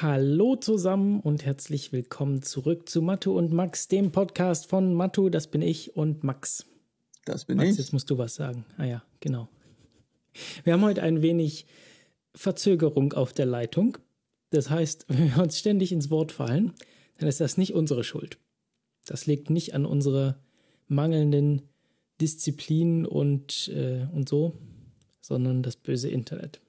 [0.00, 5.48] Hallo zusammen und herzlich willkommen zurück zu Matu und Max, dem Podcast von Matu, das
[5.48, 6.64] bin ich, und Max.
[7.26, 7.78] Das bin Max, ich.
[7.78, 8.64] jetzt musst du was sagen.
[8.78, 9.50] Ah ja, genau.
[10.64, 11.66] Wir haben heute ein wenig
[12.34, 13.98] Verzögerung auf der Leitung.
[14.48, 16.72] Das heißt, wenn wir uns ständig ins Wort fallen,
[17.18, 18.38] dann ist das nicht unsere Schuld.
[19.04, 20.38] Das liegt nicht an unserer
[20.88, 21.68] mangelnden
[22.18, 24.56] Disziplin und, äh, und so,
[25.20, 26.62] sondern das böse Internet.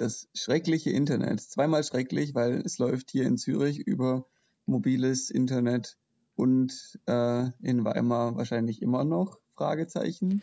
[0.00, 1.42] Das schreckliche Internet.
[1.42, 4.24] Zweimal schrecklich, weil es läuft hier in Zürich über
[4.64, 5.98] mobiles Internet
[6.36, 9.40] und äh, in Weimar wahrscheinlich immer noch.
[9.54, 10.40] Fragezeichen.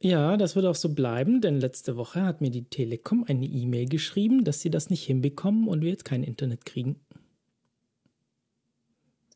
[0.00, 3.88] Ja, das wird auch so bleiben, denn letzte Woche hat mir die Telekom eine E-Mail
[3.88, 7.00] geschrieben, dass sie das nicht hinbekommen und wir jetzt kein Internet kriegen.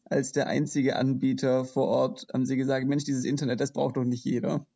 [0.05, 4.05] Als der einzige Anbieter vor Ort haben sie gesagt, Mensch, dieses Internet, das braucht doch
[4.05, 4.67] nicht jeder.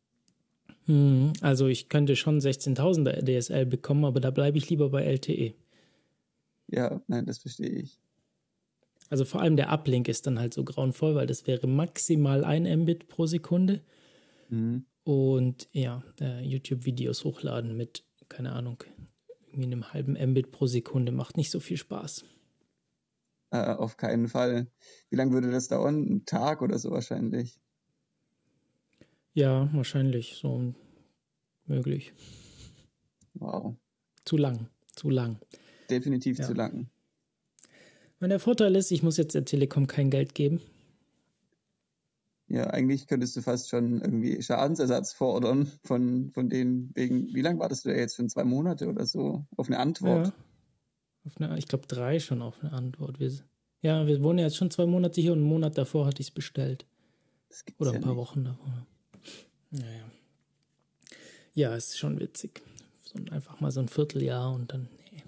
[0.86, 5.54] Hm, also ich könnte schon 16.000er DSL bekommen, aber da bleibe ich lieber bei LTE.
[6.68, 7.98] Ja, nein, das verstehe ich.
[9.08, 12.64] Also vor allem der Uplink ist dann halt so grauenvoll, weil das wäre maximal ein
[12.82, 13.82] Mbit pro Sekunde.
[14.48, 14.84] Mhm.
[15.04, 18.82] Und ja, äh, YouTube-Videos hochladen mit, keine Ahnung,
[19.46, 22.24] irgendwie einem halben Mbit pro Sekunde macht nicht so viel Spaß.
[23.50, 24.66] Äh, auf keinen Fall.
[25.08, 26.02] Wie lange würde das dauern?
[26.02, 27.60] Ein Tag oder so wahrscheinlich.
[29.36, 30.72] Ja, wahrscheinlich so
[31.66, 32.14] möglich.
[33.34, 33.74] Wow.
[34.24, 35.38] Zu lang, zu lang.
[35.90, 36.46] Definitiv Ja.
[36.46, 36.88] zu lang.
[38.18, 40.62] Und der Vorteil ist, ich muss jetzt der Telekom kein Geld geben.
[42.48, 47.58] Ja, eigentlich könntest du fast schon irgendwie Schadensersatz fordern von, von denen wegen, wie lange
[47.58, 48.16] wartest du da jetzt?
[48.16, 50.28] Schon zwei Monate oder so auf eine Antwort?
[50.28, 50.32] Ja.
[51.26, 53.20] Auf eine, ich glaube, drei schon auf eine Antwort.
[53.20, 53.32] Wir,
[53.82, 56.34] ja, wir wohnen jetzt schon zwei Monate hier und einen Monat davor hatte ich es
[56.34, 56.86] bestellt.
[57.78, 58.22] Oder ja ein paar nicht.
[58.22, 58.86] Wochen davor.
[59.70, 60.10] Naja.
[61.54, 62.62] Ja, ist schon witzig.
[63.04, 64.88] So ein- einfach mal so ein Vierteljahr und dann.
[65.12, 65.22] Nee.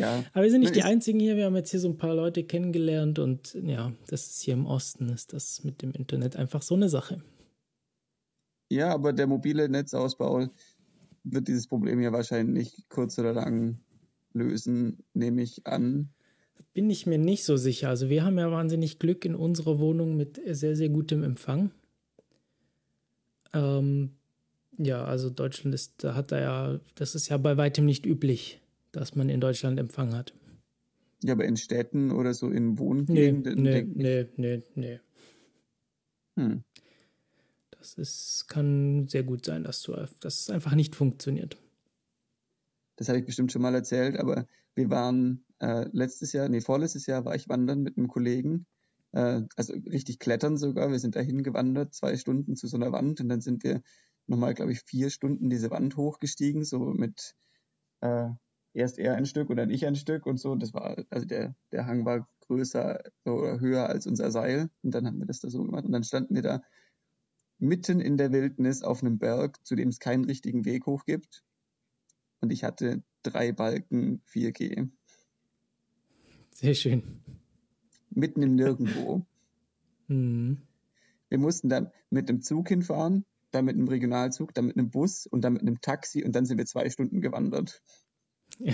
[0.00, 1.36] Ja, Aber wir sind nicht die Einzigen hier.
[1.36, 4.66] Wir haben jetzt hier so ein paar Leute kennengelernt und ja, das ist hier im
[4.66, 7.22] Osten, ist das mit dem Internet einfach so eine Sache.
[8.70, 10.48] ja, aber der mobile Netzausbau
[11.24, 13.80] wird dieses Problem ja wahrscheinlich kurz oder lang
[14.32, 16.10] lösen, nehme ich an.
[16.72, 17.88] Bin ich mir nicht so sicher.
[17.88, 21.72] Also wir haben ja wahnsinnig Glück in unserer Wohnung mit sehr, sehr gutem Empfang.
[23.52, 24.16] Ähm,
[24.78, 28.60] ja, also Deutschland ist, da hat er ja, das ist ja bei weitem nicht üblich,
[28.92, 30.32] dass man in Deutschland Empfang hat.
[31.22, 35.00] Ja, aber in Städten oder so in Wohngegenden, nee, nee, nee, nee.
[36.36, 36.62] hm,
[37.78, 41.56] Das ist, kann sehr gut sein, dass, du, dass es einfach nicht funktioniert.
[42.96, 47.06] das habe ich bestimmt schon mal erzählt, aber wir waren äh, letztes Jahr, nee, vorletztes
[47.06, 48.66] Jahr war ich wandern mit einem Kollegen,
[49.12, 50.90] äh, also richtig klettern sogar.
[50.90, 53.82] Wir sind dahin gewandert, zwei Stunden zu so einer Wand und dann sind wir
[54.26, 57.34] nochmal, glaube ich, vier Stunden diese Wand hochgestiegen, so mit
[58.00, 58.28] äh,
[58.74, 60.54] erst er ein Stück und dann ich ein Stück und so.
[60.54, 65.06] Das war, also der, der Hang war größer oder höher als unser Seil und dann
[65.06, 66.62] haben wir das da so gemacht und dann standen wir da
[67.58, 71.42] mitten in der Wildnis auf einem Berg, zu dem es keinen richtigen Weg hoch gibt.
[72.40, 74.88] Und ich hatte drei Balken 4G.
[76.54, 77.39] Sehr schön.
[78.10, 79.24] Mitten im Nirgendwo.
[80.08, 80.58] Hm.
[81.28, 85.26] Wir mussten dann mit einem Zug hinfahren, dann mit einem Regionalzug, dann mit einem Bus
[85.26, 87.82] und dann mit einem Taxi und dann sind wir zwei Stunden gewandert.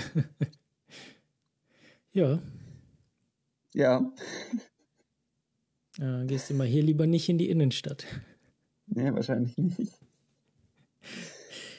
[2.13, 2.41] Ja,
[3.75, 4.11] Ja,
[5.99, 8.07] äh, gehst du mal hier lieber nicht in die Innenstadt.
[8.87, 9.93] nee, wahrscheinlich nicht.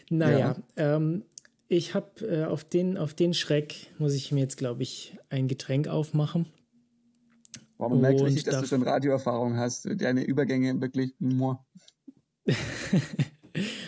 [0.09, 1.25] Naja, ähm,
[1.67, 5.47] ich habe äh, auf, den, auf den Schreck, muss ich mir jetzt, glaube ich, ein
[5.47, 6.45] Getränk aufmachen.
[7.77, 9.87] Boah, man merkt richtig, dass da- du schon Radioerfahrung hast.
[10.01, 11.13] Deine Übergänge wirklich.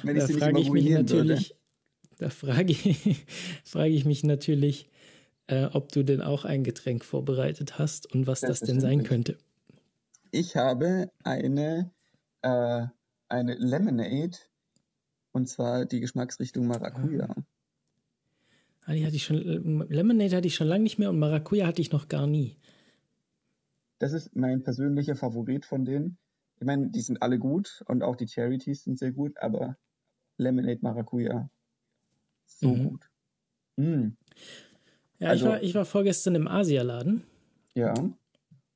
[0.03, 1.33] Wenn ich Da sie nicht immer ich mich ruinieren würde.
[1.33, 1.55] natürlich,
[2.17, 3.25] da frage ich,
[3.63, 4.89] frage ich mich natürlich,
[5.47, 9.37] äh, ob du denn auch ein Getränk vorbereitet hast und was das denn sein könnte.
[10.31, 11.91] Ich habe eine,
[12.43, 12.85] äh,
[13.29, 14.37] eine Lemonade
[15.31, 17.33] und zwar die Geschmacksrichtung Maracuja.
[18.85, 21.65] Ah, die hatte ich schon, äh, Lemonade hatte ich schon lange nicht mehr und Maracuja
[21.67, 22.57] hatte ich noch gar nie.
[23.99, 26.17] Das ist mein persönlicher Favorit von denen.
[26.59, 29.77] Ich meine, die sind alle gut und auch die Charities sind sehr gut, aber
[30.37, 31.49] Lemonade Maracuja
[32.45, 32.89] so Mhm.
[32.89, 33.09] gut.
[33.77, 34.07] Mm,
[35.19, 37.23] Ja, Also- ich, war, ich war vorgestern im Asialaden
[37.75, 37.93] ja,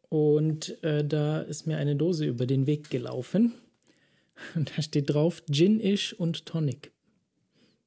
[0.09, 3.53] und äh, da ist mir eine Dose über den Weg gelaufen.
[4.55, 6.91] Und da steht drauf Gin-ish und Tonic.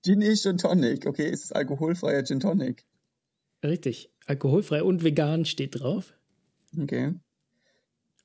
[0.04, 1.04] Gin ist und Tonic.
[1.06, 2.84] Okay, ist es alkoholfreier Gin Tonic?
[3.64, 6.14] Richtig, alkoholfrei und vegan steht drauf.
[6.80, 7.14] Okay.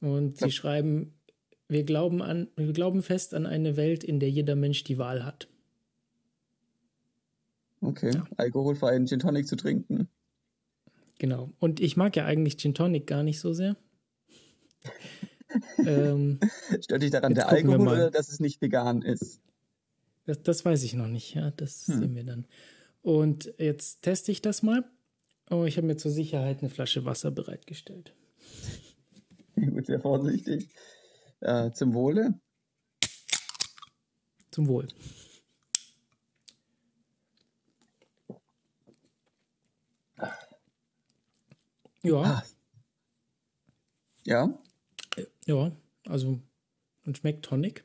[0.02, 0.52] Und sie Ja.
[0.52, 1.14] schreiben,
[1.68, 5.24] wir glauben, an, wir glauben fest an eine Welt, in der jeder Mensch die Wahl
[5.24, 5.48] hat.
[7.80, 8.12] Okay.
[8.14, 8.26] Ja.
[8.38, 10.08] Alkoholfreien Gin Tonic zu trinken.
[11.18, 11.52] Genau.
[11.60, 13.78] Und ich mag ja eigentlich Gin Tonic gar nicht so sehr.
[15.78, 16.40] ähm,
[16.82, 19.40] Stört dich daran der Alkohol oder dass es nicht vegan ist?
[20.26, 21.52] Das, das weiß ich noch nicht, ja.
[21.52, 22.00] Das hm.
[22.00, 22.46] sehen wir dann.
[23.02, 24.84] Und jetzt teste ich das mal.
[25.50, 28.14] Oh, ich habe mir zur Sicherheit eine Flasche Wasser bereitgestellt.
[29.56, 30.70] Gut, sehr vorsichtig.
[31.42, 32.40] Äh, zum Wohle.
[34.52, 34.88] Zum Wohl.
[42.04, 42.22] Ja.
[42.22, 42.44] Ah.
[44.26, 44.60] Ja.
[45.46, 45.72] Ja,
[46.08, 46.40] also
[47.06, 47.84] und schmeckt Tonic.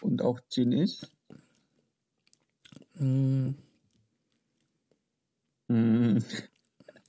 [0.00, 1.10] Und auch Gin ist.
[2.94, 3.50] Mm.
[5.68, 6.18] Mm.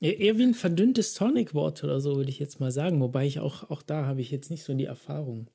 [0.01, 3.01] Eher wie ein verdünntes Tonic Water oder so, würde ich jetzt mal sagen.
[3.01, 5.47] Wobei ich auch, auch da habe ich jetzt nicht so die Erfahrung.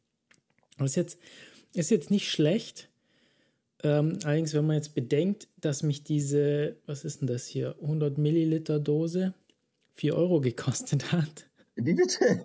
[0.77, 1.19] Aber ist jetzt,
[1.73, 2.91] ist jetzt nicht schlecht.
[3.83, 8.19] Ähm, allerdings, wenn man jetzt bedenkt, dass mich diese, was ist denn das hier, 100
[8.19, 9.35] Milliliter Dose
[9.93, 11.49] 4 Euro gekostet hat.
[11.77, 12.45] Wie bitte?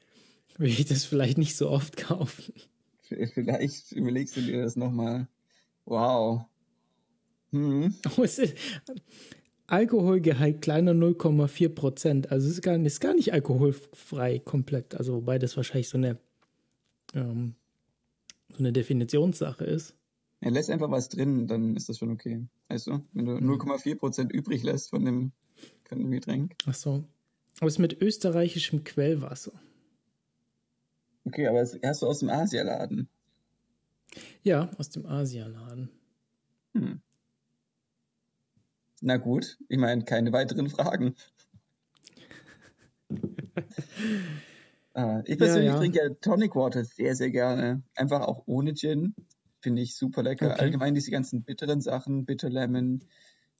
[0.58, 2.54] Will ich das vielleicht nicht so oft kaufen.
[3.02, 5.28] Vielleicht überlegst du dir das nochmal.
[5.84, 6.44] Wow.
[7.52, 7.94] Hm.
[8.16, 8.54] Oh, es ist,
[9.66, 12.30] Alkoholgehalt kleiner 0,4 Prozent.
[12.30, 14.94] Also es ist gar, ist gar nicht alkoholfrei komplett.
[14.94, 16.18] Also wobei das wahrscheinlich so eine,
[17.14, 17.54] ähm,
[18.50, 19.94] so eine Definitionssache ist.
[20.40, 22.46] Er lässt einfach was drin, dann ist das schon okay.
[22.68, 23.00] Weißt du?
[23.12, 23.98] Wenn du 0,4 mhm.
[23.98, 25.32] Prozent übrig lässt von dem,
[25.84, 26.54] von dem Getränk.
[26.66, 27.04] Ach so.
[27.58, 29.52] Aber es ist mit österreichischem Quellwasser.
[31.24, 33.08] Okay, aber das hast du aus dem Asialaden.
[34.42, 35.90] Ja, aus dem Asialaden.
[36.74, 37.00] Hm.
[39.00, 41.14] Na gut, ich meine, keine weiteren Fragen.
[44.94, 45.78] ah, ich persönlich ja, ja.
[45.78, 47.82] trinke ja Tonic Water sehr, sehr gerne.
[47.94, 49.14] Einfach auch ohne Gin.
[49.60, 50.52] Finde ich super lecker.
[50.52, 50.60] Okay.
[50.60, 53.04] Allgemein diese ganzen bitteren Sachen, Bitter Lemon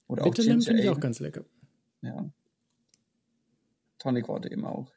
[0.07, 1.45] oder Bitter auch Ginger Lemon finde ich auch ganz lecker.
[2.01, 2.29] Ja.
[3.97, 4.91] Tonic Water eben auch.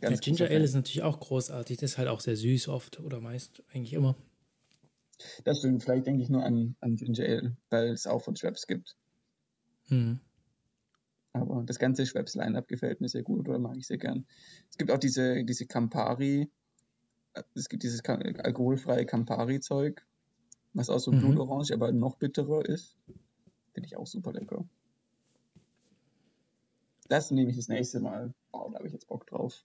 [0.00, 1.78] Ganz ja, Ginger Ale ist natürlich auch großartig.
[1.78, 4.14] Das ist halt auch sehr süß oft oder meist eigentlich immer.
[5.44, 5.82] Das stimmt.
[5.82, 8.96] Vielleicht denke ich nur an, an Ginger Ale, weil es auch von Schweppes gibt.
[9.88, 10.20] Hm.
[11.32, 14.26] Aber das ganze Schweppes-Line-Up gefällt mir sehr gut oder mag ich sehr gern.
[14.70, 16.50] Es gibt auch diese, diese Campari,
[17.54, 20.04] es gibt dieses alkoholfreie Campari-Zeug,
[20.72, 21.20] was auch so mhm.
[21.20, 22.96] blutorange, aber noch bitterer ist.
[23.74, 24.64] Finde ich auch super lecker.
[27.08, 28.32] Das nehme ich das nächste Mal.
[28.52, 29.64] Oh, da habe ich jetzt Bock drauf.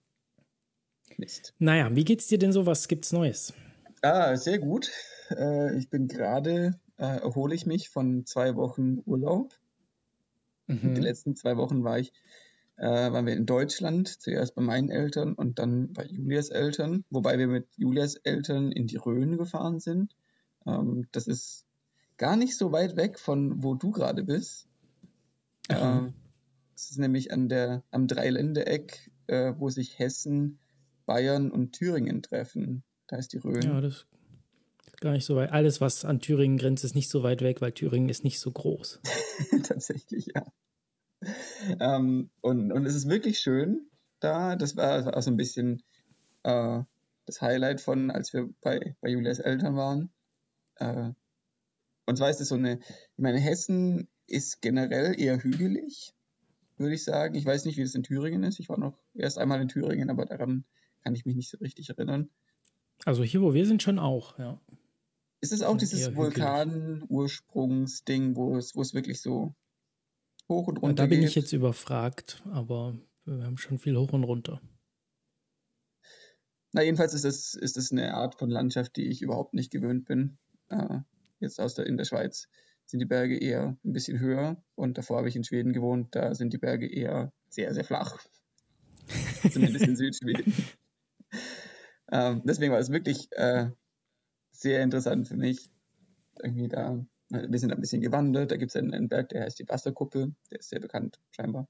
[1.16, 1.54] Mist.
[1.58, 2.66] Naja, wie geht's dir denn so?
[2.66, 3.52] Was gibt's Neues?
[4.02, 4.90] Ah, sehr gut.
[5.30, 9.54] Äh, ich bin gerade, äh, erhole ich mich von zwei Wochen Urlaub.
[10.72, 10.94] Mhm.
[10.94, 12.12] Die letzten zwei Wochen war ich,
[12.76, 17.38] äh, waren wir in Deutschland, zuerst bei meinen Eltern und dann bei Julias Eltern, wobei
[17.38, 20.14] wir mit Julias Eltern in die Rhön gefahren sind.
[20.66, 21.66] Ähm, das ist
[22.16, 24.68] gar nicht so weit weg von wo du gerade bist.
[25.70, 26.12] Mhm.
[26.74, 30.58] Es ist nämlich an der, am Dreiländereck, äh, wo sich Hessen,
[31.06, 32.82] Bayern und Thüringen treffen.
[33.06, 33.62] Da ist die Rhön.
[33.62, 34.06] Ja, das
[35.02, 35.52] gar nicht so weit.
[35.52, 38.50] Alles, was an Thüringen grenzt, ist nicht so weit weg, weil Thüringen ist nicht so
[38.50, 39.00] groß.
[39.64, 40.46] Tatsächlich, ja.
[41.78, 43.90] Ähm, und, und es ist wirklich schön
[44.20, 44.56] da.
[44.56, 45.82] Das war auch so ein bisschen
[46.42, 46.80] äh,
[47.26, 50.10] das Highlight von, als wir bei, bei Julias Eltern waren.
[50.76, 51.10] Äh,
[52.06, 56.14] und zwar ist es so eine, ich meine, Hessen ist generell eher hügelig
[56.82, 57.34] würde ich sagen.
[57.34, 58.60] Ich weiß nicht, wie es in Thüringen ist.
[58.60, 60.64] Ich war noch erst einmal in Thüringen, aber daran
[61.02, 62.28] kann ich mich nicht so richtig erinnern.
[63.04, 64.60] Also hier, wo wir sind, schon auch, ja.
[65.42, 69.52] Ist es auch dieses Vulkan-Ursprungsding, wo es, wo es wirklich so
[70.48, 71.30] hoch und runter ja, Da bin geht?
[71.30, 74.62] ich jetzt überfragt, aber wir haben schon viel hoch und runter.
[76.70, 80.04] Na, jedenfalls ist es, ist es eine Art von Landschaft, die ich überhaupt nicht gewöhnt
[80.04, 80.38] bin.
[80.68, 81.00] Äh,
[81.40, 82.46] jetzt aus der, in der Schweiz
[82.86, 86.36] sind die Berge eher ein bisschen höher und davor habe ich in Schweden gewohnt, da
[86.36, 88.24] sind die Berge eher sehr, sehr flach.
[89.52, 90.54] Zumindest in Südschweden.
[92.12, 93.72] ähm, deswegen war es wirklich äh,
[94.62, 95.70] sehr interessant für mich.
[96.42, 99.58] Irgendwie da, wir sind ein bisschen gewandert, da gibt es einen, einen, Berg, der heißt
[99.58, 101.68] die Wasserkuppe, der ist sehr bekannt scheinbar.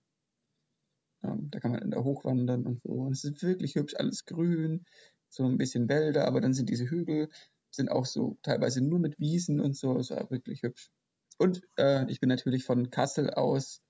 [1.25, 2.91] Ähm, da kann man da hochwandern und so.
[2.91, 4.85] Und es ist wirklich hübsch, alles grün,
[5.29, 7.29] so ein bisschen Wälder, aber dann sind diese Hügel,
[7.71, 10.91] sind auch so teilweise nur mit Wiesen und so, es war wirklich hübsch.
[11.39, 13.83] Und äh, ich bin natürlich von Kassel aus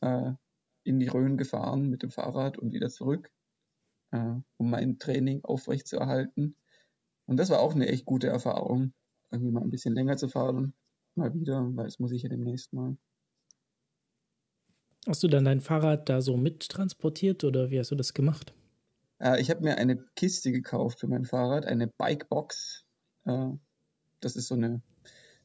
[0.00, 0.32] äh,
[0.84, 3.30] in die Rhön gefahren mit dem Fahrrad und wieder zurück,
[4.12, 6.56] äh, um mein Training aufrechtzuerhalten.
[7.30, 8.92] Und das war auch eine echt gute Erfahrung,
[9.30, 10.74] irgendwie mal ein bisschen länger zu fahren,
[11.14, 12.96] mal wieder, weil das muss ich ja demnächst mal.
[15.06, 18.52] Hast du dann dein Fahrrad da so mittransportiert oder wie hast du das gemacht?
[19.20, 22.84] Äh, ich habe mir eine Kiste gekauft für mein Fahrrad, eine Bikebox.
[23.26, 23.50] Äh,
[24.18, 24.82] das ist so eine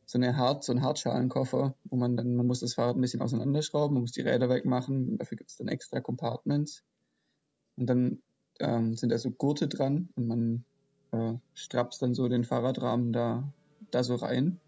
[0.07, 3.21] so eine Hart, so ein Hartschalenkoffer, wo man dann, man muss das Fahrrad ein bisschen
[3.21, 6.83] auseinanderschrauben, man muss die Räder wegmachen, dafür gibt es dann extra Compartments.
[7.75, 8.23] Und dann
[8.59, 10.65] ähm, sind da so Gurte dran und man
[11.11, 13.53] äh, strapst dann so den Fahrradrahmen da,
[13.91, 14.59] da so rein.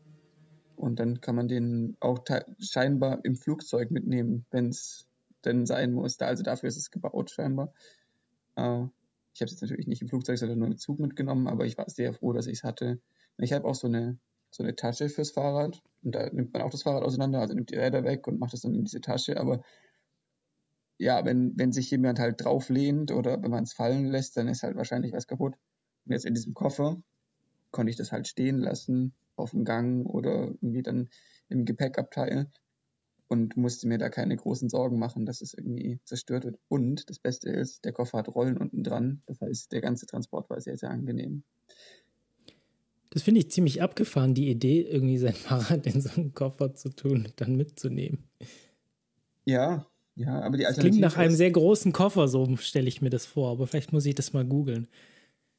[0.76, 2.20] Und dann kann man den auch
[2.60, 5.08] scheinbar im Flugzeug mitnehmen, wenn es
[5.44, 6.20] denn sein muss.
[6.20, 7.74] Also dafür ist es gebaut scheinbar.
[8.56, 8.86] Äh,
[9.34, 11.78] ich habe es jetzt natürlich nicht im Flugzeug, sondern nur im Zug mitgenommen, aber ich
[11.78, 13.00] war sehr froh, dass ich es hatte.
[13.38, 14.18] Ich habe auch so eine,
[14.50, 17.70] so eine Tasche fürs Fahrrad und da nimmt man auch das Fahrrad auseinander, also nimmt
[17.70, 19.40] die Räder weg und macht es dann in diese Tasche.
[19.40, 19.62] Aber
[20.98, 24.48] ja, wenn, wenn sich jemand halt drauf lehnt oder wenn man es fallen lässt, dann
[24.48, 25.56] ist halt wahrscheinlich was kaputt.
[26.08, 27.02] Und jetzt in diesem Koffer
[27.72, 31.10] konnte ich das halt stehen lassen auf dem Gang oder irgendwie dann
[31.50, 32.50] im Gepäckabteil
[33.28, 36.58] und musste mir da keine großen Sorgen machen, dass es irgendwie zerstört wird.
[36.70, 39.22] Und das Beste ist, der Koffer hat Rollen unten dran.
[39.26, 41.44] Das heißt, der ganze Transport war sehr, sehr angenehm.
[43.10, 46.90] Das finde ich ziemlich abgefahren, die Idee, irgendwie sein Fahrrad in so einen Koffer zu
[46.90, 48.24] tun und dann mitzunehmen.
[49.44, 49.86] Ja,
[50.16, 50.74] ja, aber die Alternative.
[50.76, 53.92] Das klingt nach einem sehr großen Koffer, so stelle ich mir das vor, aber vielleicht
[53.92, 54.88] muss ich das mal googeln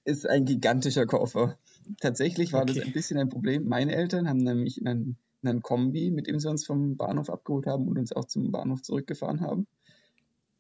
[0.09, 1.59] ist ein gigantischer Koffer.
[2.01, 2.75] Tatsächlich war okay.
[2.75, 3.69] das ein bisschen ein Problem.
[3.69, 7.87] Meine Eltern haben nämlich einen, einen Kombi, mit dem sie uns vom Bahnhof abgeholt haben
[7.87, 9.67] und uns auch zum Bahnhof zurückgefahren haben.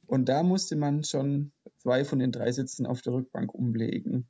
[0.06, 4.28] Und da musste man schon zwei von den drei Sitzen auf der Rückbank umlegen.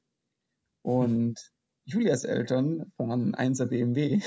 [0.82, 1.52] Und
[1.84, 4.20] Julias Eltern fahren 1er BMW.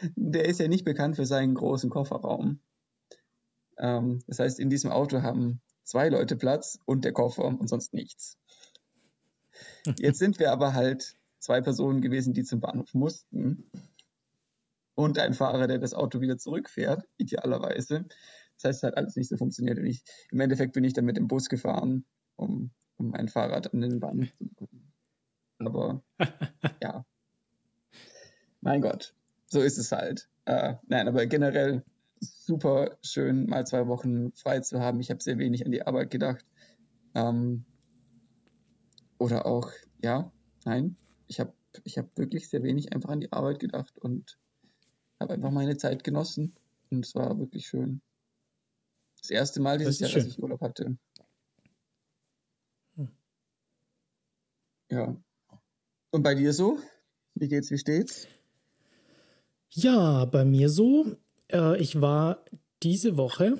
[0.16, 2.60] Der ist ja nicht bekannt für seinen großen Kofferraum.
[3.78, 7.94] Ähm, das heißt, in diesem Auto haben zwei Leute Platz und der Koffer und sonst
[7.94, 8.38] nichts.
[9.98, 13.70] Jetzt sind wir aber halt zwei Personen gewesen, die zum Bahnhof mussten.
[14.94, 18.06] Und ein Fahrer, der das Auto wieder zurückfährt, idealerweise.
[18.56, 19.78] Das heißt, es hat alles nicht so funktioniert.
[19.78, 22.04] Und ich, im Endeffekt bin ich dann mit dem Bus gefahren,
[22.36, 24.92] um, um mein Fahrrad an den Bahnhof zu bekommen.
[25.58, 26.02] Aber
[26.82, 27.04] ja.
[28.60, 29.14] Mein Gott,
[29.46, 30.28] so ist es halt.
[30.46, 31.84] Äh, nein, aber generell
[32.20, 35.00] super schön, mal zwei Wochen frei zu haben.
[35.00, 36.44] Ich habe sehr wenig an die Arbeit gedacht.
[37.14, 37.64] Ähm,
[39.18, 39.70] oder auch,
[40.02, 40.30] ja,
[40.64, 40.96] nein,
[41.26, 41.52] ich habe
[41.84, 44.38] ich hab wirklich sehr wenig einfach an die Arbeit gedacht und
[45.20, 46.54] habe einfach meine Zeit genossen.
[46.90, 48.00] Und es war wirklich schön.
[49.20, 50.24] Das erste Mal dieses das Jahr, schön.
[50.24, 50.96] dass ich Urlaub hatte.
[52.96, 53.08] Hm.
[54.90, 55.16] Ja.
[56.10, 56.78] Und bei dir so?
[57.34, 58.26] Wie geht's, wie steht's?
[59.70, 61.16] Ja, bei mir so.
[61.48, 62.44] Äh, ich war
[62.82, 63.58] diese Woche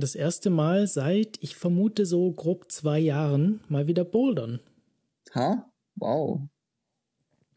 [0.00, 4.60] das erste Mal seit, ich vermute, so grob zwei Jahren mal wieder bouldern.
[5.34, 5.70] Ha?
[5.96, 6.40] Wow.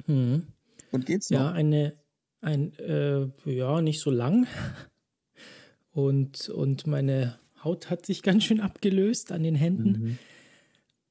[0.06, 0.48] Hm.
[0.92, 1.40] Und geht's noch?
[1.40, 1.94] Ja, eine,
[2.42, 4.48] ein, äh, ja, nicht so lang.
[5.94, 9.92] Und, und meine Haut hat sich ganz schön abgelöst an den Händen.
[9.92, 10.18] Mhm.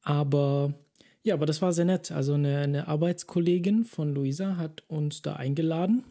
[0.02, 0.74] Aber
[1.22, 2.10] ja, aber das war sehr nett.
[2.12, 6.02] Also eine, eine Arbeitskollegin von Luisa hat uns da eingeladen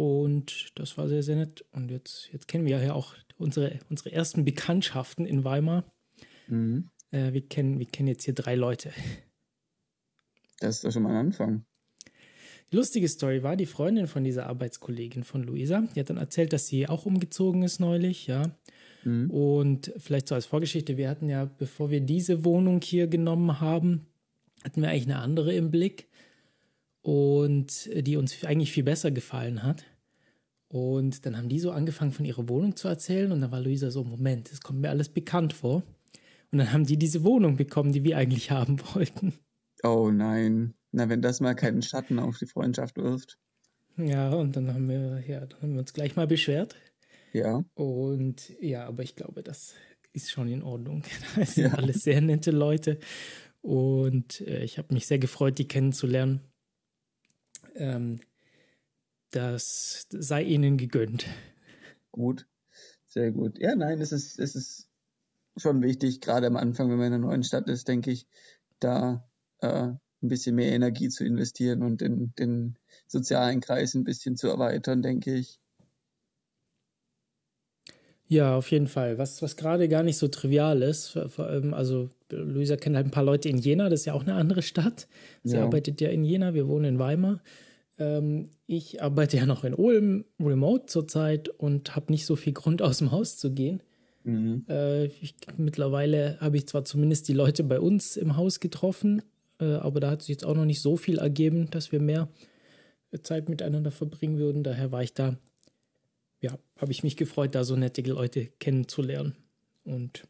[0.00, 1.62] und das war sehr, sehr nett.
[1.72, 5.84] Und jetzt, jetzt kennen wir ja auch unsere, unsere ersten Bekanntschaften in Weimar.
[6.48, 6.88] Mhm.
[7.10, 8.92] Äh, wir, kennen, wir kennen jetzt hier drei Leute.
[10.60, 11.66] Das ist doch schon mal ein Anfang.
[12.72, 16.54] Die lustige Story war, die Freundin von dieser Arbeitskollegin von Luisa, die hat dann erzählt,
[16.54, 18.56] dass sie auch umgezogen ist neulich, ja.
[19.04, 19.30] Mhm.
[19.30, 24.06] Und vielleicht so als Vorgeschichte, wir hatten ja, bevor wir diese Wohnung hier genommen haben,
[24.64, 26.08] hatten wir eigentlich eine andere im Blick
[27.02, 29.84] und die uns eigentlich viel besser gefallen hat.
[30.72, 33.32] Und dann haben die so angefangen, von ihrer Wohnung zu erzählen.
[33.32, 35.82] Und dann war Luisa so: Moment, das kommt mir alles bekannt vor.
[36.52, 39.34] Und dann haben die diese Wohnung bekommen, die wir eigentlich haben wollten.
[39.82, 40.74] Oh nein.
[40.92, 43.36] Na, wenn das mal keinen Schatten auf die Freundschaft wirft.
[43.96, 46.76] Ja, und dann haben wir, ja, dann haben wir uns gleich mal beschwert.
[47.32, 47.64] Ja.
[47.74, 49.74] Und ja, aber ich glaube, das
[50.12, 51.02] ist schon in Ordnung.
[51.36, 51.74] Das sind ja.
[51.74, 52.98] alles sehr nette Leute.
[53.60, 56.40] Und äh, ich habe mich sehr gefreut, die kennenzulernen.
[57.74, 58.20] Ähm,
[59.30, 61.26] das sei ihnen gegönnt.
[62.10, 62.46] Gut,
[63.06, 63.58] sehr gut.
[63.58, 64.88] Ja, nein, es ist, es ist
[65.56, 68.26] schon wichtig, gerade am Anfang, wenn man in einer neuen Stadt ist, denke ich,
[68.78, 74.36] da äh, ein bisschen mehr Energie zu investieren und den, den sozialen Kreis ein bisschen
[74.36, 75.60] zu erweitern, denke ich.
[78.30, 79.18] Ja, auf jeden Fall.
[79.18, 83.10] Was, was gerade gar nicht so trivial ist, vor allem, also Luisa kennt halt ein
[83.10, 85.08] paar Leute in Jena, das ist ja auch eine andere Stadt.
[85.42, 85.64] Sie ja.
[85.64, 87.42] arbeitet ja in Jena, wir wohnen in Weimar.
[88.00, 92.82] Ähm, ich arbeite ja noch in Ulm remote zurzeit und habe nicht so viel Grund,
[92.82, 93.82] aus dem Haus zu gehen.
[94.24, 94.64] Mhm.
[94.68, 99.22] Äh, ich, mittlerweile habe ich zwar zumindest die Leute bei uns im Haus getroffen,
[99.60, 102.28] äh, aber da hat sich jetzt auch noch nicht so viel ergeben, dass wir mehr
[103.22, 104.62] Zeit miteinander verbringen würden.
[104.62, 105.36] Daher war ich da,
[106.40, 109.36] ja, habe ich mich gefreut, da so nette Leute kennenzulernen.
[109.84, 110.26] Und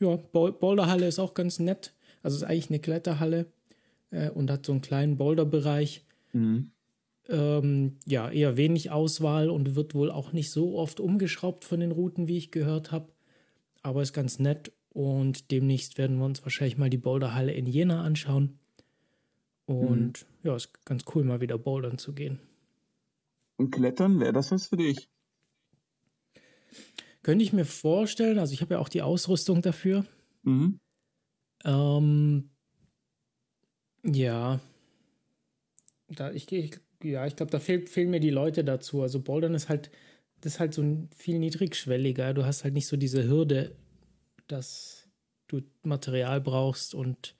[0.00, 1.94] ja, Boulderhalle ist auch ganz nett.
[2.22, 3.46] Also ist eigentlich eine Kletterhalle
[4.10, 6.04] äh, und hat so einen kleinen Boulderbereich.
[6.32, 6.72] Mhm.
[7.28, 11.92] ähm, ja eher wenig Auswahl und wird wohl auch nicht so oft umgeschraubt von den
[11.92, 13.12] Routen, wie ich gehört habe.
[13.82, 18.02] Aber ist ganz nett und demnächst werden wir uns wahrscheinlich mal die Boulderhalle in Jena
[18.02, 18.58] anschauen.
[19.64, 20.48] Und mhm.
[20.48, 22.40] ja, ist ganz cool, mal wieder bouldern zu gehen.
[23.56, 25.08] Und Klettern, wäre das was für dich?
[27.22, 28.38] Könnte ich mir vorstellen.
[28.38, 30.04] Also ich habe ja auch die Ausrüstung dafür.
[30.42, 30.80] Mhm.
[31.64, 32.50] Ähm,
[34.02, 34.60] ja.
[36.14, 39.02] Da, ich, ich, ja, ich glaube, da fehl, fehlen mir die Leute dazu.
[39.02, 39.90] Also Bouldern ist halt,
[40.40, 42.34] das ist halt so viel niedrigschwelliger.
[42.34, 43.76] Du hast halt nicht so diese Hürde,
[44.48, 45.08] dass
[45.48, 47.34] du Material brauchst und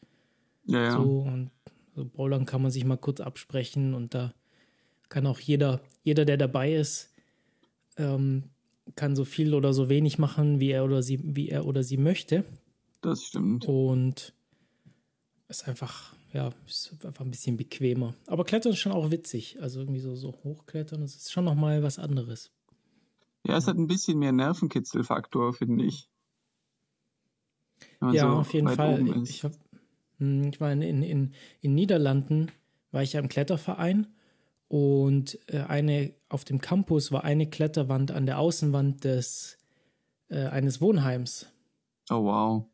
[0.64, 1.20] ja, so.
[1.20, 1.50] Und
[1.90, 4.34] also Bouldern kann man sich mal kurz absprechen und da
[5.08, 7.10] kann auch jeder, jeder, der dabei ist,
[7.98, 8.44] ähm,
[8.96, 11.98] kann so viel oder so wenig machen, wie er oder sie, wie er oder sie
[11.98, 12.44] möchte.
[13.02, 13.66] Das stimmt.
[13.66, 14.32] Und
[15.48, 18.14] ist einfach, ja, ist einfach ein bisschen bequemer.
[18.26, 19.58] Aber Klettern ist schon auch witzig.
[19.60, 22.50] Also irgendwie so, so hochklettern, das ist schon nochmal was anderes.
[23.46, 26.08] Ja, es hat ein bisschen mehr Nervenkitzelfaktor, finde ich.
[28.00, 29.04] Ja, so auf jeden Fall.
[29.24, 29.52] Ich, hab,
[30.18, 32.50] hm, ich war in, in, in, in Niederlanden,
[32.92, 34.06] war ich ja im Kletterverein
[34.68, 39.58] und äh, eine auf dem Campus war eine Kletterwand an der Außenwand des
[40.28, 41.46] äh, eines Wohnheims.
[42.10, 42.71] Oh wow.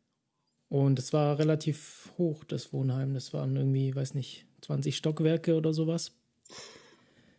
[0.69, 3.13] Und es war relativ hoch, das Wohnheim.
[3.13, 6.11] Das waren irgendwie, weiß nicht, 20 Stockwerke oder sowas.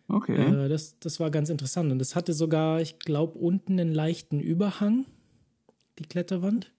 [0.09, 0.35] Okay.
[0.35, 1.93] Äh, das, das war ganz interessant.
[1.93, 5.07] Und es hatte sogar, ich glaube, unten einen leichten Überhang,
[5.99, 6.73] die Kletterwand.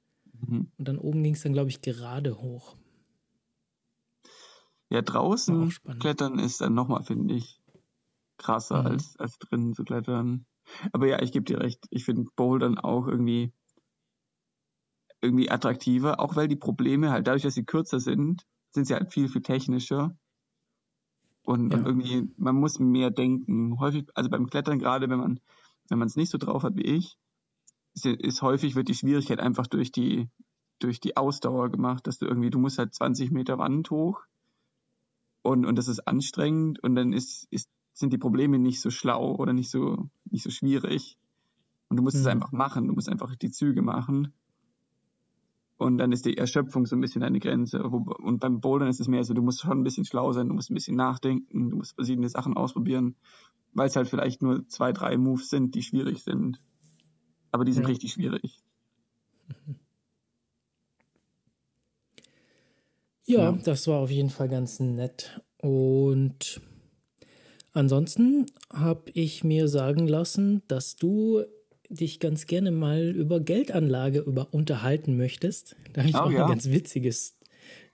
[0.46, 0.68] Mhm.
[0.78, 2.76] Und dann oben ging es dann, glaube ich, gerade hoch.
[4.90, 7.62] Ja, draußen klettern ist dann nochmal, finde ich,
[8.38, 8.88] krasser mhm.
[8.88, 10.46] als, als drinnen zu klettern.
[10.92, 11.86] Aber ja, ich gebe dir recht.
[11.92, 13.54] Ich finde Bouldern auch irgendwie,
[15.22, 19.12] irgendwie attraktiver, auch weil die Probleme halt dadurch, dass sie kürzer sind, sind sie halt
[19.12, 20.16] viel, viel technischer.
[21.44, 21.78] Und, ja.
[21.78, 23.80] und irgendwie, man muss mehr denken.
[23.80, 25.40] Häufig, also beim Klettern gerade, wenn man,
[25.90, 27.18] wenn man es nicht so drauf hat wie ich,
[27.94, 30.30] ist, ist häufig wird die Schwierigkeit einfach durch die,
[30.80, 34.22] durch die Ausdauer gemacht, dass du irgendwie, du musst halt 20 Meter Wand hoch
[35.42, 39.36] und, und das ist anstrengend und dann ist, ist sind die Probleme nicht so schlau
[39.36, 41.18] oder nicht so, nicht so schwierig.
[41.90, 42.22] Und du musst mhm.
[42.22, 44.34] es einfach machen, du musst einfach die Züge machen.
[45.82, 47.82] Und dann ist die Erschöpfung so ein bisschen deine Grenze.
[47.82, 50.54] Und beim Bouldern ist es mehr so, du musst schon ein bisschen schlau sein, du
[50.54, 53.16] musst ein bisschen nachdenken, du musst verschiedene Sachen ausprobieren,
[53.74, 56.62] weil es halt vielleicht nur zwei, drei Moves sind, die schwierig sind.
[57.52, 57.90] Aber die sind ja.
[57.90, 58.62] richtig schwierig.
[63.26, 65.42] Ja, ja, das war auf jeden Fall ganz nett.
[65.58, 66.62] Und
[67.74, 71.42] Ansonsten habe ich mir sagen lassen, dass du
[71.92, 75.76] dich ganz gerne mal über Geldanlage über unterhalten möchtest.
[75.94, 76.46] Da habe ich oh, auch ja.
[76.46, 77.38] eine ganz witziges,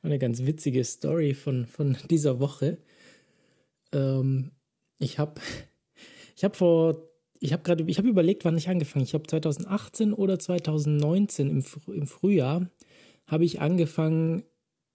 [0.01, 2.77] eine ganz witzige Story von, von dieser Woche.
[3.91, 4.51] Ähm,
[4.99, 5.41] ich habe
[6.35, 9.05] ich habe vor ich habe gerade ich habe überlegt, wann ich angefangen.
[9.05, 12.69] Ich habe 2018 oder 2019 im, im Frühjahr
[13.25, 14.43] habe ich angefangen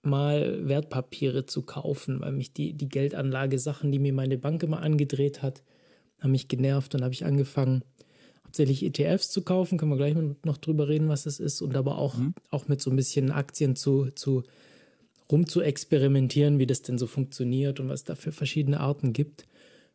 [0.03, 5.43] mal Wertpapiere zu kaufen, weil mich die, die Geldanlage-Sachen, die mir meine Bank immer angedreht
[5.43, 5.63] hat,
[6.19, 7.85] haben mich genervt und habe ich angefangen,
[8.53, 11.97] hauptsächlich ETFs zu kaufen, können wir gleich noch drüber reden, was das ist, und aber
[11.97, 12.35] auch, mhm.
[12.51, 14.43] auch mit so ein bisschen Aktien zu, zu
[15.31, 19.15] rum zu experimentieren, wie das denn so funktioniert und was es da für verschiedene Arten
[19.15, 19.47] gibt.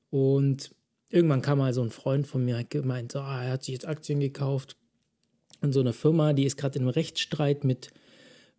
[0.09, 0.73] Und
[1.11, 3.73] irgendwann kam mal so ein Freund von mir, hat gemeint, so, ah, er hat sich
[3.73, 4.75] jetzt Aktien gekauft.
[5.61, 7.91] Und so eine Firma, die ist gerade im Rechtsstreit mit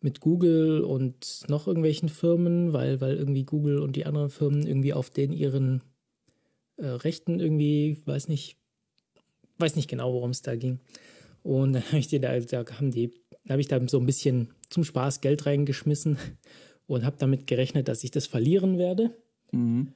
[0.01, 4.93] mit Google und noch irgendwelchen Firmen, weil, weil irgendwie Google und die anderen Firmen irgendwie
[4.93, 5.83] auf den ihren
[6.77, 8.59] äh, Rechten irgendwie, weiß nicht,
[9.59, 10.79] weiß nicht genau, worum es da ging.
[11.43, 13.13] Und dann habe ich dir da, da haben die,
[13.49, 16.19] habe ich da so ein bisschen zum Spaß Geld reingeschmissen
[16.87, 19.11] und habe damit gerechnet, dass ich das verlieren werde.
[19.53, 19.93] Mhm.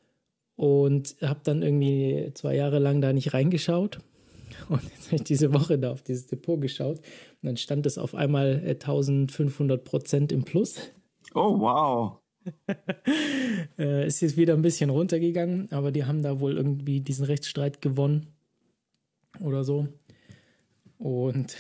[0.57, 3.99] Und habe dann irgendwie zwei Jahre lang da nicht reingeschaut
[4.69, 7.05] und jetzt habe ich diese Woche da auf dieses Depot geschaut und
[7.43, 10.77] dann stand es auf einmal 1500 äh, Prozent im Plus.
[11.35, 12.19] Oh, wow.
[13.79, 17.81] äh, ist jetzt wieder ein bisschen runtergegangen, aber die haben da wohl irgendwie diesen Rechtsstreit
[17.81, 18.27] gewonnen
[19.41, 19.89] oder so.
[20.99, 21.57] Und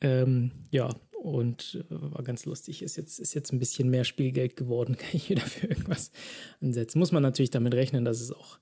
[0.00, 0.90] ähm, ja,
[1.22, 2.82] und äh, war ganz lustig.
[2.82, 6.12] Ist jetzt, ist jetzt ein bisschen mehr Spielgeld geworden, kann ich wieder für irgendwas
[6.60, 6.98] ansetzen.
[6.98, 8.58] Muss man natürlich damit rechnen, dass es auch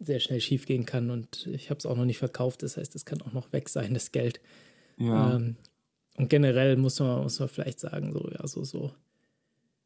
[0.00, 2.62] sehr schnell schief gehen kann und ich habe es auch noch nicht verkauft.
[2.62, 4.40] Das heißt, es kann auch noch weg sein, das Geld.
[4.96, 5.36] Ja.
[5.36, 5.56] Ähm,
[6.16, 8.92] und generell muss man, muss man vielleicht sagen, so, ja, so, so,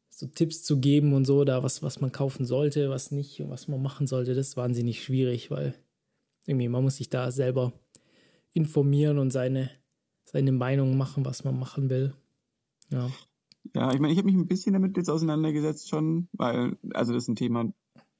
[0.09, 3.49] so Tipps zu geben und so, da was, was man kaufen sollte, was nicht und
[3.49, 5.75] was man machen sollte, das ist wahnsinnig schwierig, weil
[6.45, 7.73] irgendwie man muss sich da selber
[8.53, 9.69] informieren und seine,
[10.23, 12.13] seine Meinung machen, was man machen will.
[12.89, 13.09] Ja.
[13.73, 17.23] Ja, ich meine, ich habe mich ein bisschen damit jetzt auseinandergesetzt schon, weil, also das
[17.23, 17.71] ist ein Thema,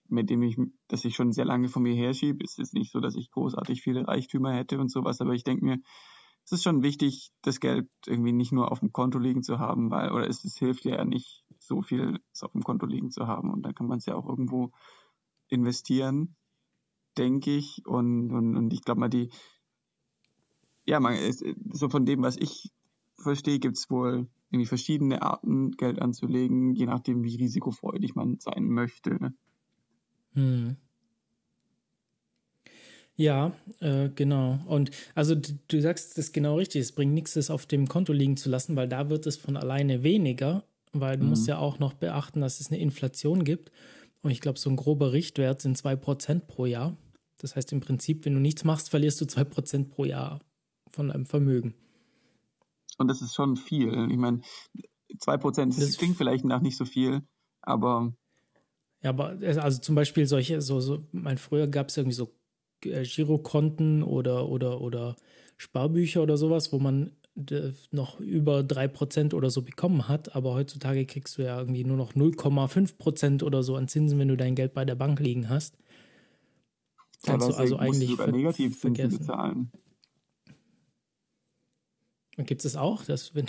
[0.08, 0.58] mit dem ich,
[0.88, 2.44] das ich schon sehr lange von mir herschiebe.
[2.44, 5.66] Es ist nicht so, dass ich großartig viele Reichtümer hätte und sowas, aber ich denke
[5.66, 5.80] mir,
[6.46, 9.92] es ist schon wichtig, das Geld irgendwie nicht nur auf dem Konto liegen zu haben,
[9.92, 13.52] weil, oder es, es hilft ja nicht so viel, auf dem Konto liegen zu haben.
[13.52, 14.72] Und dann kann man es ja auch irgendwo
[15.48, 16.36] investieren,
[17.18, 17.86] denke ich.
[17.86, 19.30] Und, und, und ich glaube mal, die,
[20.86, 22.72] ja, man, ist, so von dem, was ich
[23.18, 28.68] verstehe, gibt es wohl irgendwie verschiedene Arten, Geld anzulegen, je nachdem, wie risikofreudig man sein
[28.68, 29.12] möchte.
[29.12, 29.34] Ne?
[30.34, 30.76] Hm.
[33.16, 34.60] Ja, äh, genau.
[34.68, 36.82] Und also du, du, sagst das genau richtig.
[36.82, 39.56] Es bringt nichts, das auf dem Konto liegen zu lassen, weil da wird es von
[39.56, 41.30] alleine weniger, weil du mhm.
[41.30, 43.72] musst ja auch noch beachten, dass es eine Inflation gibt.
[44.24, 46.98] Und ich glaube, so ein grober Richtwert sind 2% pro Jahr.
[47.38, 50.40] Das heißt im Prinzip, wenn du nichts machst, verlierst du 2% pro Jahr
[50.92, 51.76] von deinem Vermögen.
[52.98, 54.10] Und das ist schon viel.
[54.10, 54.42] Ich meine,
[55.18, 57.22] 2% das, das klingt vielleicht nach nicht so viel,
[57.62, 58.14] aber.
[59.02, 62.34] Ja, aber also zum Beispiel solche, so, so, mein früher gab es irgendwie so
[62.86, 65.18] äh, Girokonten oder, oder, oder
[65.58, 67.12] Sparbücher oder sowas, wo man
[67.92, 72.14] noch über 3% oder so bekommen hat, aber heutzutage kriegst du ja irgendwie nur noch
[72.14, 75.78] 0,5% oder so an Zinsen, wenn du dein Geld bei der Bank liegen hast.
[77.26, 79.72] Kannst du also eigentlich sogar Negativzinsen bezahlen.
[82.38, 83.48] Und gibt es auch, das wenn,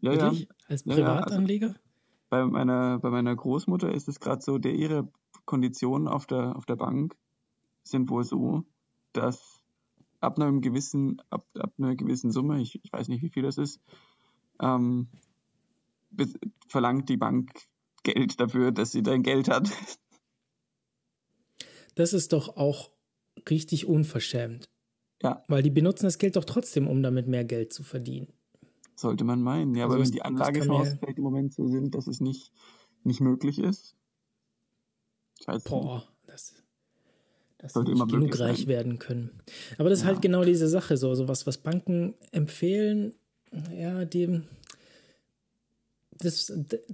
[0.00, 0.54] ja, wirklich ja.
[0.68, 1.66] als Privatanleger?
[1.68, 1.80] Ja, also
[2.28, 5.08] bei meiner, bei meiner Großmutter ist es gerade so, der ihre
[5.44, 7.16] Konditionen auf der, auf der Bank
[7.84, 8.64] sind wohl so,
[9.12, 9.55] dass
[10.26, 13.58] ab einem gewissen, ab, ab einer gewissen Summe, ich, ich weiß nicht, wie viel das
[13.58, 13.80] ist,
[14.60, 15.08] ähm,
[16.68, 17.52] verlangt die Bank
[18.02, 19.70] Geld dafür, dass sie dein Geld hat.
[21.94, 22.90] Das ist doch auch
[23.48, 24.68] richtig unverschämt.
[25.22, 25.44] Ja.
[25.48, 28.32] Weil die benutzen das Geld doch trotzdem, um damit mehr Geld zu verdienen.
[28.96, 32.06] Sollte man meinen, ja, also aber wenn die Anlagechancen vielleicht im Moment so sind, dass
[32.06, 32.52] es nicht,
[33.02, 33.96] nicht möglich ist.
[35.64, 36.54] Boah, das,
[37.58, 38.66] dass sie nicht genug reich sein.
[38.68, 39.30] werden können.
[39.78, 40.04] Aber das ja.
[40.04, 43.14] ist halt genau diese Sache, so, so was, was Banken empfehlen,
[43.74, 44.44] ja, dem,
[46.18, 46.52] das,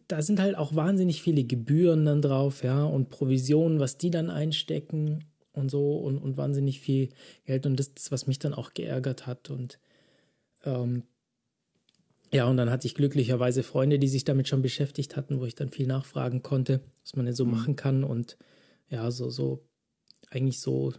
[0.08, 4.30] da sind halt auch wahnsinnig viele Gebühren dann drauf, ja, und Provisionen, was die dann
[4.30, 7.10] einstecken und so und, und wahnsinnig viel
[7.44, 7.66] Geld.
[7.66, 9.50] Und das ist, was mich dann auch geärgert hat.
[9.50, 9.78] Und
[10.64, 11.04] ähm,
[12.32, 15.54] ja, und dann hatte ich glücklicherweise Freunde, die sich damit schon beschäftigt hatten, wo ich
[15.54, 17.50] dann viel nachfragen konnte, was man denn so mhm.
[17.52, 18.04] machen kann.
[18.04, 18.38] Und
[18.88, 19.62] ja, so, so
[20.32, 20.92] eigentlich so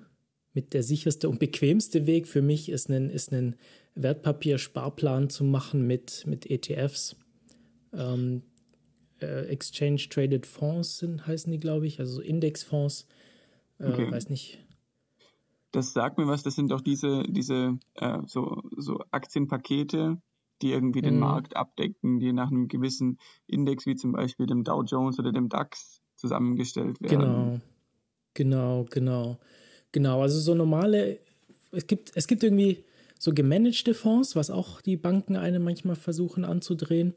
[0.54, 3.56] mit der sicherste und bequemste Weg für mich ist einen, ist einen
[3.96, 7.15] Wertpapiersparplan zu machen mit, mit ETFs.
[7.91, 8.43] Ähm,
[9.22, 13.08] äh, Exchange Traded Fonds sind, heißen die, glaube ich, also Indexfonds.
[13.80, 14.12] Äh, okay.
[14.12, 14.60] Weiß nicht.
[15.72, 20.22] Das sagt mir was, das sind doch diese, diese äh, so, so Aktienpakete,
[20.62, 21.22] die irgendwie den mhm.
[21.22, 23.17] Markt abdecken, die nach einem gewissen
[23.48, 27.19] Index wie zum Beispiel dem Dow Jones oder dem DAX zusammengestellt werden.
[27.19, 27.62] Genau.
[28.34, 29.38] Genau, genau.
[29.91, 31.19] Genau, also so normale,
[31.72, 32.84] es gibt, es gibt irgendwie
[33.19, 37.13] so gemanagte Fonds, was auch die Banken einem manchmal versuchen anzudrehen,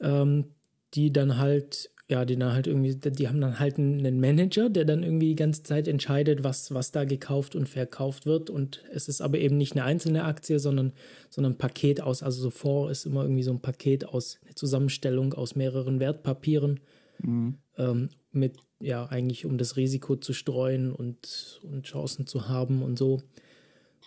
[0.00, 0.46] ähm,
[0.94, 4.84] die dann halt, ja, die dann halt irgendwie, die haben dann halt einen Manager, der
[4.84, 8.48] dann irgendwie die ganze Zeit entscheidet, was, was da gekauft und verkauft wird.
[8.48, 10.92] Und es ist aber eben nicht eine einzelne Aktie, sondern,
[11.30, 14.54] sondern ein Paket aus, also so Fonds ist immer irgendwie so ein Paket aus, eine
[14.54, 16.80] Zusammenstellung aus mehreren Wertpapieren.
[17.20, 17.58] Mhm.
[17.76, 22.98] Ähm, mit ja eigentlich um das Risiko zu streuen und, und Chancen zu haben und
[22.98, 23.22] so.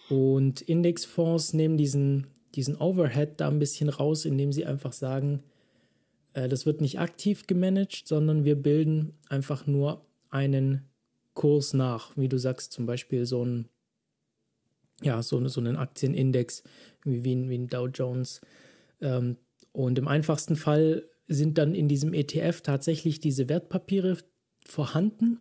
[0.10, 5.44] Und Indexfonds nehmen diesen, diesen Overhead da ein bisschen raus, indem sie einfach sagen,
[6.34, 10.86] äh, das wird nicht aktiv gemanagt, sondern wir bilden einfach nur einen
[11.34, 13.70] Kurs nach, wie du sagst, zum Beispiel so ein
[15.04, 16.64] ja, so, so einen Aktienindex
[17.04, 18.42] wie wie ein Dow Jones.
[19.00, 19.38] Ähm,
[19.72, 24.18] und im einfachsten Fall sind dann in diesem ETF tatsächlich diese Wertpapiere
[24.72, 25.40] vorhanden.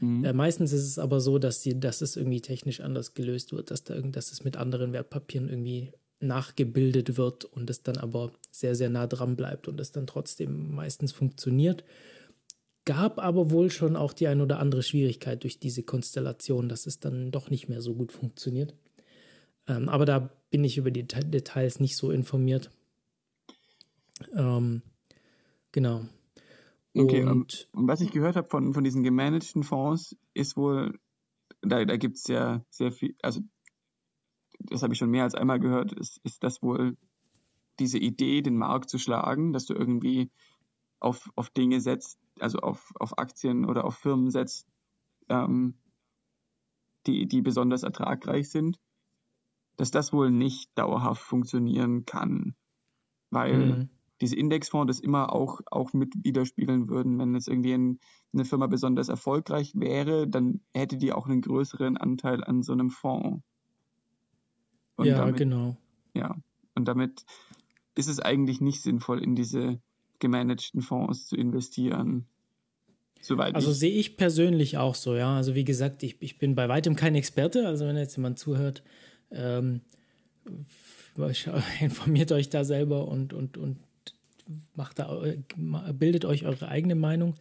[0.00, 0.24] Mhm.
[0.24, 3.70] Äh, meistens ist es aber so, dass, die, dass es irgendwie technisch anders gelöst wird,
[3.70, 8.74] dass, da, dass es mit anderen Wertpapieren irgendwie nachgebildet wird und es dann aber sehr,
[8.74, 11.84] sehr nah dran bleibt und es dann trotzdem meistens funktioniert.
[12.86, 17.00] Gab aber wohl schon auch die ein oder andere Schwierigkeit durch diese Konstellation, dass es
[17.00, 18.74] dann doch nicht mehr so gut funktioniert.
[19.66, 22.70] Ähm, aber da bin ich über die Details nicht so informiert.
[24.34, 24.82] Ähm,
[25.72, 26.06] genau.
[26.96, 30.98] Okay, und, und, was ich gehört habe von, von diesen gemanagten Fonds, ist wohl,
[31.60, 33.40] da, da gibt es ja sehr viel, also
[34.60, 36.96] das habe ich schon mehr als einmal gehört, ist, ist das wohl
[37.80, 40.30] diese Idee, den Markt zu schlagen, dass du irgendwie
[41.00, 44.68] auf, auf Dinge setzt, also auf, auf Aktien oder auf Firmen setzt,
[45.28, 45.74] ähm,
[47.08, 48.78] die, die besonders ertragreich sind,
[49.76, 52.54] dass das wohl nicht dauerhaft funktionieren kann.
[53.30, 57.18] Weil mhm diese Indexfonds das immer auch, auch mit widerspiegeln würden.
[57.18, 57.98] Wenn jetzt irgendwie ein,
[58.32, 62.90] eine Firma besonders erfolgreich wäre, dann hätte die auch einen größeren Anteil an so einem
[62.90, 63.42] Fonds.
[64.96, 65.76] Und ja, damit, genau.
[66.14, 66.36] Ja,
[66.74, 67.24] und damit
[67.96, 69.80] ist es eigentlich nicht sinnvoll, in diese
[70.20, 72.26] gemanagten Fonds zu investieren.
[73.20, 75.36] Soweit also sehe ich persönlich auch so, ja.
[75.36, 77.66] Also wie gesagt, ich, ich bin bei weitem kein Experte.
[77.66, 78.82] Also wenn jetzt jemand zuhört,
[79.30, 79.80] ähm,
[81.80, 83.78] informiert euch da selber und, und, und
[84.74, 85.22] macht da,
[85.92, 87.34] bildet euch eure eigene Meinung.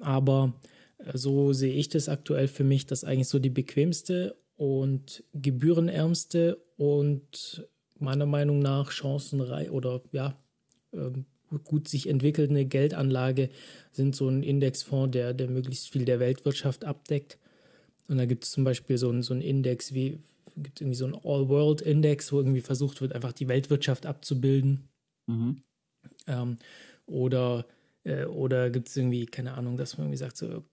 [0.00, 0.54] Aber
[0.98, 6.58] äh, so sehe ich das aktuell für mich, dass eigentlich so die bequemste und gebührenärmste
[6.76, 7.66] und
[7.98, 10.36] meiner Meinung nach chancenreich oder ja,
[10.92, 11.26] ähm,
[11.64, 13.50] gut sich entwickelnde Geldanlage
[13.92, 17.38] sind so ein Indexfonds, der, der möglichst viel der Weltwirtschaft abdeckt.
[18.08, 20.18] Und da gibt es zum Beispiel so einen so Index wie,
[20.56, 24.88] gibt irgendwie so einen All-World-Index, wo irgendwie versucht wird, einfach die Weltwirtschaft abzubilden.
[25.26, 25.62] Mhm.
[26.26, 26.58] Ähm,
[27.06, 27.66] oder
[28.04, 30.64] äh, oder gibt es irgendwie, keine Ahnung, dass man irgendwie sagt, so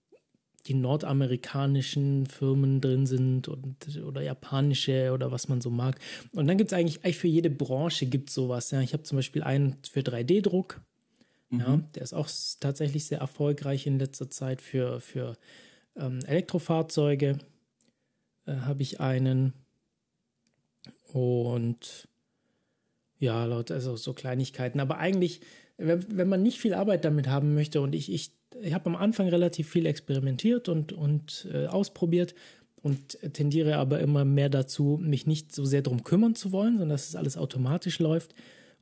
[0.68, 6.00] die nordamerikanischen Firmen drin sind und, oder japanische oder was man so mag.
[6.34, 8.72] Und dann gibt es eigentlich, eigentlich für jede Branche gibt sowas.
[8.72, 8.82] Ja.
[8.82, 10.82] Ich habe zum Beispiel einen für 3D-Druck.
[11.50, 11.60] Mhm.
[11.60, 15.38] Ja, der ist auch tatsächlich sehr erfolgreich in letzter Zeit für, für
[15.96, 17.40] ähm, Elektrofahrzeuge.
[18.46, 19.54] Äh, habe ich einen.
[21.14, 22.09] Und
[23.20, 24.80] ja, laut also so Kleinigkeiten.
[24.80, 25.42] Aber eigentlich,
[25.78, 28.96] wenn, wenn man nicht viel Arbeit damit haben möchte und ich, ich ich habe am
[28.96, 32.34] Anfang relativ viel experimentiert und, und äh, ausprobiert
[32.82, 36.90] und tendiere aber immer mehr dazu, mich nicht so sehr darum kümmern zu wollen, sondern
[36.90, 38.34] dass es alles automatisch läuft.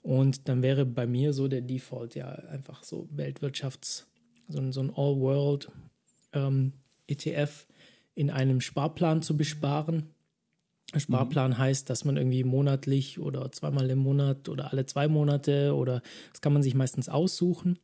[0.03, 4.07] Und dann wäre bei mir so der Default ja einfach so Weltwirtschafts,
[4.47, 5.69] so, ein, so ein All-World
[6.33, 6.73] ähm,
[7.07, 7.65] ETF
[8.15, 10.09] in einem Sparplan zu besparen.
[10.95, 11.57] Sparplan mhm.
[11.57, 16.41] heißt, dass man irgendwie monatlich oder zweimal im Monat oder alle zwei Monate oder das
[16.41, 17.77] kann man sich meistens aussuchen,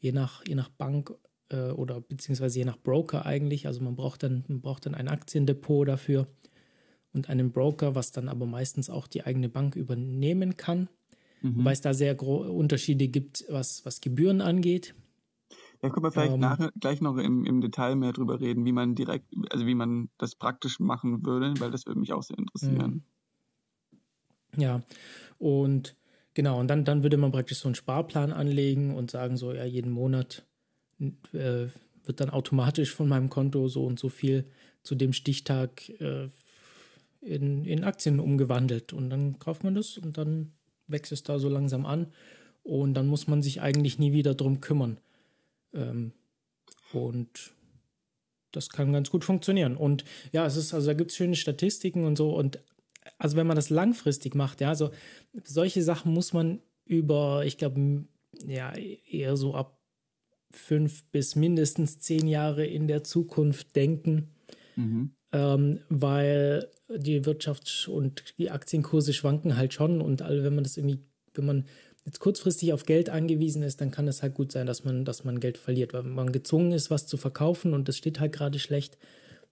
[0.00, 1.14] je nach, je nach Bank
[1.50, 3.66] äh, oder beziehungsweise je nach Broker eigentlich.
[3.66, 6.26] Also man braucht dann, man braucht dann ein Aktiendepot dafür
[7.12, 10.88] und einen Broker, was dann aber meistens auch die eigene Bank übernehmen kann.
[11.42, 11.58] Mhm.
[11.58, 14.94] Wobei es da sehr Unterschiede gibt, was, was Gebühren angeht.
[15.80, 18.72] Da können wir vielleicht ähm, nach, gleich noch im, im Detail mehr drüber reden, wie
[18.72, 22.38] man direkt, also wie man das praktisch machen würde, weil das würde mich auch sehr
[22.38, 23.04] interessieren.
[24.54, 24.60] Mhm.
[24.60, 24.82] Ja,
[25.38, 25.94] und
[26.34, 29.64] genau, und dann, dann würde man praktisch so einen Sparplan anlegen und sagen, so, ja,
[29.64, 30.46] jeden Monat
[31.32, 31.66] äh,
[32.04, 34.46] wird dann automatisch von meinem Konto so und so viel
[34.82, 36.28] zu dem Stichtag äh,
[37.20, 38.92] in, in Aktien umgewandelt.
[38.92, 40.52] Und dann kauft man das und dann
[40.86, 42.08] wächst es da so langsam an.
[42.62, 44.98] Und dann muss man sich eigentlich nie wieder drum kümmern.
[45.72, 46.12] Ähm,
[46.92, 47.52] und
[48.52, 49.76] das kann ganz gut funktionieren.
[49.76, 52.34] Und ja, es ist, also da gibt es schöne Statistiken und so.
[52.34, 52.58] Und
[53.18, 54.90] also wenn man das langfristig macht, ja, also
[55.44, 58.04] solche Sachen muss man über, ich glaube,
[58.46, 59.78] ja, eher so ab
[60.50, 64.34] fünf bis mindestens zehn Jahre in der Zukunft denken,
[64.76, 65.10] mhm.
[65.32, 70.78] ähm, weil die Wirtschaft und die Aktienkurse schwanken halt schon und alle, wenn man das
[70.78, 71.04] irgendwie,
[71.34, 71.66] wenn man
[72.08, 75.24] jetzt kurzfristig auf Geld angewiesen ist, dann kann es halt gut sein, dass man, dass
[75.24, 78.58] man Geld verliert, weil man gezwungen ist, was zu verkaufen und es steht halt gerade
[78.58, 78.96] schlecht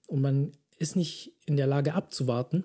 [0.06, 2.64] und man ist nicht in der Lage abzuwarten,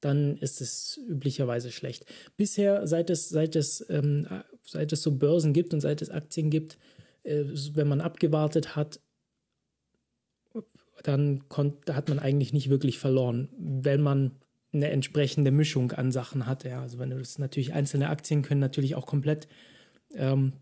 [0.00, 2.06] dann ist es üblicherweise schlecht.
[2.36, 4.26] Bisher, seit es, seit es, ähm,
[4.64, 6.78] seit es so Börsen gibt und seit es Aktien gibt,
[7.22, 7.44] äh,
[7.74, 9.00] wenn man abgewartet hat,
[11.02, 11.44] dann
[11.90, 14.32] hat man eigentlich nicht wirklich verloren, wenn man
[14.76, 16.64] eine entsprechende Mischung an Sachen hat.
[16.64, 19.48] Ja, also wenn du das natürlich einzelne Aktien können natürlich auch komplett
[20.14, 20.52] ähm,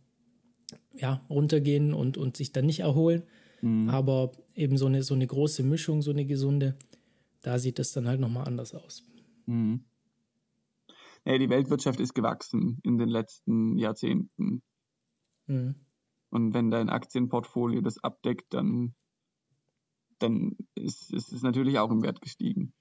[0.94, 3.24] ja, runtergehen und, und sich dann nicht erholen.
[3.60, 3.88] Mhm.
[3.88, 6.76] Aber eben so eine, so eine große Mischung, so eine gesunde,
[7.42, 9.04] da sieht das dann halt nochmal anders aus.
[9.46, 9.84] Mhm.
[11.24, 14.62] Ja, die Weltwirtschaft ist gewachsen in den letzten Jahrzehnten.
[15.46, 15.74] Mhm.
[16.30, 18.94] Und wenn dein Aktienportfolio das abdeckt, dann,
[20.18, 22.74] dann ist, ist es natürlich auch im Wert gestiegen.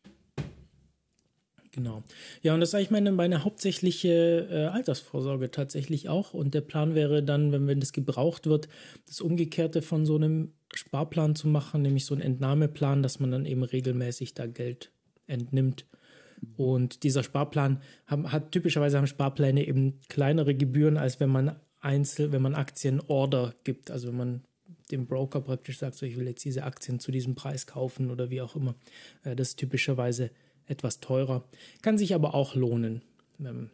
[1.74, 2.04] Genau.
[2.44, 6.34] Ja, und das ist eigentlich meine, meine hauptsächliche äh, Altersvorsorge tatsächlich auch.
[6.36, 8.70] Und der Plan wäre dann, wenn, wenn das gebraucht wird,
[9.08, 13.48] das Umgekehrte von so einem Sparplan zu machen, nämlich so einen Entnahmeplan, dass man dann
[13.48, 14.92] eben regelmäßig da Geld
[15.26, 15.88] entnimmt.
[16.58, 22.32] Und dieser Sparplan haben, hat typischerweise haben Sparpläne eben kleinere Gebühren, als wenn man einzeln,
[22.32, 24.44] wenn man Aktienorder gibt, also wenn man
[24.92, 28.30] dem Broker praktisch sagt, so ich will jetzt diese Aktien zu diesem Preis kaufen oder
[28.30, 28.76] wie auch immer.
[29.24, 30.30] Äh, das ist typischerweise
[30.68, 31.44] etwas teurer,
[31.82, 33.02] kann sich aber auch lohnen.
[33.40, 33.70] Ähm,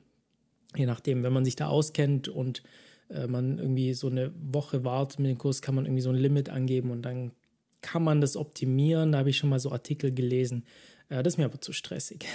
[0.75, 2.63] je nachdem, wenn man sich da auskennt und
[3.09, 6.15] äh, man irgendwie so eine Woche wartet mit dem Kurs, kann man irgendwie so ein
[6.15, 7.31] Limit angeben und dann
[7.81, 9.11] kann man das optimieren.
[9.11, 10.65] Da habe ich schon mal so Artikel gelesen.
[11.09, 12.25] Äh, das ist mir aber zu stressig.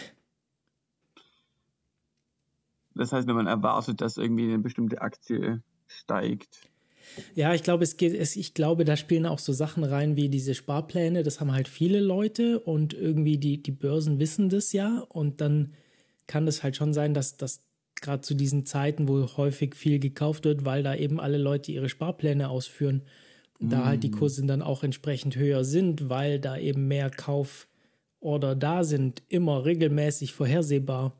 [2.95, 6.69] Das heißt, wenn man erwartet, dass irgendwie eine bestimmte Aktie steigt.
[7.35, 10.29] Ja, ich glaube, es geht, es, ich glaube, da spielen auch so Sachen rein wie
[10.29, 11.23] diese Sparpläne.
[11.23, 15.05] Das haben halt viele Leute und irgendwie die, die Börsen wissen das ja.
[15.09, 15.75] Und dann
[16.27, 17.61] kann es halt schon sein, dass das
[18.01, 21.89] gerade zu diesen Zeiten, wo häufig viel gekauft wird, weil da eben alle Leute ihre
[21.89, 23.03] Sparpläne ausführen,
[23.61, 23.69] mm.
[23.69, 24.19] da halt die mm.
[24.19, 30.33] Kurse dann auch entsprechend höher sind, weil da eben mehr Kauforder da sind, immer regelmäßig
[30.33, 31.17] vorhersehbar.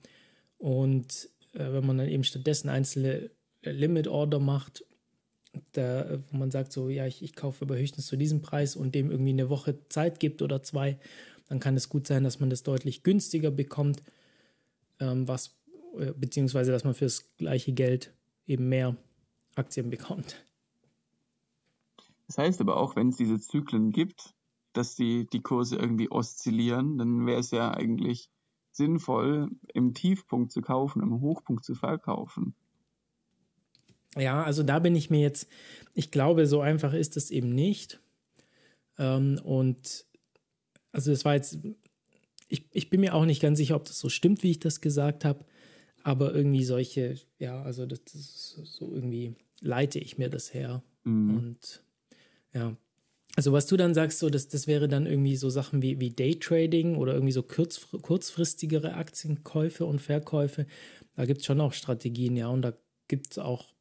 [0.59, 3.31] Und äh, wenn man dann eben stattdessen einzelne
[3.63, 4.85] Limit Order macht
[5.73, 8.95] da, wo man sagt, so, ja, ich, ich kaufe aber höchstens zu diesem Preis und
[8.95, 10.99] dem irgendwie eine Woche Zeit gibt oder zwei,
[11.49, 14.03] dann kann es gut sein, dass man das deutlich günstiger bekommt,
[15.01, 15.57] ähm, was,
[15.99, 18.13] äh, beziehungsweise dass man fürs gleiche Geld
[18.47, 18.97] eben mehr
[19.55, 20.45] Aktien bekommt.
[22.27, 24.35] Das heißt aber auch, wenn es diese Zyklen gibt,
[24.73, 28.31] dass die, die Kurse irgendwie oszillieren, dann wäre es ja eigentlich
[28.73, 32.57] sinnvoll, im Tiefpunkt zu kaufen, im Hochpunkt zu verkaufen.
[34.17, 35.49] Ja, also da bin ich mir jetzt,
[35.95, 38.01] ich glaube, so einfach ist es eben nicht.
[38.99, 40.07] Ähm, und
[40.93, 41.59] also das war jetzt,
[42.49, 44.81] ich, ich bin mir auch nicht ganz sicher, ob das so stimmt, wie ich das
[44.81, 45.45] gesagt habe,
[46.03, 50.83] aber irgendwie solche, ja, also das, das ist so irgendwie leite ich mir das her.
[51.05, 51.37] Mhm.
[51.37, 51.85] Und
[52.53, 52.77] ja,
[53.37, 56.11] also was du dann sagst, so das, das wäre dann irgendwie so Sachen wie, wie
[56.11, 60.67] Daytrading oder irgendwie so kurz, kurzfristigere Aktienkäufe und Verkäufe.
[61.17, 62.75] Da gibt es schon auch Strategien, ja, und da
[63.09, 63.74] gibt es auch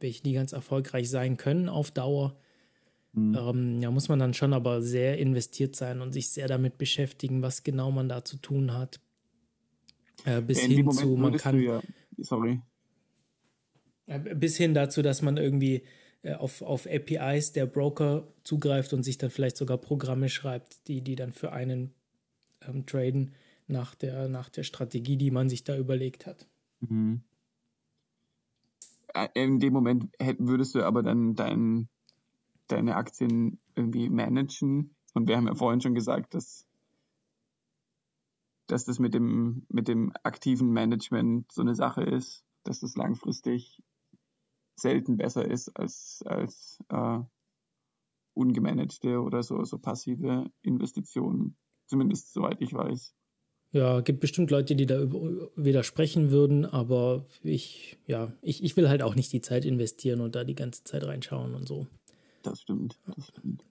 [0.00, 2.36] welche die ganz erfolgreich sein können auf Dauer.
[3.12, 3.34] Mhm.
[3.34, 7.42] Ähm, ja, muss man dann schon aber sehr investiert sein und sich sehr damit beschäftigen,
[7.42, 9.00] was genau man da zu tun hat.
[10.24, 11.60] Äh, bis ja, hin zu, man kann.
[11.60, 11.80] Ja,
[12.18, 12.60] sorry.
[14.06, 15.82] Äh, bis hin dazu, dass man irgendwie
[16.22, 21.02] äh, auf, auf APIs der Broker zugreift und sich dann vielleicht sogar Programme schreibt, die,
[21.02, 21.94] die dann für einen
[22.66, 23.34] ähm, traden
[23.66, 26.48] nach der, nach der Strategie, die man sich da überlegt hat.
[26.80, 27.22] Mhm.
[29.14, 31.88] Äh, in dem Moment würdest du aber dann dein,
[32.68, 34.94] deine Aktien irgendwie managen.
[35.14, 36.66] Und wir haben ja vorhin schon gesagt, dass,
[38.66, 43.82] dass das mit dem, mit dem aktiven Management so eine Sache ist, dass das langfristig
[44.76, 47.20] selten besser ist als, als äh,
[48.34, 51.56] ungemanagte oder so, so passive Investitionen.
[51.86, 53.17] Zumindest soweit ich weiß.
[53.70, 54.98] Ja, gibt bestimmt Leute, die da
[55.56, 60.34] widersprechen würden, aber ich, ja, ich, ich will halt auch nicht die Zeit investieren und
[60.34, 61.86] da die ganze Zeit reinschauen und so.
[62.42, 63.64] Das stimmt, das stimmt.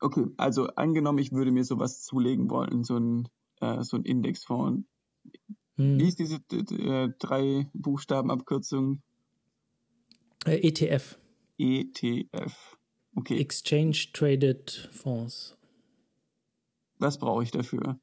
[0.00, 3.28] Okay, also angenommen, ich würde mir sowas zulegen wollen, so ein,
[3.60, 4.86] äh, so ein Indexfonds.
[5.76, 5.98] Hm.
[5.98, 9.02] Wie ist diese äh, drei Buchstabenabkürzung?
[10.44, 11.18] Äh, ETF.
[11.58, 12.76] ETF.
[13.16, 13.38] Okay.
[13.38, 15.55] Exchange Traded Fonds.
[16.98, 17.98] Was brauche ich dafür?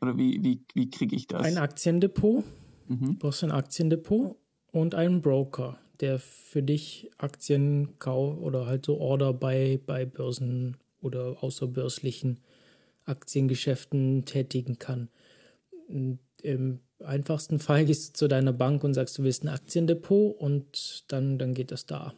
[0.00, 1.42] Oder wie, wie, wie kriege ich das?
[1.42, 2.44] Ein Aktiendepot.
[2.88, 3.06] Mhm.
[3.06, 4.36] Du brauchst ein Aktiendepot
[4.72, 10.76] und einen Broker, der für dich Aktien kauft oder halt so Order bei, bei Börsen
[11.02, 12.40] oder außerbörslichen
[13.04, 15.08] Aktiengeschäften tätigen kann.
[15.88, 21.04] Im einfachsten Fall gehst du zu deiner Bank und sagst, du willst ein Aktiendepot und
[21.08, 22.14] dann, dann geht das da.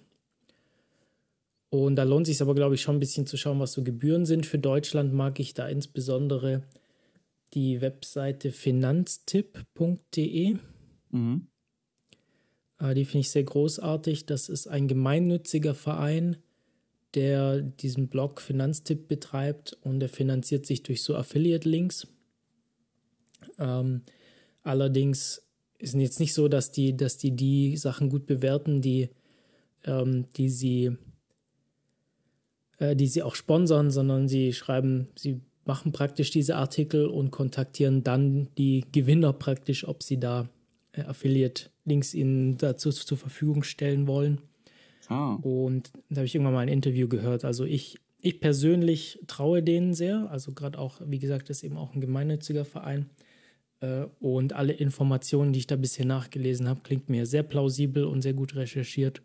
[1.72, 4.26] Und da lohnt sich aber, glaube ich, schon ein bisschen zu schauen, was so Gebühren
[4.26, 4.44] sind.
[4.44, 6.64] Für Deutschland mag ich da insbesondere
[7.54, 10.58] die Webseite finanztipp.de.
[11.12, 11.46] Mhm.
[12.78, 14.26] Äh, die finde ich sehr großartig.
[14.26, 16.36] Das ist ein gemeinnütziger Verein,
[17.14, 22.06] der diesen Blog Finanztipp betreibt und der finanziert sich durch so Affiliate-Links.
[23.58, 24.02] Ähm,
[24.62, 25.42] allerdings
[25.78, 29.08] ist es jetzt nicht so, dass die, dass die die Sachen gut bewerten, die,
[29.86, 30.98] ähm, die sie
[32.82, 38.02] äh, die sie auch sponsern, sondern sie schreiben, sie machen praktisch diese Artikel und kontaktieren
[38.02, 40.48] dann die Gewinner praktisch, ob sie da
[40.90, 44.40] äh, Affiliate-Links ihnen dazu zur Verfügung stellen wollen.
[45.08, 45.38] Oh.
[45.42, 47.44] Und da habe ich irgendwann mal ein Interview gehört.
[47.44, 50.28] Also ich, ich persönlich traue denen sehr.
[50.30, 53.10] Also gerade auch, wie gesagt, das ist eben auch ein gemeinnütziger Verein.
[53.78, 58.22] Äh, und alle Informationen, die ich da bisher nachgelesen habe, klingt mir sehr plausibel und
[58.22, 59.22] sehr gut recherchiert.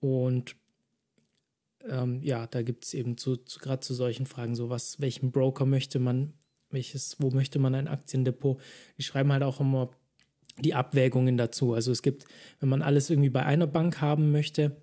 [0.00, 0.56] Und
[1.88, 5.32] ähm, ja, da gibt es eben zu, zu gerade zu solchen Fragen, so was, welchen
[5.32, 6.32] Broker möchte man,
[6.70, 8.60] welches, wo möchte man ein Aktiendepot?
[8.98, 9.90] Die schreiben halt auch immer
[10.58, 11.74] die Abwägungen dazu.
[11.74, 12.24] Also es gibt,
[12.60, 14.76] wenn man alles irgendwie bei einer Bank haben möchte,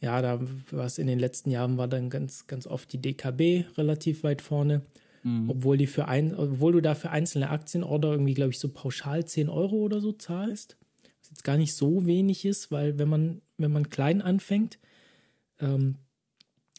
[0.00, 0.40] ja, da
[0.70, 4.82] was in den letzten Jahren war dann ganz, ganz oft die DKB relativ weit vorne.
[5.22, 5.48] Mhm.
[5.48, 9.24] Obwohl die für ein, obwohl du da für einzelne Aktienorder irgendwie, glaube ich, so pauschal
[9.24, 10.76] 10 Euro oder so zahlst.
[11.20, 14.78] Was jetzt gar nicht so wenig ist, weil wenn man, wenn man klein anfängt,
[15.58, 15.96] ähm,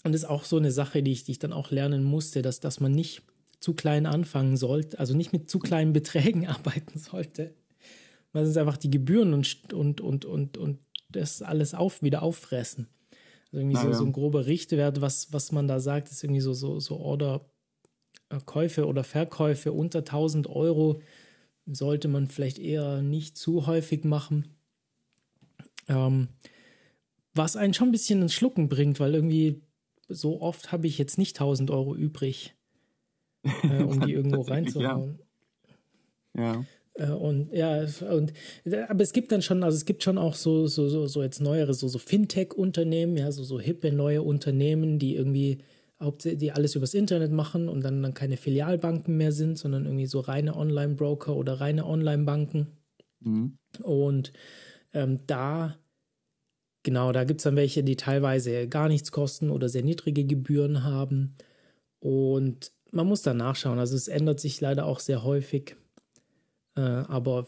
[0.06, 2.44] und das ist auch so eine Sache, die ich, die ich dann auch lernen musste,
[2.44, 3.24] dass, dass man nicht
[3.60, 7.56] zu klein anfangen sollte, also nicht mit zu kleinen Beträgen arbeiten sollte.
[8.32, 10.80] weil es einfach die Gebühren und, und, und, und, und
[11.10, 12.88] das alles auf, wieder auffressen.
[13.46, 13.94] Also irgendwie so, ja.
[13.96, 17.50] so ein grober Richtwert, was, was man da sagt, ist irgendwie so, so, so Order
[18.30, 21.02] äh, Käufe oder Verkäufe unter 1000 Euro
[21.66, 24.56] sollte man vielleicht eher nicht zu häufig machen.
[25.88, 26.28] Ähm,
[27.34, 29.64] was einen schon ein bisschen ins Schlucken bringt, weil irgendwie
[30.08, 32.56] so oft habe ich jetzt nicht 1000 Euro übrig,
[33.44, 35.20] äh, um die irgendwo reinzuhauen.
[36.36, 36.44] Ja.
[36.54, 36.66] ja.
[36.96, 38.34] Äh, und ja, und
[38.88, 41.42] aber es gibt dann schon, also es gibt schon auch so, so, so, so jetzt
[41.42, 45.60] neuere, so, so Fintech-Unternehmen, ja, so, so hippe neue Unternehmen, die irgendwie
[46.24, 50.20] die alles übers Internet machen und dann, dann keine Filialbanken mehr sind, sondern irgendwie so
[50.20, 52.68] reine Online-Broker oder reine Online-Banken.
[53.22, 53.58] Mhm.
[53.82, 54.34] Und
[54.94, 55.78] ähm, da,
[56.86, 60.84] genau, da gibt es dann welche, die teilweise gar nichts kosten oder sehr niedrige Gebühren
[60.84, 61.36] haben.
[62.00, 63.80] Und man muss da nachschauen.
[63.80, 65.76] Also es ändert sich leider auch sehr häufig.
[66.78, 67.48] Äh, aber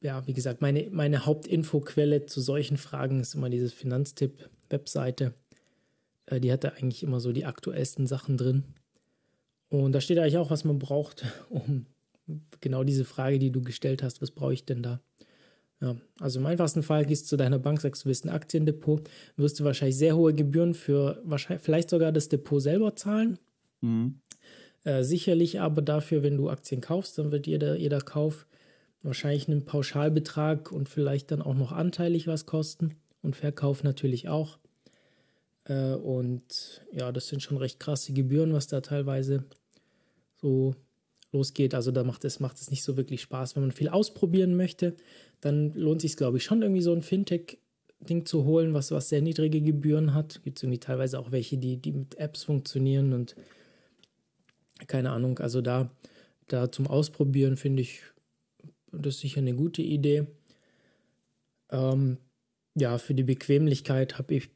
[0.00, 5.34] ja, wie gesagt, meine, meine Hauptinfoquelle zu solchen Fragen ist immer diese Finanztipp-Webseite.
[6.26, 8.64] Äh, die hat da eigentlich immer so die aktuellsten Sachen drin.
[9.68, 11.86] Und da steht eigentlich auch, was man braucht, um
[12.60, 15.00] genau diese Frage, die du gestellt hast, was brauche ich denn da?
[15.80, 19.08] Ja, also im einfachsten Fall gehst du zu deiner Bank, sagst, du willst ein Aktiendepot,
[19.36, 23.38] wirst du wahrscheinlich sehr hohe Gebühren für wahrscheinlich, vielleicht sogar das Depot selber zahlen.
[23.80, 24.20] Mhm.
[24.84, 28.46] Äh, sicherlich aber dafür, wenn du Aktien kaufst, dann wird jeder, jeder Kauf
[29.02, 34.58] wahrscheinlich einen Pauschalbetrag und vielleicht dann auch noch anteilig was kosten und Verkauf natürlich auch.
[35.64, 39.44] Äh, und ja, das sind schon recht krasse Gebühren, was da teilweise
[40.40, 40.74] so
[41.32, 41.74] losgeht.
[41.74, 43.56] Also da macht es, macht es nicht so wirklich Spaß.
[43.56, 44.96] Wenn man viel ausprobieren möchte,
[45.40, 49.22] dann lohnt sich glaube ich, schon irgendwie so ein Fintech-Ding zu holen, was, was sehr
[49.22, 50.42] niedrige Gebühren hat.
[50.42, 53.36] Gibt es irgendwie teilweise auch welche, die, die mit Apps funktionieren und
[54.86, 55.38] keine Ahnung.
[55.38, 55.90] Also da,
[56.46, 58.02] da zum Ausprobieren finde ich
[58.92, 60.26] das sicher eine gute Idee.
[61.70, 62.18] Ähm,
[62.74, 64.50] ja, für die Bequemlichkeit habe ich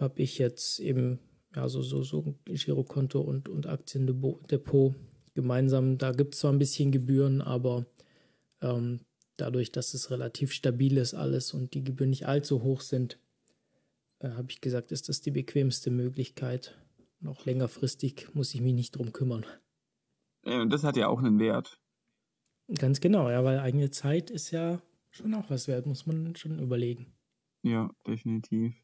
[0.00, 1.18] habe ich jetzt eben
[1.54, 5.07] ja, so, so, so Girokonto und, und Aktiendepot
[5.38, 5.98] gemeinsam.
[5.98, 7.86] Da gibt es zwar ein bisschen Gebühren, aber
[8.60, 9.00] ähm,
[9.36, 13.20] dadurch, dass es relativ stabil ist alles und die Gebühren nicht allzu hoch sind,
[14.18, 16.76] äh, habe ich gesagt, ist das die bequemste Möglichkeit.
[17.20, 19.46] Noch längerfristig muss ich mich nicht drum kümmern.
[20.42, 21.80] Und das hat ja auch einen Wert.
[22.76, 26.58] Ganz genau, ja, weil eigene Zeit ist ja schon auch was wert, muss man schon
[26.58, 27.06] überlegen.
[27.62, 28.74] Ja, definitiv.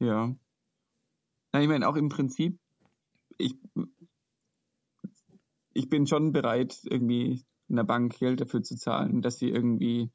[0.00, 0.34] Ja.
[1.52, 2.58] Na, ich meine, auch im Prinzip,
[3.38, 3.54] ich,
[5.72, 10.10] ich bin schon bereit, irgendwie einer Bank Geld dafür zu zahlen, dass sie irgendwie,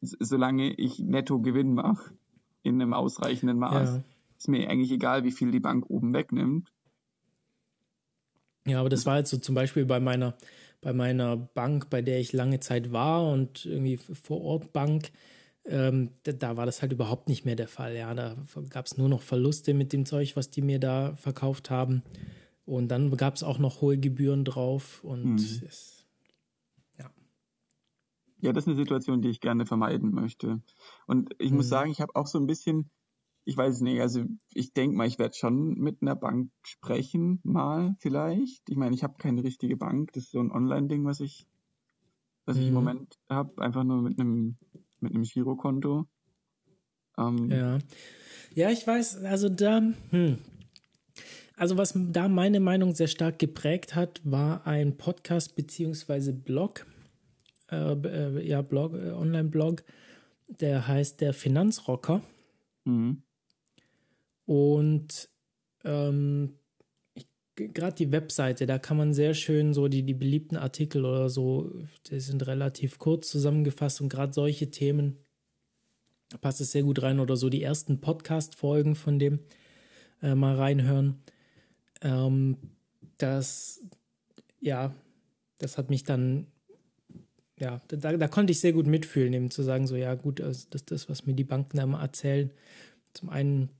[0.00, 2.14] solange ich netto Gewinn mache,
[2.62, 4.02] in einem ausreichenden Maß, ja.
[4.38, 6.72] ist mir eigentlich egal, wie viel die Bank oben wegnimmt.
[8.66, 10.36] Ja, aber das war jetzt so zum Beispiel bei meiner,
[10.80, 15.10] bei meiner Bank, bei der ich lange Zeit war und irgendwie vor Ort Bank,
[15.64, 17.96] ähm, da, da, war das halt überhaupt nicht mehr der Fall.
[17.96, 18.36] Ja, da
[18.70, 22.02] gab es nur noch Verluste mit dem Zeug, was die mir da verkauft haben.
[22.64, 25.02] Und dann gab es auch noch hohe Gebühren drauf.
[25.04, 25.36] Und mhm.
[25.36, 26.04] es,
[26.98, 27.10] ja.
[28.40, 30.60] Ja, das ist eine Situation, die ich gerne vermeiden möchte.
[31.06, 31.58] Und ich mhm.
[31.58, 32.90] muss sagen, ich habe auch so ein bisschen,
[33.44, 37.96] ich weiß nicht, also ich denke mal, ich werde schon mit einer Bank sprechen, mal
[37.98, 38.68] vielleicht.
[38.68, 41.46] Ich meine, ich habe keine richtige Bank, das ist so ein Online-Ding, was ich,
[42.46, 42.62] was mhm.
[42.62, 42.80] ich im mhm.
[42.80, 44.56] Moment habe, einfach nur mit einem
[45.02, 46.06] mit einem Girokonto.
[47.18, 47.78] Ähm, ja.
[48.54, 50.38] Ja, ich weiß, also da, hm.
[51.62, 56.84] Also was da meine Meinung sehr stark geprägt hat, war ein Podcast beziehungsweise Blog,
[57.70, 59.84] äh, äh, ja Blog, äh, Online-Blog,
[60.48, 62.20] der heißt der Finanzrocker.
[62.82, 63.22] Mhm.
[64.44, 65.28] Und
[65.84, 66.54] ähm,
[67.54, 71.70] gerade die Webseite, da kann man sehr schön so die, die beliebten Artikel oder so,
[72.10, 75.16] die sind relativ kurz zusammengefasst und gerade solche Themen
[76.40, 79.38] passt es sehr gut rein oder so die ersten Podcast-Folgen von dem
[80.22, 81.22] äh, mal reinhören.
[82.02, 82.56] Ähm,
[83.18, 83.80] das,
[84.60, 84.94] ja,
[85.58, 86.46] das hat mich dann,
[87.58, 90.66] ja, da, da konnte ich sehr gut mitfühlen, eben zu sagen, so, ja, gut, also
[90.70, 92.50] das das, was mir die Banken da immer erzählen.
[93.14, 93.70] Zum einen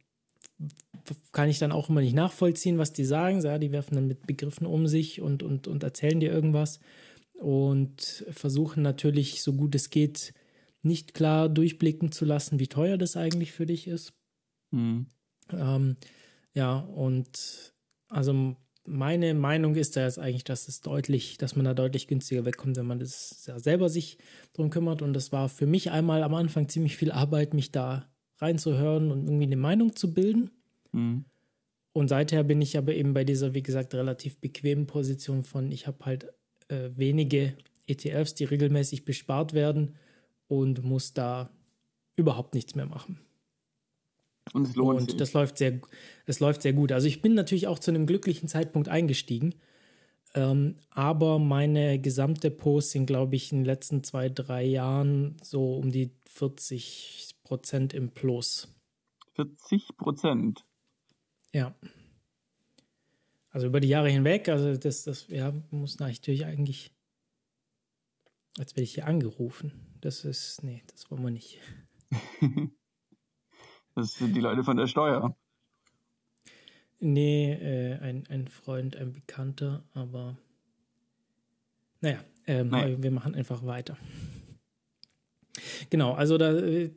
[1.32, 3.40] kann ich dann auch immer nicht nachvollziehen, was die sagen.
[3.40, 6.78] Ja, die werfen dann mit Begriffen um sich und, und, und erzählen dir irgendwas
[7.34, 10.32] und versuchen natürlich, so gut es geht,
[10.82, 14.12] nicht klar durchblicken zu lassen, wie teuer das eigentlich für dich ist.
[14.70, 15.06] Mhm.
[15.52, 15.96] Ähm,
[16.54, 17.72] ja, und
[18.12, 22.44] also meine Meinung ist da jetzt eigentlich, dass es deutlich, dass man da deutlich günstiger
[22.44, 24.18] wegkommt, wenn man das ja selber sich
[24.54, 25.02] drum kümmert.
[25.02, 28.08] Und das war für mich einmal am Anfang ziemlich viel Arbeit, mich da
[28.38, 30.50] reinzuhören und irgendwie eine Meinung zu bilden.
[30.90, 31.24] Mhm.
[31.92, 35.86] Und seither bin ich aber eben bei dieser, wie gesagt, relativ bequemen Position von, ich
[35.86, 36.32] habe halt
[36.68, 37.54] äh, wenige
[37.86, 39.94] ETFs, die regelmäßig bespart werden
[40.48, 41.50] und muss da
[42.16, 43.20] überhaupt nichts mehr machen.
[44.52, 45.18] Und es lohnt und sich.
[45.18, 45.80] das läuft sehr,
[46.26, 46.92] das läuft sehr gut.
[46.92, 49.54] Also ich bin natürlich auch zu einem glücklichen Zeitpunkt eingestiegen.
[50.34, 55.74] Ähm, aber meine gesamte Post sind, glaube ich, in den letzten zwei, drei Jahren so
[55.74, 58.68] um die 40 Prozent im Plus.
[59.34, 60.64] 40 Prozent.
[61.52, 61.74] Ja.
[63.50, 66.94] Also über die Jahre hinweg, also das, das ja, muss natürlich eigentlich.
[68.58, 69.72] Jetzt werde ich hier angerufen.
[70.00, 71.58] Das ist, nee, das wollen wir nicht.
[73.94, 75.36] Das sind die Leute von der Steuer.
[77.00, 80.36] Nee, äh, ein, ein Freund, ein Bekannter, aber
[82.00, 83.02] naja, ähm, Naja.
[83.02, 83.96] wir machen einfach weiter.
[85.90, 86.90] Genau, also da, äh,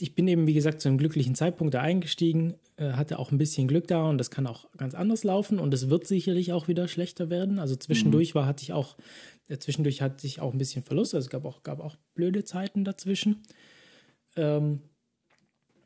[0.00, 3.38] ich bin eben, wie gesagt, zu einem glücklichen Zeitpunkt da eingestiegen, äh, hatte auch ein
[3.38, 6.68] bisschen Glück da und das kann auch ganz anders laufen und es wird sicherlich auch
[6.68, 7.58] wieder schlechter werden.
[7.58, 8.96] Also zwischendurch war, hatte ich auch,
[9.48, 12.44] äh, zwischendurch hatte ich auch ein bisschen Verlust, also es gab auch, gab auch blöde
[12.44, 13.42] Zeiten dazwischen.
[14.36, 14.80] Ähm,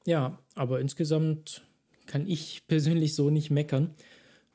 [0.06, 1.62] ja, aber insgesamt
[2.06, 3.94] kann ich persönlich so nicht meckern.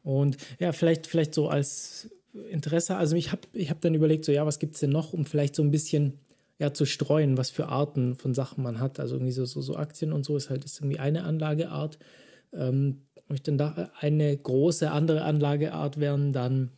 [0.04, 2.10] Und ja, vielleicht, vielleicht so als
[2.50, 5.14] Interesse, also ich habe ich hab dann überlegt, so ja, was gibt es denn noch,
[5.14, 6.20] um vielleicht so ein bisschen
[6.60, 9.00] ja, zu streuen, was für Arten von Sachen man hat.
[9.00, 12.00] Also irgendwie so, so, so Aktien und so ist halt ist irgendwie eine Anlageart.
[12.54, 16.72] Ähm, und ich dann dachte, eine große andere Anlageart wären dann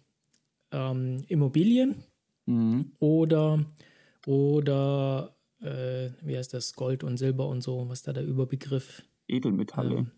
[0.71, 2.03] ähm, Immobilien
[2.49, 2.93] Mhm.
[2.99, 3.63] oder,
[4.25, 9.95] oder äh, wie heißt das, Gold und Silber und so, was da der Überbegriff Edelmetalle.
[9.95, 10.11] ähm,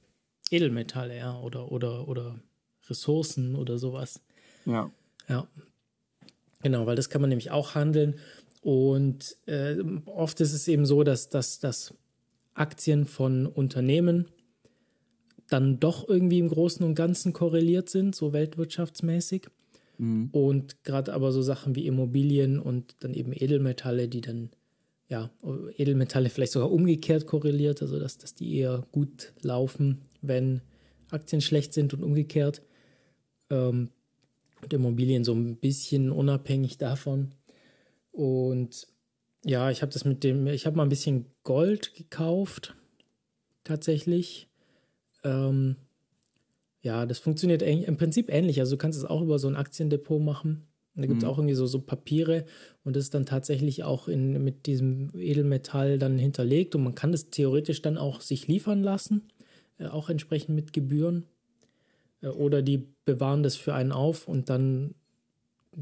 [0.50, 2.40] Edelmetalle, ja, oder, oder, oder
[2.90, 4.22] Ressourcen oder sowas.
[4.66, 4.92] Ja.
[5.28, 5.48] Ja.
[6.62, 8.16] Genau, weil das kann man nämlich auch handeln.
[8.62, 11.94] Und äh, oft ist es eben so, dass, dass, dass
[12.54, 14.28] Aktien von Unternehmen
[15.48, 19.48] dann doch irgendwie im Großen und Ganzen korreliert sind, so weltwirtschaftsmäßig.
[19.98, 20.30] Mhm.
[20.32, 24.52] Und gerade aber so Sachen wie Immobilien und dann eben Edelmetalle, die dann,
[25.12, 25.30] ja,
[25.76, 30.62] Edelmetalle vielleicht sogar umgekehrt korreliert, also dass, dass die eher gut laufen, wenn
[31.10, 32.62] Aktien schlecht sind und umgekehrt.
[33.50, 33.90] Ähm,
[34.62, 37.34] und Immobilien so ein bisschen unabhängig davon.
[38.14, 38.88] Und
[39.44, 42.76] ja, ich habe das mit dem, ich habe mal ein bisschen Gold gekauft,
[43.66, 44.48] tatsächlich.
[45.26, 45.76] Ähm,
[46.82, 48.62] ja, das funktioniert im Prinzip ähnlich.
[48.62, 50.68] Also du kannst es auch über so ein Aktiendepot machen.
[50.96, 51.30] Und da gibt es Mhm.
[51.30, 52.46] auch irgendwie so, so Papiere
[52.84, 57.12] und das ist dann tatsächlich auch in, mit diesem Edelmetall dann hinterlegt und man kann
[57.14, 59.30] das theoretisch dann auch sich liefern lassen,
[59.80, 61.26] äh, auch entsprechend mit Gebühren.
[62.22, 64.96] Äh, oder die bewahren das für einen auf und dann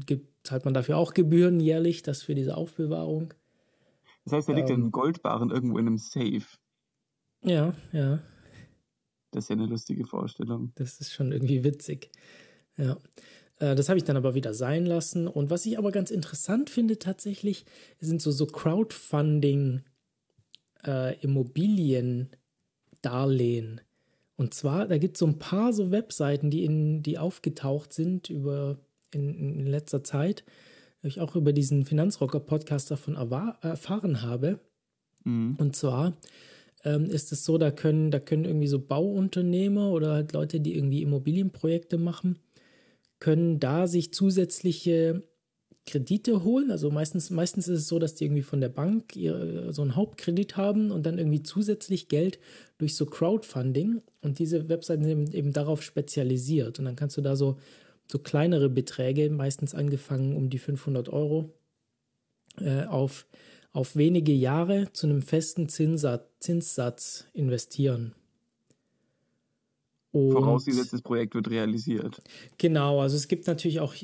[0.06, 3.34] gibt, zahlt man dafür auch Gebühren jährlich, das für diese Aufbewahrung.
[4.24, 4.86] Das heißt, er liegt Ähm.
[4.86, 6.44] ein Goldbarren irgendwo in einem Safe.
[7.42, 8.20] Ja, ja.
[9.32, 10.72] Das ist ja eine lustige Vorstellung.
[10.76, 12.10] Das ist schon irgendwie witzig.
[12.76, 12.96] Ja.
[13.60, 15.28] Äh, Das habe ich dann aber wieder sein lassen.
[15.28, 17.64] Und was ich aber ganz interessant finde tatsächlich,
[18.00, 19.82] sind so, so Crowdfunding
[20.84, 23.80] äh, Immobiliendarlehen.
[24.36, 28.30] Und zwar, da gibt es so ein paar so Webseiten, die, in, die aufgetaucht sind
[28.30, 28.78] über
[29.12, 30.44] in, in letzter Zeit,
[31.02, 34.60] wo ich auch über diesen Finanzrocker-Podcast davon erfahren habe.
[35.24, 35.56] Mhm.
[35.58, 36.16] Und zwar
[36.84, 40.74] ähm, ist es so, da können, da können irgendwie so Bauunternehmer oder halt Leute, die
[40.74, 42.38] irgendwie Immobilienprojekte machen,
[43.20, 45.22] können da sich zusätzliche
[45.86, 46.70] Kredite holen.
[46.70, 49.96] Also meistens, meistens ist es so, dass die irgendwie von der Bank ihr, so einen
[49.96, 52.38] Hauptkredit haben und dann irgendwie zusätzlich Geld
[52.78, 54.02] durch so Crowdfunding.
[54.22, 56.78] Und diese Webseiten sind eben darauf spezialisiert.
[56.78, 57.58] Und dann kannst du da so,
[58.06, 61.52] so kleinere Beträge, meistens angefangen um die 500 Euro,
[62.58, 63.26] äh, auf,
[63.72, 68.14] auf wenige Jahre zu einem festen Zinssatz, Zinssatz investieren.
[70.12, 72.20] Und Vorausgesetzt, das Projekt wird realisiert.
[72.58, 73.94] Genau, also es gibt natürlich auch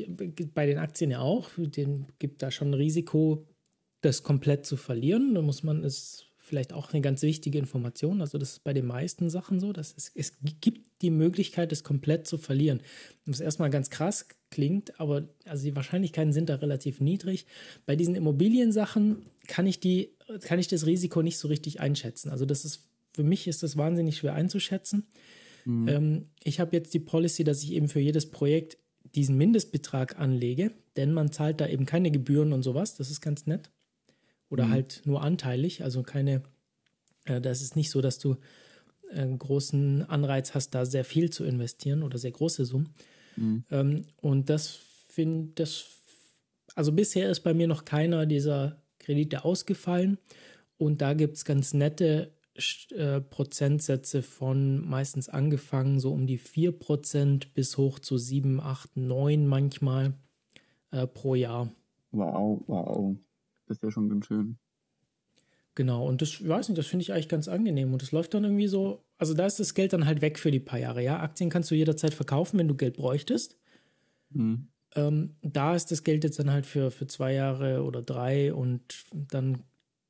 [0.54, 3.44] bei den Aktien ja auch, den gibt da schon ein Risiko,
[4.02, 5.34] das komplett zu verlieren.
[5.34, 8.20] Da muss man, ist vielleicht auch eine ganz wichtige Information.
[8.20, 11.82] Also das ist bei den meisten Sachen so, dass es, es gibt die Möglichkeit, es
[11.82, 12.82] komplett zu verlieren.
[13.24, 17.46] Was erstmal ganz krass klingt, aber also die Wahrscheinlichkeiten sind da relativ niedrig.
[17.84, 22.30] Bei diesen Immobiliensachen kann ich die, kann ich das Risiko nicht so richtig einschätzen.
[22.30, 25.08] Also das ist, für mich ist das wahnsinnig schwer einzuschätzen.
[25.66, 25.88] Mhm.
[25.88, 28.78] Ähm, ich habe jetzt die Policy, dass ich eben für jedes Projekt
[29.14, 32.94] diesen Mindestbetrag anlege, denn man zahlt da eben keine Gebühren und sowas.
[32.96, 33.70] Das ist ganz nett.
[34.48, 34.70] Oder Mhm.
[34.70, 36.42] halt nur anteilig, also keine,
[37.24, 38.36] äh, das ist nicht so, dass du
[39.12, 42.94] einen großen Anreiz hast, da sehr viel zu investieren oder sehr große Summen.
[43.36, 43.64] Mhm.
[43.70, 45.86] Ähm, und das finde das,
[46.74, 50.18] also bisher ist bei mir noch keiner dieser Kredite ausgefallen.
[50.78, 52.32] Und da gibt es ganz nette
[52.92, 59.46] äh, Prozentsätze von meistens angefangen so um die 4% bis hoch zu 7, 8, 9
[59.46, 60.14] manchmal
[60.90, 61.72] äh, pro Jahr.
[62.12, 63.16] Wow, wow.
[63.66, 64.58] Das ist ja schon ganz schön.
[65.74, 67.92] Genau, und das, ich weiß nicht, das finde ich eigentlich ganz angenehm.
[67.92, 70.50] Und das läuft dann irgendwie so, also da ist das Geld dann halt weg für
[70.50, 71.02] die paar Jahre.
[71.02, 73.58] Ja, Aktien kannst du jederzeit verkaufen, wenn du Geld bräuchtest.
[74.30, 74.68] Mhm.
[74.94, 79.04] Ähm, da ist das Geld jetzt dann halt für, für zwei Jahre oder drei und
[79.12, 79.64] dann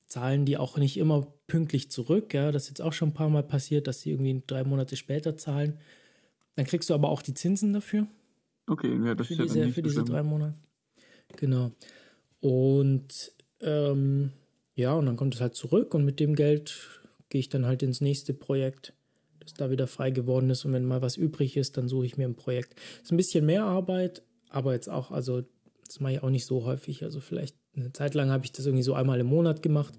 [0.07, 2.33] zahlen die auch nicht immer pünktlich zurück.
[2.35, 4.97] Ja, das ist jetzt auch schon ein paar Mal passiert, dass sie irgendwie drei Monate
[4.97, 5.79] später zahlen.
[6.55, 8.07] Dann kriegst du aber auch die Zinsen dafür.
[8.67, 10.55] Okay, ja, das für ist diese, ja nicht Für diese drei Monate.
[11.37, 11.73] Genau.
[12.41, 14.33] Und ähm,
[14.75, 17.83] ja, und dann kommt es halt zurück und mit dem Geld gehe ich dann halt
[17.83, 18.93] ins nächste Projekt,
[19.41, 20.65] das da wieder frei geworden ist.
[20.65, 22.79] Und wenn mal was übrig ist, dann suche ich mir ein Projekt.
[23.03, 25.43] Ist ein bisschen mehr Arbeit, aber jetzt auch, also
[25.87, 27.03] das mache ich auch nicht so häufig.
[27.03, 29.95] Also vielleicht eine Zeit lang habe ich das irgendwie so einmal im Monat gemacht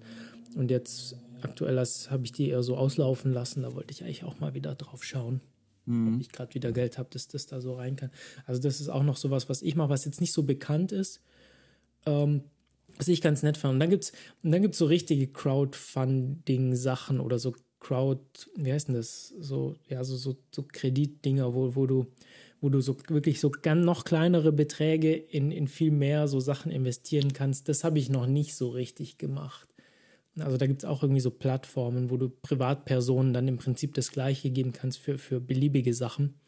[0.56, 3.62] und jetzt aktuell habe ich die eher so auslaufen lassen.
[3.62, 5.40] Da wollte ich eigentlich auch mal wieder drauf schauen
[5.88, 6.14] mhm.
[6.14, 8.10] ob ich gerade wieder Geld habe, dass das da so rein kann.
[8.46, 11.20] Also das ist auch noch sowas, was ich mache, was jetzt nicht so bekannt ist.
[12.06, 12.42] Ähm,
[12.96, 13.74] was ich ganz nett fand.
[13.74, 18.20] Und dann gibt es so richtige Crowdfunding-Sachen oder so Crowd,
[18.56, 19.28] wie heißt denn das?
[19.38, 22.08] So, ja, so, so, so Kreditdinger, wo, wo du,
[22.60, 26.72] wo du so wirklich so ganz noch kleinere Beträge in, in viel mehr so Sachen
[26.72, 27.68] investieren kannst.
[27.68, 29.68] Das habe ich noch nicht so richtig gemacht.
[30.38, 34.12] Also da gibt es auch irgendwie so Plattformen, wo du Privatpersonen dann im Prinzip das
[34.12, 36.40] Gleiche geben kannst für, für beliebige Sachen.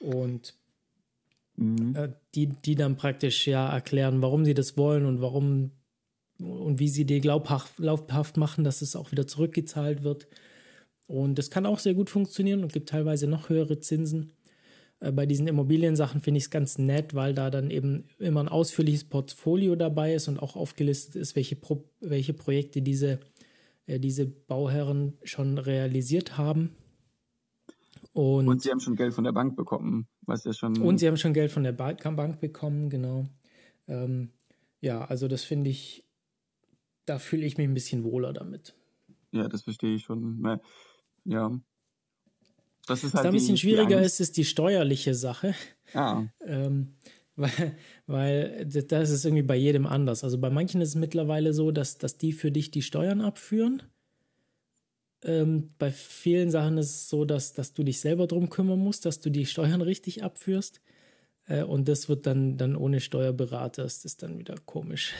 [0.00, 0.54] Und
[1.56, 1.94] mhm.
[1.96, 5.72] äh, die, die dann praktisch ja erklären, warum sie das wollen und warum
[6.38, 10.26] und wie sie dir glaubhaft, glaubhaft machen, dass es auch wieder zurückgezahlt wird.
[11.06, 14.32] Und das kann auch sehr gut funktionieren und gibt teilweise noch höhere Zinsen.
[15.00, 18.48] Äh, bei diesen Immobiliensachen finde ich es ganz nett, weil da dann eben immer ein
[18.48, 23.18] ausführliches Portfolio dabei ist und auch aufgelistet ist, welche, Pro welche Projekte diese,
[23.86, 26.76] äh, diese Bauherren schon realisiert haben.
[28.12, 30.76] Und, und, sie haben schon Geld von der Bank bekommen, was ja schon.
[30.80, 33.26] Und sie haben schon Geld von der ba Bank bekommen, genau.
[33.86, 34.30] Ähm,
[34.80, 36.04] ja, also das finde ich,
[37.06, 38.74] da fühle ich mich ein bisschen wohler damit.
[39.32, 40.60] Ja, das verstehe ich schon.
[41.24, 41.60] Ja,
[42.90, 45.54] das ist halt Was da ein bisschen schwieriger ist, ist die steuerliche Sache.
[45.94, 46.24] Ah.
[46.44, 46.94] Ähm,
[47.36, 47.76] weil,
[48.06, 50.24] weil das ist irgendwie bei jedem anders.
[50.24, 53.82] Also bei manchen ist es mittlerweile so, dass, dass die für dich die Steuern abführen.
[55.22, 59.06] Ähm, bei vielen Sachen ist es so, dass, dass du dich selber drum kümmern musst,
[59.06, 60.80] dass du die Steuern richtig abführst.
[61.46, 65.14] Äh, und das wird dann, dann ohne Steuerberater, das ist dann wieder komisch.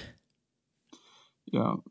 [1.44, 1.82] Ja,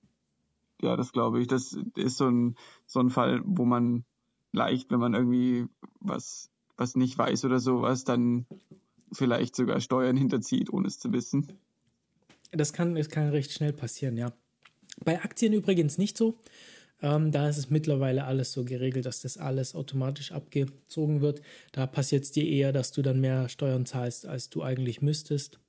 [0.81, 1.47] ja, das glaube ich.
[1.47, 2.55] Das ist so ein,
[2.85, 4.05] so ein Fall, wo man
[4.51, 5.67] leicht, wenn man irgendwie
[5.99, 8.45] was, was nicht weiß oder sowas, dann
[9.11, 11.47] vielleicht sogar Steuern hinterzieht, ohne es zu wissen.
[12.51, 14.33] Das kann, das kann recht schnell passieren, ja.
[15.03, 16.39] Bei Aktien übrigens nicht so.
[17.01, 21.41] Ähm, da ist es mittlerweile alles so geregelt, dass das alles automatisch abgezogen wird.
[21.71, 25.59] Da passiert es dir eher, dass du dann mehr Steuern zahlst, als du eigentlich müsstest.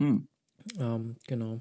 [0.00, 0.26] Hm.
[0.78, 1.60] Ähm, genau.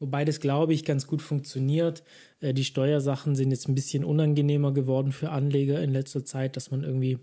[0.00, 2.02] Wobei das, glaube ich, ganz gut funktioniert.
[2.40, 6.70] Äh, die Steuersachen sind jetzt ein bisschen unangenehmer geworden für Anleger in letzter Zeit, dass
[6.70, 7.18] man irgendwie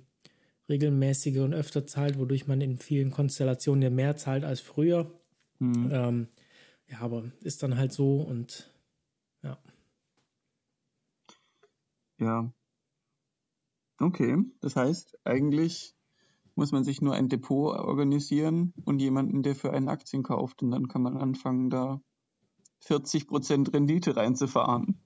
[0.70, 5.12] regelmäßiger und öfter zahlt, wodurch man in vielen Konstellationen ja mehr zahlt als früher.
[5.60, 5.90] Mhm.
[5.92, 6.28] Ähm,
[6.88, 8.70] ja, aber ist dann halt so und
[9.44, 9.58] ja.
[12.20, 12.54] Ja.
[14.00, 15.96] Okay, das heißt, eigentlich
[16.54, 20.72] muss man sich nur ein Depot organisieren und jemanden, der für einen Aktien kauft und
[20.72, 22.02] dann kann man anfangen, da
[22.86, 25.00] 40% Rendite reinzufahren.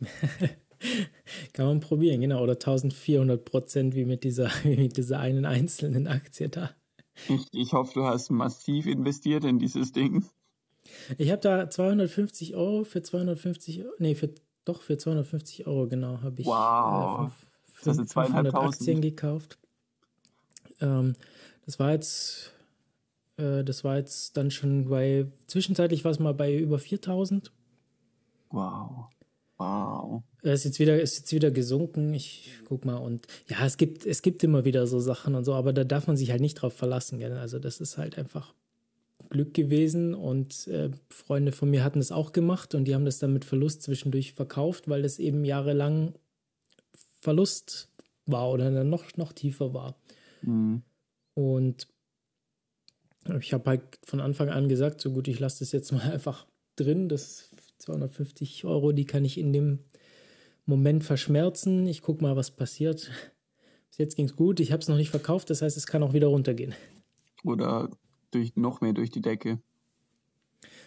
[1.52, 2.42] Kann man probieren, genau.
[2.42, 6.70] Oder 1400 Prozent wie mit dieser, wie mit dieser einen einzelnen Aktie da.
[7.28, 10.24] Ich, ich hoffe, du hast massiv investiert in dieses Ding.
[11.18, 14.32] Ich habe da 250 Euro für 250, nee, für,
[14.64, 17.26] doch für 250 Euro, genau, habe ich wow.
[17.26, 17.30] äh,
[17.72, 19.58] fünf, das 500 Aktien gekauft.
[20.80, 21.14] Ähm,
[21.66, 22.52] das war jetzt
[23.40, 27.52] äh, das war jetzt dann schon bei, zwischenzeitlich war es mal bei über 4000.
[28.50, 29.06] Wow.
[29.58, 30.22] Wow.
[30.42, 32.14] Es ist jetzt wieder, ist jetzt wieder gesunken.
[32.14, 35.52] Ich guck mal und ja, es gibt, es gibt immer wieder so Sachen und so,
[35.52, 37.18] aber da darf man sich halt nicht drauf verlassen.
[37.18, 37.36] Gell?
[37.36, 38.54] Also das ist halt einfach
[39.28, 43.18] Glück gewesen und äh, Freunde von mir hatten das auch gemacht und die haben das
[43.18, 46.14] dann mit Verlust zwischendurch verkauft, weil das eben jahrelang
[47.20, 47.90] Verlust
[48.24, 49.94] war oder dann noch, noch tiefer war.
[50.42, 50.82] Mhm.
[51.34, 51.86] Und
[53.38, 56.46] ich habe halt von Anfang an gesagt, so gut, ich lasse das jetzt mal einfach
[56.76, 57.08] drin.
[57.08, 59.80] Das 250 Euro, die kann ich in dem
[60.66, 61.86] Moment verschmerzen.
[61.86, 63.10] Ich gucke mal, was passiert.
[63.88, 64.60] Bis jetzt ging es gut.
[64.60, 66.74] Ich habe es noch nicht verkauft, das heißt, es kann auch wieder runtergehen.
[67.44, 67.90] Oder
[68.30, 69.60] durch, noch mehr durch die Decke.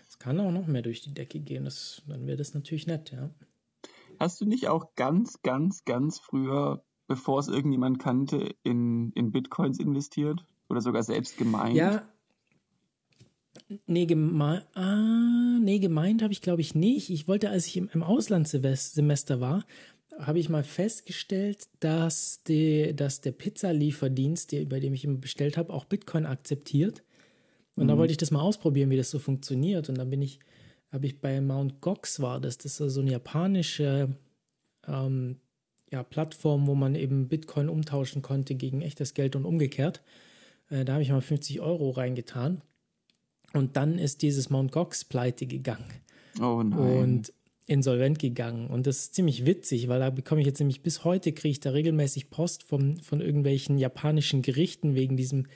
[0.07, 1.65] Es kann auch noch mehr durch die Decke gehen.
[1.65, 3.29] Das, dann wäre das natürlich nett, ja.
[4.19, 9.79] Hast du nicht auch ganz, ganz, ganz früher, bevor es irgendjemand kannte, in, in Bitcoins
[9.79, 10.45] investiert?
[10.69, 11.75] Oder sogar selbst gemeint?
[11.75, 12.07] Ja,
[13.85, 17.09] Nee, geme ah, nee, gemeint habe ich glaube ich nicht.
[17.09, 19.65] Ich wollte, als ich im, im Auslandssemester war,
[20.19, 25.73] habe ich mal festgestellt, dass, die, dass der Pizzalieferdienst, bei dem ich immer bestellt habe,
[25.73, 27.03] auch Bitcoin akzeptiert.
[27.75, 27.87] Und mhm.
[27.89, 29.89] da wollte ich das mal ausprobieren, wie das so funktioniert.
[29.89, 30.39] Und dann bin ich,
[30.91, 34.09] habe ich bei Mount Gox war das, das ist so eine japanische
[34.87, 35.37] ähm,
[35.91, 40.01] ja, Plattform, wo man eben Bitcoin umtauschen konnte gegen echtes Geld und umgekehrt.
[40.69, 42.61] Äh, da habe ich mal 50 Euro reingetan.
[43.53, 45.85] Und dann ist dieses Mount Gox pleite gegangen.
[46.41, 46.79] Oh nein.
[46.79, 47.33] Und
[47.65, 48.67] insolvent gegangen.
[48.67, 51.59] Und das ist ziemlich witzig, weil da bekomme ich jetzt nämlich bis heute, kriege ich
[51.59, 55.47] da regelmäßig Post von, von irgendwelchen japanischen Gerichten wegen diesem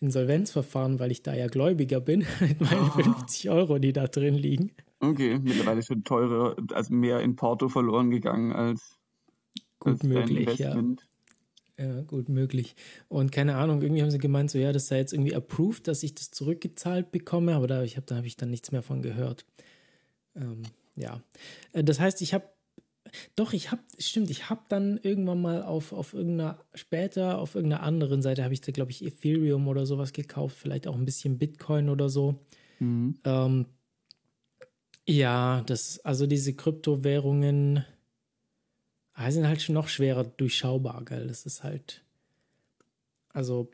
[0.00, 3.02] Insolvenzverfahren, weil ich da ja Gläubiger bin, mit meinen oh.
[3.02, 4.72] 50 Euro, die da drin liegen.
[5.00, 8.98] Okay, mittlerweile schon teurer, also mehr in Porto verloren gegangen als,
[9.78, 10.74] gut als möglich, ja.
[11.80, 12.76] Ja, gut möglich.
[13.08, 16.02] Und keine Ahnung, irgendwie haben sie gemeint, so ja, das sei jetzt irgendwie approved, dass
[16.02, 19.00] ich das zurückgezahlt bekomme, aber da, ich hab, da habe ich dann nichts mehr von
[19.00, 19.46] gehört.
[20.36, 20.62] Ähm,
[20.94, 21.22] ja.
[21.72, 22.44] Äh, das heißt, ich habe
[23.34, 27.82] doch, ich habe, stimmt, ich habe dann irgendwann mal auf, auf irgendeiner, später auf irgendeiner
[27.82, 31.38] anderen Seite habe ich da, glaube ich, Ethereum oder sowas gekauft, vielleicht auch ein bisschen
[31.38, 32.44] Bitcoin oder so.
[32.78, 33.18] Mhm.
[33.24, 33.66] Ähm,
[35.08, 37.84] ja, das, also diese Kryptowährungen
[39.20, 41.26] ah, sind halt schon noch schwerer durchschaubar, gell?
[41.26, 42.02] Das ist halt,
[43.28, 43.70] also,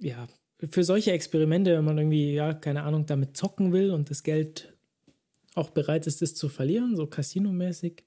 [0.00, 0.26] ja,
[0.70, 4.74] für solche Experimente, wenn man irgendwie, ja, keine Ahnung, damit zocken will und das Geld
[5.54, 8.04] auch bereit ist, es zu verlieren, so Casino-mäßig,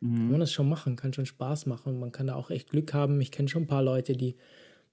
[0.00, 0.14] mhm.
[0.14, 2.00] kann man das schon machen, kann schon Spaß machen.
[2.00, 3.20] Man kann da auch echt Glück haben.
[3.20, 4.36] Ich kenne schon ein paar Leute, die,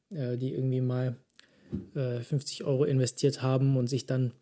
[0.10, 1.16] äh, die irgendwie mal
[1.96, 4.34] äh, 50 Euro investiert haben und sich dann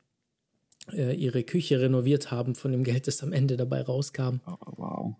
[0.91, 4.39] äh, ihre Küche renoviert haben von dem Geld, das am Ende dabei rauskam.
[4.47, 5.15] Oh, wow.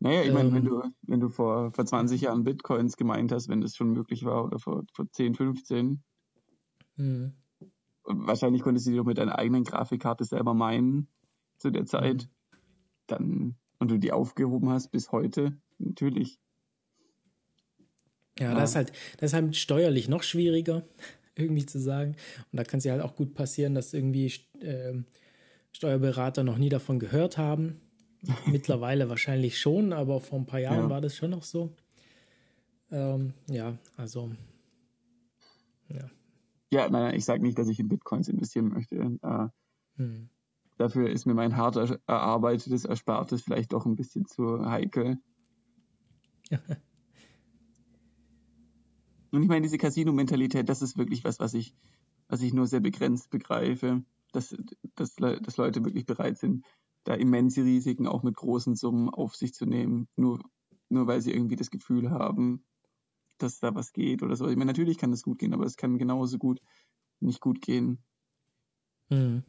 [0.00, 0.70] Naja, ich meine, wenn ähm.
[0.70, 4.44] du, wenn du vor, vor 20 Jahren Bitcoins gemeint hast, wenn das schon möglich war,
[4.44, 6.02] oder vor, vor 10, 15,
[6.96, 7.32] mhm.
[8.04, 11.08] wahrscheinlich konntest du dir doch mit deiner eigenen Grafikkarte selber meinen,
[11.58, 12.56] zu der Zeit, mhm.
[13.06, 16.38] dann und du die aufgehoben hast bis heute, natürlich.
[18.38, 18.54] Ja, ja.
[18.54, 20.84] das ist halt, das ist halt steuerlich noch schwieriger,
[21.34, 22.16] irgendwie zu sagen.
[22.52, 25.02] Und da kann es ja halt auch gut passieren, dass irgendwie äh,
[25.72, 27.80] Steuerberater noch nie davon gehört haben.
[28.46, 30.90] Mittlerweile wahrscheinlich schon, aber vor ein paar Jahren ja.
[30.90, 31.70] war das schon noch so.
[32.90, 34.30] Ähm, ja, also.
[35.88, 36.10] Ja.
[36.70, 38.96] Ja, nein, ich sage nicht, dass ich in Bitcoins investieren möchte.
[38.96, 39.48] Äh,
[39.96, 40.28] hm.
[40.76, 45.18] Dafür ist mir mein hart erarbeitetes Erspartes vielleicht doch ein bisschen zu heikel.
[49.30, 51.74] Und ich meine, diese Casino-Mentalität, das ist wirklich was, was ich,
[52.28, 54.56] was ich nur sehr begrenzt begreife, dass,
[54.94, 56.64] dass, dass Leute wirklich bereit sind,
[57.04, 60.40] da immense Risiken auch mit großen Summen auf sich zu nehmen, nur,
[60.88, 62.64] nur weil sie irgendwie das Gefühl haben,
[63.38, 64.48] dass da was geht oder so.
[64.48, 66.60] Ich meine, natürlich kann das gut gehen, aber es kann genauso gut
[67.20, 67.98] nicht gut gehen.
[69.10, 69.44] Mhm.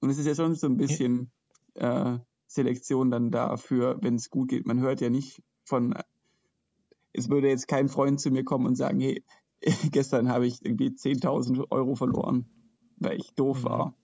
[0.00, 1.30] Und es ist ja schon so ein bisschen
[1.74, 4.66] äh, Selektion dann dafür, wenn es gut geht.
[4.66, 5.94] Man hört ja nicht von,
[7.12, 9.24] es würde jetzt kein Freund zu mir kommen und sagen, hey,
[9.90, 12.46] gestern habe ich irgendwie 10.000 Euro verloren,
[12.98, 13.64] weil ich doof mhm.
[13.64, 13.94] war.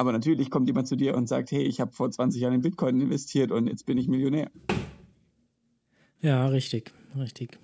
[0.00, 2.62] Aber natürlich kommt jemand zu dir und sagt, hey, ich habe vor 20 Jahren in
[2.62, 4.50] Bitcoin investiert und jetzt bin ich Millionär.
[6.22, 7.58] Ja, richtig, richtig.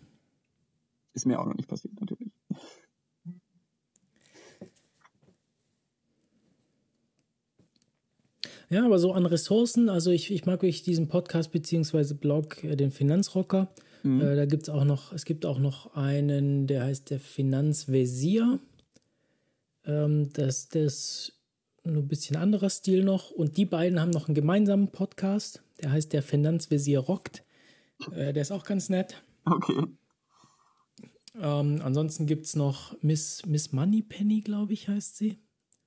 [1.15, 2.31] Ist mir auch noch nicht passiert, natürlich.
[8.69, 12.77] Ja, aber so an Ressourcen, also ich, ich mag wirklich diesen Podcast beziehungsweise Blog, äh,
[12.77, 13.73] den Finanzrocker.
[14.03, 14.21] Mhm.
[14.21, 18.59] Äh, da gibt es auch noch, es gibt auch noch einen, der heißt der Finanzvisier.
[19.87, 21.36] Ähm, das, das ist
[21.93, 23.31] nur ein bisschen anderer Stil noch.
[23.31, 27.45] Und die beiden haben noch einen gemeinsamen Podcast, der heißt der Finanzvisier rockt.
[28.13, 29.23] Äh, der ist auch ganz nett.
[29.45, 29.85] Okay.
[31.39, 35.39] Ähm, ansonsten gibt es noch Miss, Miss Moneypenny, glaube ich, heißt sie.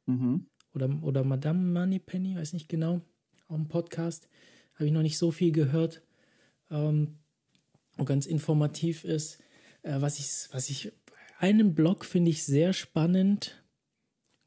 [0.05, 3.01] Mhm oder, oder Madame Moneypenny, weiß nicht genau,
[3.47, 4.27] auch ein Podcast.
[4.75, 6.01] Habe ich noch nicht so viel gehört.
[6.71, 7.17] Ähm,
[7.97, 9.39] und ganz informativ ist.
[9.81, 10.91] Äh, was, ich, was ich,
[11.39, 13.58] einen Blog finde ich sehr spannend.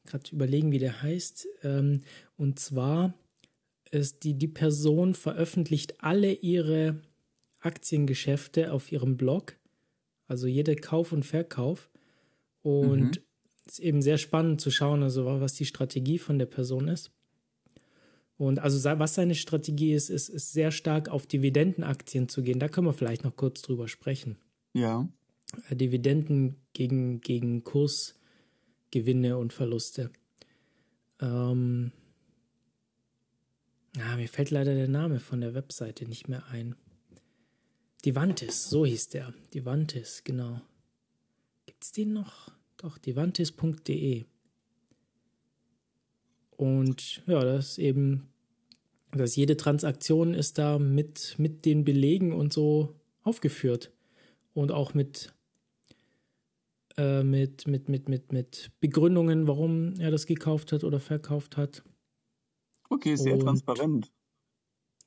[0.05, 1.47] Gerade überlegen, wie der heißt.
[1.63, 2.01] Ähm,
[2.37, 3.13] und zwar
[3.91, 7.01] ist die, die Person veröffentlicht alle ihre
[7.59, 9.55] Aktiengeschäfte auf ihrem Blog.
[10.27, 11.89] Also jeder Kauf und Verkauf.
[12.61, 13.23] Und mhm
[13.65, 17.11] ist eben sehr spannend zu schauen, also was die Strategie von der Person ist.
[18.37, 22.59] Und also was seine Strategie ist, ist, ist sehr stark auf Dividendenaktien zu gehen.
[22.59, 24.37] Da können wir vielleicht noch kurz drüber sprechen.
[24.73, 25.07] Ja.
[25.69, 27.63] Dividenden gegen, gegen
[28.93, 30.11] Kursgewinne und Verluste.
[31.19, 31.91] Ähm,
[33.97, 36.75] ah, mir fällt leider der Name von der Webseite nicht mehr ein.
[38.05, 39.33] Divantis, so hieß der.
[39.53, 40.61] Divantis, genau.
[41.65, 42.51] Gibt es den noch?
[42.77, 44.25] Doch, divantis.de.
[46.51, 48.29] Und ja, das ist eben,
[49.11, 53.91] dass jede Transaktion ist da mit, mit den Belegen und so aufgeführt.
[54.53, 55.33] Und auch mit,
[56.97, 61.83] äh, mit, mit, mit, mit, mit Begründungen, warum er das gekauft hat oder verkauft hat.
[62.89, 64.11] Okay, sehr und transparent.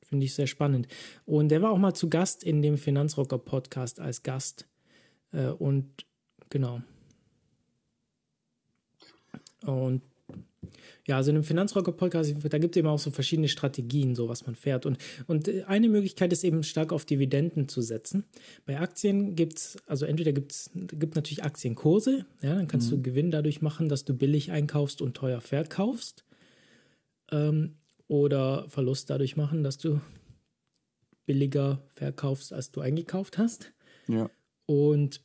[0.03, 0.89] Finde ich sehr spannend.
[1.25, 4.69] Und er war auch mal zu Gast in dem Finanzrocker Podcast als Gast.
[5.33, 6.07] Äh, und
[6.49, 6.81] genau.
[9.63, 10.03] Und
[11.07, 14.47] ja, also in einem Finanzrocker-Podcast, da gibt es eben auch so verschiedene Strategien, so was
[14.47, 14.87] man fährt.
[14.87, 18.25] Und, und eine Möglichkeit ist eben stark auf Dividenden zu setzen.
[18.65, 22.97] Bei Aktien gibt es, also entweder gibt es gibt natürlich Aktienkurse, ja, dann kannst mhm.
[22.97, 26.25] du Gewinn dadurch machen, dass du billig einkaufst und teuer verkaufst.
[27.31, 27.77] Ähm,
[28.09, 30.01] oder Verlust dadurch machen, dass du
[31.27, 33.73] billiger verkaufst, als du eingekauft hast.
[34.07, 34.31] Ja.
[34.67, 35.23] Und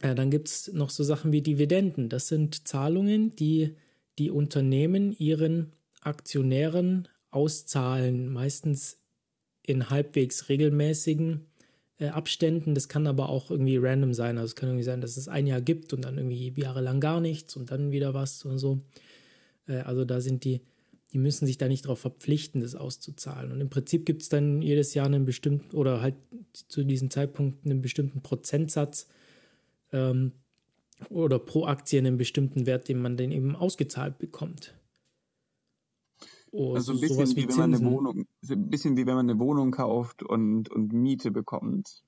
[0.00, 2.08] äh, dann gibt es noch so Sachen wie Dividenden.
[2.08, 3.76] Das sind Zahlungen, die
[4.18, 8.98] die Unternehmen ihren Aktionären auszahlen, meistens
[9.62, 11.46] in halbwegs regelmäßigen
[11.98, 12.74] äh, Abständen.
[12.74, 14.38] Das kann aber auch irgendwie random sein.
[14.38, 17.20] Also es kann irgendwie sein, dass es ein Jahr gibt und dann irgendwie jahrelang gar
[17.20, 18.80] nichts und dann wieder was und so.
[19.66, 20.62] Äh, also da sind die
[21.12, 23.50] die müssen sich da nicht darauf verpflichten, das auszuzahlen.
[23.52, 26.16] Und im Prinzip gibt es dann jedes Jahr einen bestimmten oder halt
[26.52, 29.08] zu diesem Zeitpunkt einen bestimmten Prozentsatz
[29.92, 30.32] ähm,
[31.10, 34.74] oder pro Aktie einen bestimmten Wert, den man dann eben ausgezahlt bekommt.
[36.50, 39.28] Oh, also ein bisschen wie, wie wenn man eine Wohnung, ein bisschen wie wenn man
[39.28, 42.02] eine Wohnung kauft und, und Miete bekommt.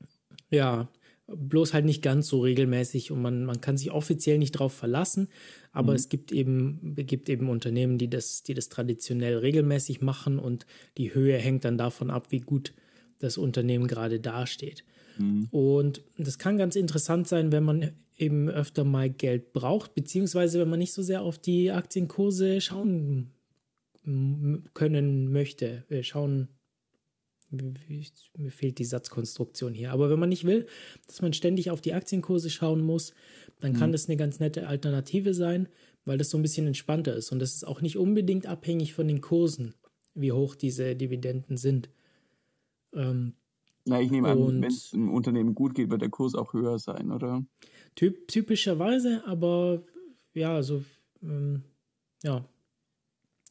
[0.50, 0.88] Ja,
[1.26, 5.28] bloß halt nicht ganz so regelmäßig und man, man kann sich offiziell nicht darauf verlassen,
[5.72, 5.96] aber mhm.
[5.96, 10.66] es gibt eben, gibt eben Unternehmen, die das, die das traditionell regelmäßig machen und
[10.96, 12.72] die Höhe hängt dann davon ab, wie gut
[13.18, 14.84] das Unternehmen gerade dasteht.
[15.18, 15.48] Mhm.
[15.50, 20.68] Und das kann ganz interessant sein, wenn man eben öfter mal Geld braucht, beziehungsweise wenn
[20.68, 23.32] man nicht so sehr auf die Aktienkurse schauen
[24.74, 26.48] können möchte, schauen
[27.50, 29.90] mir fehlt die Satzkonstruktion hier.
[29.90, 30.66] Aber wenn man nicht will,
[31.06, 33.12] dass man ständig auf die Aktienkurse schauen muss,
[33.58, 33.92] dann kann mhm.
[33.92, 35.68] das eine ganz nette Alternative sein,
[36.04, 37.32] weil das so ein bisschen entspannter ist.
[37.32, 39.74] Und das ist auch nicht unbedingt abhängig von den Kursen,
[40.14, 41.90] wie hoch diese Dividenden sind.
[42.94, 43.34] Ähm,
[43.86, 46.78] Na, ich nehme an, wenn es einem Unternehmen gut geht, wird der Kurs auch höher
[46.78, 47.44] sein, oder?
[47.94, 49.82] Typ, typischerweise, aber
[50.34, 50.82] ja, also
[51.22, 51.62] ähm,
[52.22, 52.44] ja,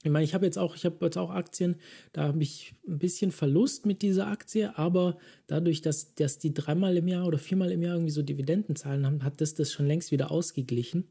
[0.04, 1.76] ich meine, ich habe jetzt auch, ich habe jetzt auch Aktien,
[2.14, 5.18] da habe ich ein bisschen Verlust mit dieser Aktie, aber
[5.48, 9.06] dadurch, dass, dass die dreimal im Jahr oder viermal im Jahr irgendwie so Dividenden zahlen
[9.06, 11.10] haben, hat das das schon längst wieder ausgeglichen.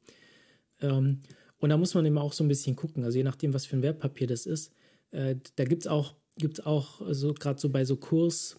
[0.80, 1.20] Ähm,
[1.58, 3.76] und da muss man immer auch so ein bisschen gucken, also je nachdem, was für
[3.76, 4.72] ein Wertpapier das ist.
[5.10, 8.58] Äh, da gibt es auch, gibt's auch so gerade so bei so Kurs,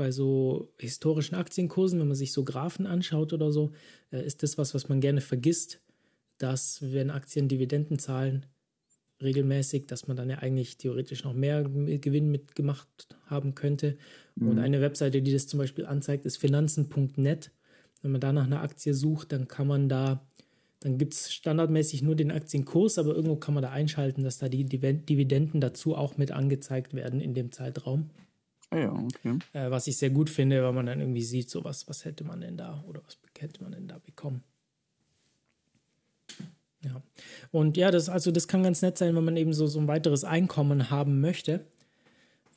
[0.00, 3.72] bei so historischen Aktienkursen, wenn man sich so Graphen anschaut oder so,
[4.10, 5.82] äh, ist das was, was man gerne vergisst,
[6.38, 8.46] dass wenn Aktien Dividenden zahlen,
[9.20, 13.98] regelmäßig, dass man dann ja eigentlich theoretisch noch mehr Gewinn mitgemacht haben könnte.
[14.36, 14.48] Mhm.
[14.48, 17.50] Und eine Webseite, die das zum Beispiel anzeigt, ist finanzen.net.
[18.00, 20.26] Wenn man da nach einer Aktie sucht, dann kann man da,
[20.80, 24.48] dann gibt es standardmäßig nur den Aktienkurs, aber irgendwo kann man da einschalten, dass da
[24.48, 28.08] die Dividenden dazu auch mit angezeigt werden in dem Zeitraum.
[28.70, 29.38] Ah ja, okay.
[29.52, 32.24] Äh, was ich sehr gut finde, weil man dann irgendwie sieht, so was, was hätte
[32.24, 34.44] man denn da oder was hätte man denn da bekommen.
[36.82, 37.02] Ja.
[37.50, 39.88] Und ja, das, also das kann ganz nett sein, wenn man eben so, so ein
[39.88, 41.66] weiteres Einkommen haben möchte.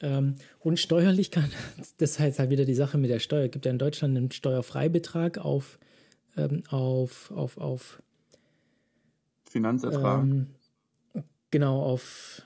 [0.01, 1.51] Ähm, und steuerlich kann,
[1.97, 3.45] das heißt halt wieder die Sache mit der Steuer.
[3.45, 5.79] Es gibt ja in Deutschland einen Steuerfreibetrag auf,
[6.37, 8.03] ähm, auf, auf, auf
[9.49, 10.23] Finanzertrag.
[10.23, 10.47] Ähm,
[11.51, 12.43] genau, auf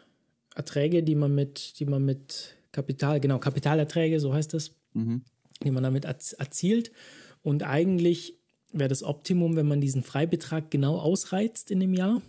[0.56, 5.24] Erträge, die man mit, die man mit Kapital, genau, Kapitalerträge, so heißt das, mhm.
[5.64, 6.92] die man damit erzielt.
[7.42, 8.38] Und eigentlich
[8.72, 12.22] wäre das Optimum, wenn man diesen Freibetrag genau ausreizt in dem Jahr,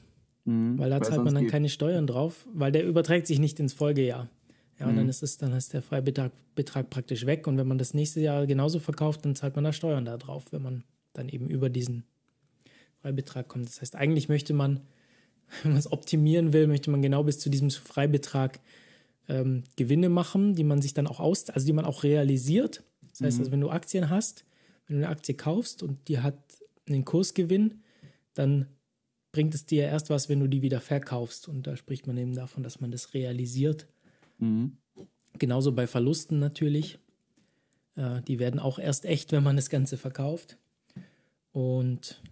[0.45, 1.53] mhm, weil da zahlt man dann geht.
[1.53, 4.29] keine Steuern drauf, weil der überträgt sich nicht ins Folgejahr.
[4.81, 5.11] Ja, und dann mhm.
[5.11, 7.47] ist es, dann ist der Freibetrag Betrag praktisch weg.
[7.47, 10.47] Und wenn man das nächste Jahr genauso verkauft, dann zahlt man da Steuern da drauf,
[10.51, 10.83] wenn man
[11.13, 12.03] dann eben über diesen
[13.01, 13.69] Freibetrag kommt.
[13.69, 14.81] Das heißt, eigentlich möchte man,
[15.63, 18.59] wenn man es optimieren will, möchte man genau bis zu diesem Freibetrag
[19.29, 22.83] ähm, Gewinne machen, die man sich dann auch aus, also die man auch realisiert.
[23.11, 23.41] Das heißt, mhm.
[23.43, 24.45] also wenn du Aktien hast,
[24.87, 26.39] wenn du eine Aktie kaufst und die hat
[26.89, 27.83] einen Kursgewinn,
[28.35, 28.67] dann
[29.33, 31.49] bringt es dir erst was, wenn du die wieder verkaufst.
[31.49, 33.87] Und da spricht man eben davon, dass man das realisiert.
[34.39, 34.79] Mhm.
[35.39, 36.99] Genauso bei Verlusten natürlich.
[37.97, 40.57] Äh, die werden auch erst echt, wenn man das Ganze verkauft.
[41.53, 42.23] Und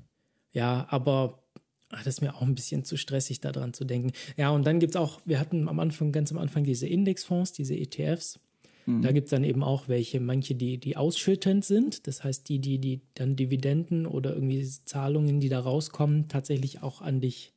[0.53, 1.42] ja, aber
[1.91, 4.12] ach, das ist mir auch ein bisschen zu stressig, daran zu denken.
[4.37, 7.53] Ja, und dann gibt es auch, wir hatten am Anfang, ganz am Anfang diese Indexfonds,
[7.53, 8.41] diese ETFs.
[8.87, 9.03] Mhm.
[9.03, 12.07] Da gibt es dann eben auch welche, manche, die, die ausschüttend sind.
[12.07, 17.03] Das heißt, die, die, die dann Dividenden oder irgendwie Zahlungen, die da rauskommen, tatsächlich auch
[17.03, 17.53] an dich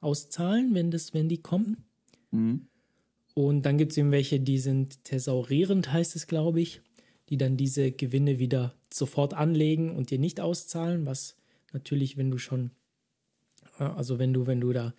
[0.00, 1.84] auszahlen, wenn, das, wenn die kommen.
[2.30, 2.66] Mhm.
[3.34, 6.80] Und dann gibt es eben welche, die sind thesaurierend, heißt es, glaube ich,
[7.28, 11.36] die dann diese Gewinne wieder sofort anlegen und dir nicht auszahlen, was
[11.72, 12.70] natürlich, wenn du schon,
[13.86, 14.94] also wenn du, wenn du da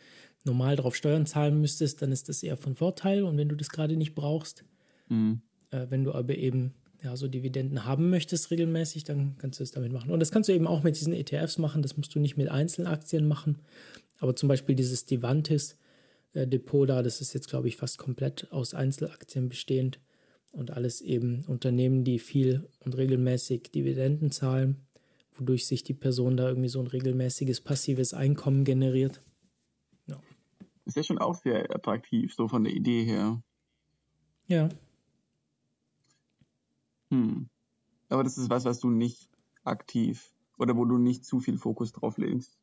[0.46, 3.24] normal drauf Steuern zahlen müsstest, dann ist das eher von Vorteil.
[3.24, 4.64] Und wenn du das gerade nicht brauchst,
[5.10, 5.42] Mhm.
[5.72, 6.74] äh, wenn du aber eben
[7.04, 10.12] ja, so Dividenden haben möchtest regelmäßig, dann kannst du es damit machen.
[10.12, 11.82] Und das kannst du eben auch mit diesen ETFs machen.
[11.82, 13.58] Das musst du nicht mit Einzelaktien machen.
[14.20, 15.78] Aber zum Beispiel dieses Divantis
[16.34, 20.00] äh, Depot da, das ist jetzt, glaube ich, fast komplett aus Einzelaktien bestehend
[20.52, 24.78] und alles eben Unternehmen, die viel und regelmäßig Dividenden zahlen,
[25.40, 29.22] wodurch sich die Person da irgendwie so ein regelmäßiges passives Einkommen generiert.
[30.86, 33.44] Ist ja schon auch sehr attraktiv, so von der Idee her.
[34.48, 34.70] Ja,
[37.12, 37.50] Hm.
[38.10, 39.30] Aber das ist was, was du nicht
[39.64, 42.58] aktiv oder wo du nicht zu viel Fokus drauf legst.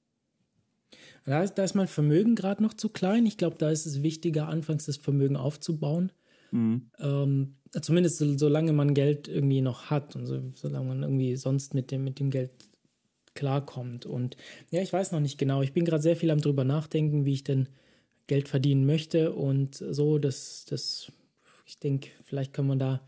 [1.25, 3.27] da ist, da ist mein Vermögen gerade noch zu klein.
[3.27, 6.13] Ich glaube, da ist es wichtiger, anfangs das Vermögen aufzubauen.
[6.51, 6.91] Mhm.
[6.99, 11.75] Ähm, zumindest so, solange man Geld irgendwie noch hat und so, solange man irgendwie sonst
[11.75, 12.51] mit dem, mit dem Geld
[13.35, 14.07] klarkommt.
[14.07, 14.37] Und
[14.71, 15.63] ja, ich weiß noch nicht genau.
[15.63, 17.69] Ich bin gerade sehr viel am drüber nachdenken, wie ich denn
[18.27, 19.33] Geld verdienen möchte.
[19.33, 21.13] Und so, das, das,
[21.67, 23.01] ich denke, vielleicht kann man da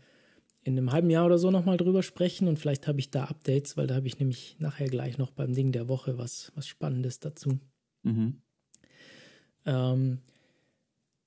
[0.63, 3.77] in einem halben Jahr oder so nochmal drüber sprechen und vielleicht habe ich da Updates,
[3.77, 7.19] weil da habe ich nämlich nachher gleich noch beim Ding der Woche was, was Spannendes
[7.19, 7.59] dazu.
[8.03, 8.41] Mhm.
[9.65, 10.19] Ähm,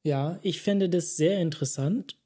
[0.04, 2.18] ja, ich fände das sehr interessant,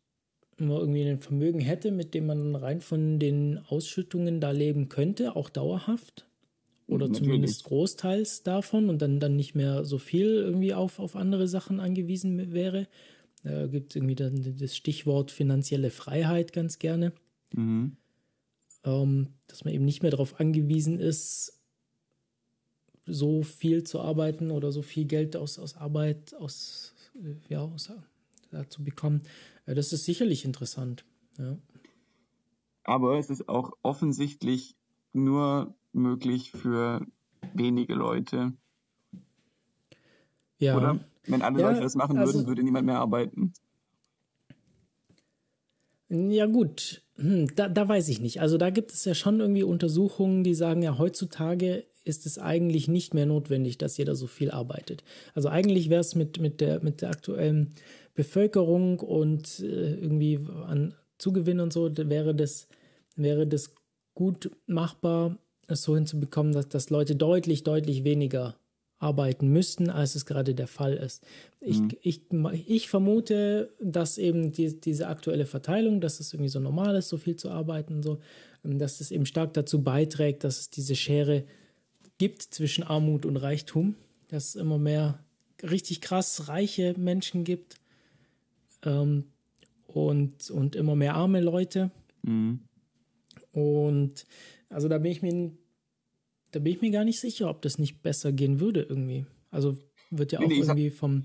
[0.56, 4.88] wenn man irgendwie ein Vermögen hätte, mit dem man rein von den Ausschüttungen da leben
[4.88, 6.26] könnte, auch dauerhaft.
[6.88, 7.24] Oder Natürlich.
[7.24, 11.80] zumindest großteils davon und dann, dann nicht mehr so viel irgendwie auf, auf andere Sachen
[11.80, 12.86] angewiesen wäre.
[13.42, 17.12] Da gibt es irgendwie dann das Stichwort finanzielle Freiheit ganz gerne
[17.54, 17.96] Mhm.
[18.84, 21.60] ähm, dass man eben nicht mehr darauf angewiesen ist,
[23.06, 27.90] so viel zu arbeiten oder so viel Geld aus, aus Arbeit aus, äh, ja, aus,
[28.68, 29.22] zu bekommen.
[29.66, 31.04] Äh, das ist sicherlich interessant.
[31.38, 31.56] Ja.
[32.84, 34.76] Aber es ist auch offensichtlich
[35.12, 37.04] nur möglich für
[37.54, 38.52] wenige Leute,
[40.58, 41.00] Ja, oder?
[41.26, 43.52] Wenn alle Ja, Leute das machen also- würden, würde niemand mehr arbeiten.
[46.08, 48.40] ja gut, hm, da, da weiß ich nicht.
[48.40, 52.86] Also da gibt es ja schon irgendwie Untersuchungen, die sagen, ja, heutzutage ist es eigentlich
[52.86, 55.02] nicht mehr notwendig, dass jeder so viel arbeitet.
[55.34, 57.74] Also eigentlich wäre es mit, mit, der, mit der aktuellen
[58.16, 62.66] Bevölkerung und äh, irgendwie an Zugewinn und so, wäre das,
[63.14, 63.74] wäre das
[64.14, 65.38] gut machbar,
[65.68, 68.56] es so hinzubekommen, dass, dass Leute deutlich, deutlich weniger
[68.98, 71.22] arbeiten müssten, als es gerade der Fall ist.
[71.60, 72.22] Ich, ich,
[72.66, 77.18] ich vermute, dass eben die, diese aktuelle Verteilung, dass es irgendwie so normal ist, so
[77.18, 78.18] viel zu arbeiten und so,
[78.62, 81.44] dass es eben stark dazu beiträgt, dass es diese Schere
[82.16, 83.96] gibt zwischen Armut und Reichtum,
[84.28, 85.22] dass es immer mehr
[85.62, 87.76] richtig krass reiche Menschen gibt
[88.84, 89.24] ähm,
[89.86, 91.90] und, und immer mehr arme Leute.
[92.22, 92.60] Mhm.
[93.52, 94.26] Und
[94.68, 95.50] also da bin ich mir,
[96.52, 99.26] da bin ich mir gar nicht sicher, ob das nicht besser gehen würde irgendwie.
[99.50, 99.76] Also
[100.10, 101.24] wird ja auch nee, irgendwie vom,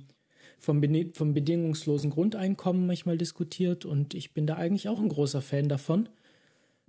[0.58, 0.82] vom,
[1.14, 6.08] vom bedingungslosen Grundeinkommen manchmal diskutiert und ich bin da eigentlich auch ein großer Fan davon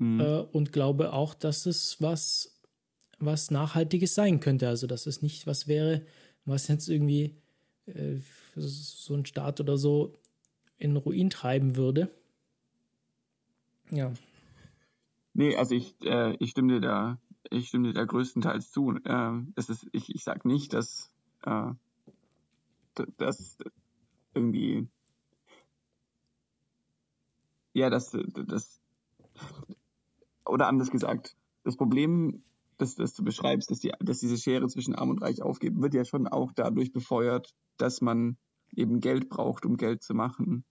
[0.03, 0.21] Mhm.
[0.21, 2.61] äh, und glaube auch, dass es was,
[3.21, 4.69] was Nachhaltiges sein könnte.
[4.69, 6.03] Also dass es nicht was wäre,
[6.45, 7.37] was jetzt irgendwie
[7.87, 8.17] äh,
[8.57, 10.15] so ein Staat oder so
[10.83, 12.11] in Ruin treiben würde.
[13.91, 14.13] Ja.
[15.35, 17.19] Nee, also ich, äh, ich stimme dir da,
[17.51, 18.99] ich stimme dir da größtenteils zu.
[19.05, 21.11] Ähm, es ist, ich, ich sag nicht, dass,
[21.45, 21.73] äh,
[23.17, 23.59] dass
[24.35, 24.89] irgendwie,
[27.73, 28.81] ja, dass, das,
[30.45, 32.43] oder anders gesagt, das Problem,
[32.79, 35.95] das, das du beschreibst, dass, die, dass diese Schere zwischen Arm und Reich aufgeht, wird
[35.95, 38.37] ja schon auch dadurch befeuert, dass man
[38.75, 40.65] eben Geld braucht, um Geld zu machen.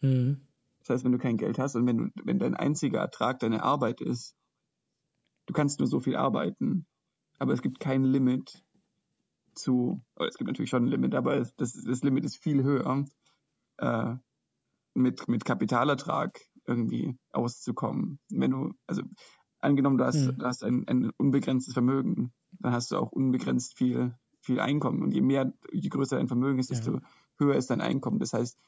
[0.00, 0.40] Mhm.
[0.80, 3.62] Das heißt, wenn du kein Geld hast und wenn du, wenn dein einziger Ertrag deine
[3.62, 4.36] Arbeit ist,
[5.46, 6.86] du kannst nur so viel arbeiten,
[7.38, 8.62] aber es gibt kein Limit
[9.54, 13.04] zu, oder es gibt natürlich schon ein Limit, aber das, das Limit ist viel höher,
[13.78, 14.14] äh,
[14.94, 18.18] mit, mit Kapitalertrag irgendwie auszukommen.
[18.30, 19.02] Wenn du, also
[19.60, 20.38] angenommen, du hast, Hm.
[20.38, 25.02] du hast ein, ein unbegrenztes Vermögen, dann hast du auch unbegrenzt viel, viel Einkommen.
[25.02, 26.76] Und je mehr, je größer dein Vermögen ist, Ja.
[26.76, 27.00] desto
[27.38, 28.18] höher ist dein Einkommen.
[28.18, 28.58] Das heißt,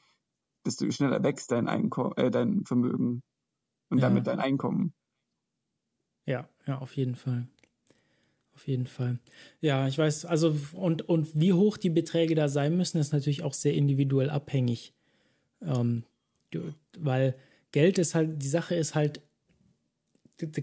[0.65, 3.21] desto schneller wächst dein Einkommen, äh, dein Vermögen
[3.89, 4.09] und Ja.
[4.09, 4.93] damit dein Einkommen.
[6.25, 7.47] Ja, ja, auf jeden Fall.
[8.53, 9.19] Auf jeden Fall.
[9.61, 13.41] Ja, ich weiß, also und, und wie hoch die Beträge da sein müssen, ist natürlich
[13.41, 14.93] auch sehr individuell abhängig.
[15.61, 16.03] Ähm,
[16.51, 17.35] du, weil
[17.71, 19.21] Geld ist halt, die Sache ist halt,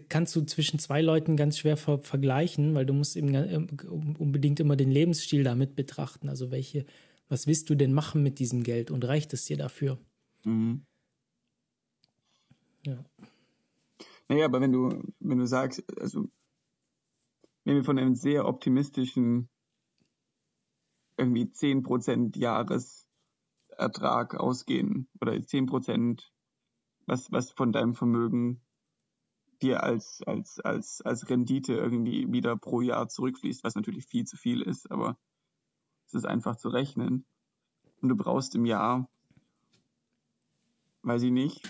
[0.09, 4.61] kannst du zwischen zwei Leuten ganz schwer ver vergleichen, weil du musst eben äh, unbedingt
[4.61, 6.29] immer den Lebensstil damit betrachten.
[6.29, 6.85] Also welche,
[7.29, 9.99] was willst du denn machen mit diesem Geld und reicht es dir dafür?
[10.45, 10.87] Mhm.
[12.85, 13.05] Ja.
[14.29, 16.29] Naja, aber wenn du, wenn du sagst, also
[17.65, 19.49] wenn wir von einem sehr optimistischen
[21.17, 26.31] irgendwie 10% Jahresertrag ausgehen oder 10%,
[27.07, 28.61] was, was von deinem Vermögen
[29.63, 34.37] dir als, als, als, als Rendite irgendwie wieder pro Jahr zurückfließt, was natürlich viel zu
[34.37, 35.19] viel ist, aber
[36.07, 37.25] es ist einfach zu rechnen.
[38.01, 39.09] Und du brauchst im Jahr,
[41.03, 41.63] weiß ich nicht,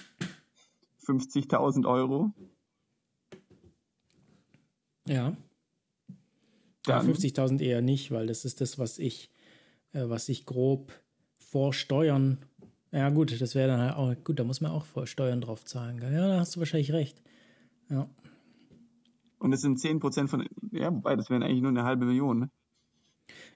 [1.07, 2.33] 50.000 Euro.
[5.07, 5.37] Ja.
[6.87, 9.31] ja 50.000 eher nicht, weil das ist das, was ich,
[9.93, 10.93] äh, was ich grob
[11.39, 12.45] vor Steuern.
[12.91, 15.65] Ja, gut, das wäre dann halt auch, gut, da muss man auch vor Steuern drauf
[15.65, 16.01] zahlen.
[16.03, 17.23] Ja, da hast du wahrscheinlich recht.
[17.89, 18.11] Ja.
[19.39, 22.41] Und es sind 10 Prozent von, ja, wobei, das wären eigentlich nur eine halbe Million,
[22.41, 22.51] ne?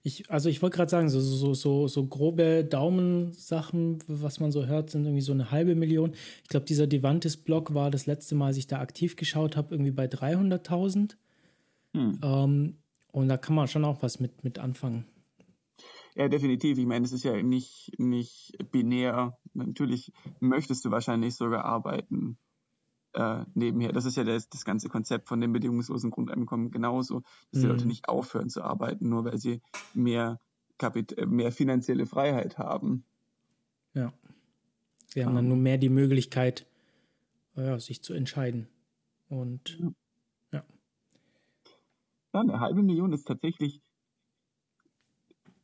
[0.03, 4.67] Ich, also ich wollte gerade sagen, so, so, so, so grobe Daumensachen, was man so
[4.67, 6.13] hört, sind irgendwie so eine halbe Million.
[6.43, 9.91] Ich glaube, dieser Devantis-Blog war das letzte Mal, als ich da aktiv geschaut habe, irgendwie
[9.91, 11.17] bei 300.000.
[11.95, 12.19] Hm.
[12.23, 12.79] Ähm,
[13.13, 15.05] und da kann man schon auch was mit, mit anfangen.
[16.17, 16.79] Ja, definitiv.
[16.79, 19.39] Ich meine, es ist ja nicht, nicht binär.
[19.55, 22.39] Natürlich möchtest du wahrscheinlich sogar arbeiten
[23.13, 23.93] äh, nebenher.
[23.93, 27.61] Das ist ja das, das ganze Konzept von dem bedingungslosen Grundeinkommen genauso, dass mhm.
[27.61, 27.89] die Leute mhm.
[27.89, 29.61] nicht aufhören zu arbeiten, nur weil sie
[29.95, 30.41] mehr,
[30.79, 33.05] Kapit äh, mehr finanzielle Freiheit haben.
[33.95, 34.13] Ja.
[35.09, 35.37] Sie haben um.
[35.37, 36.67] dann nur mehr die Möglichkeit,
[37.57, 38.69] ja, sich zu entscheiden.
[39.29, 39.93] Und ja.
[40.53, 40.65] ja.
[42.33, 43.83] Ja, eine halbe Million ist tatsächlich,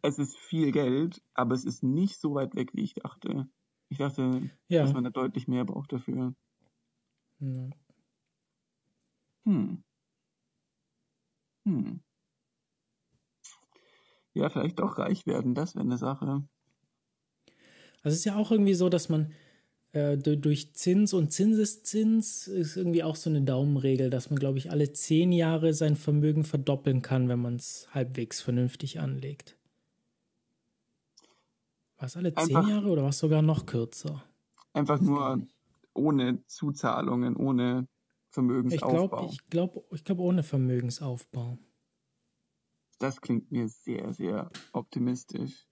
[0.03, 3.49] es ist viel Geld, aber es ist nicht so weit weg, wie ich dachte.
[3.89, 4.83] Ich dachte, ja.
[4.83, 6.35] dass man da deutlich mehr braucht dafür.
[7.41, 7.71] Ja.
[9.45, 9.83] Hm.
[11.65, 12.01] Hm.
[14.35, 16.45] Ja, vielleicht auch reich werden, das wäre eine Sache.
[18.03, 19.33] Also es ist ja auch irgendwie so, dass man
[19.93, 24.71] äh, durch Zins und Zinseszins ist irgendwie auch so eine Daumenregel, dass man, glaube ich,
[24.71, 29.57] alle zehn Jahre sein Vermögen verdoppeln kann, wenn man es halbwegs vernünftig anlegt.
[31.99, 34.23] War es alle zehn einfach, Jahre oder war es sogar noch kürzer?
[34.75, 35.47] Einfach nur
[35.97, 37.89] ohne Zuzahlungen, ohne
[38.31, 39.29] Vermögensaufbau.
[39.31, 41.59] Ich glaube, ich glaube, ich glaube ohne Vermögensaufbau.
[42.99, 45.67] Das klingt mir sehr, sehr optimistisch.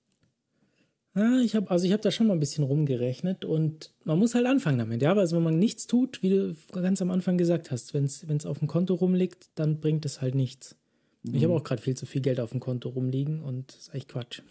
[1.15, 4.35] Ja, ich habe also ich habe da schon mal ein bisschen rumgerechnet und man muss
[4.35, 5.01] halt anfangen damit.
[5.01, 8.05] Ja, aber also wenn man nichts tut, wie du ganz am Anfang gesagt hast, wenn
[8.05, 10.77] es auf dem Konto rumliegt, dann bringt es halt nichts.
[11.23, 11.35] Mhm.
[11.35, 13.91] Ich habe auch gerade viel zu viel Geld auf dem Konto rumliegen und das ist
[13.91, 14.43] eigentlich Quatsch.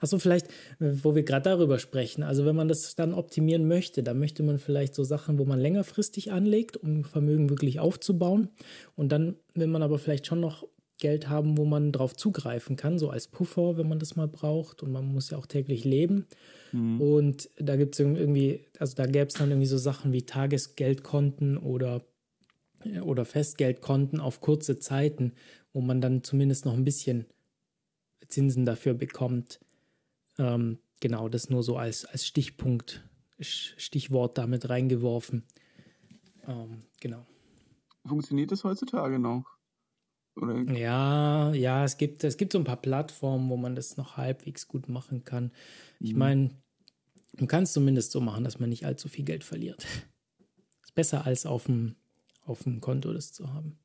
[0.00, 0.48] Achso, vielleicht,
[0.80, 4.42] äh, wo wir gerade darüber sprechen, also wenn man das dann optimieren möchte, dann möchte
[4.42, 8.48] man vielleicht so Sachen, wo man längerfristig anlegt, um Vermögen wirklich aufzubauen.
[8.96, 10.66] Und dann will man aber vielleicht schon noch
[10.98, 14.82] Geld haben, wo man drauf zugreifen kann, so als Puffer, wenn man das mal braucht.
[14.82, 16.26] Und man muss ja auch täglich leben.
[16.72, 17.00] Mhm.
[17.00, 21.58] Und da gibt es irgendwie, also da gäbe es dann irgendwie so Sachen wie Tagesgeldkonten
[21.58, 22.04] oder,
[23.02, 25.32] oder Festgeldkonten auf kurze Zeiten,
[25.72, 27.26] wo man dann zumindest noch ein bisschen
[28.28, 29.60] Zinsen dafür bekommt.
[30.38, 33.08] Ähm, genau, das nur so als, als Stichpunkt,
[33.40, 35.44] Stichwort damit reingeworfen.
[36.46, 37.26] Ähm, genau.
[38.06, 39.44] Funktioniert das heutzutage noch?
[40.36, 40.62] Oder?
[40.72, 44.66] Ja, ja, es gibt, es gibt so ein paar Plattformen, wo man das noch halbwegs
[44.66, 45.52] gut machen kann.
[46.00, 46.18] Ich mhm.
[46.18, 46.50] meine,
[47.36, 49.86] man kann es zumindest so machen, dass man nicht allzu viel Geld verliert.
[50.82, 51.96] Ist besser als auf dem,
[52.44, 53.78] auf dem Konto das zu haben.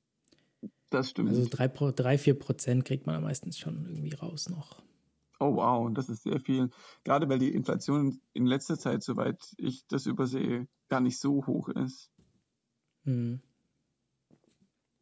[0.90, 1.30] Das stimmt.
[1.30, 4.82] Also drei, drei, vier Prozent kriegt man meistens schon irgendwie raus noch.
[5.40, 6.70] Oh wow, das ist sehr viel.
[7.04, 11.70] Gerade weil die Inflation in letzter Zeit, soweit ich das übersehe, gar nicht so hoch
[11.70, 12.12] ist.
[13.04, 13.42] Hm.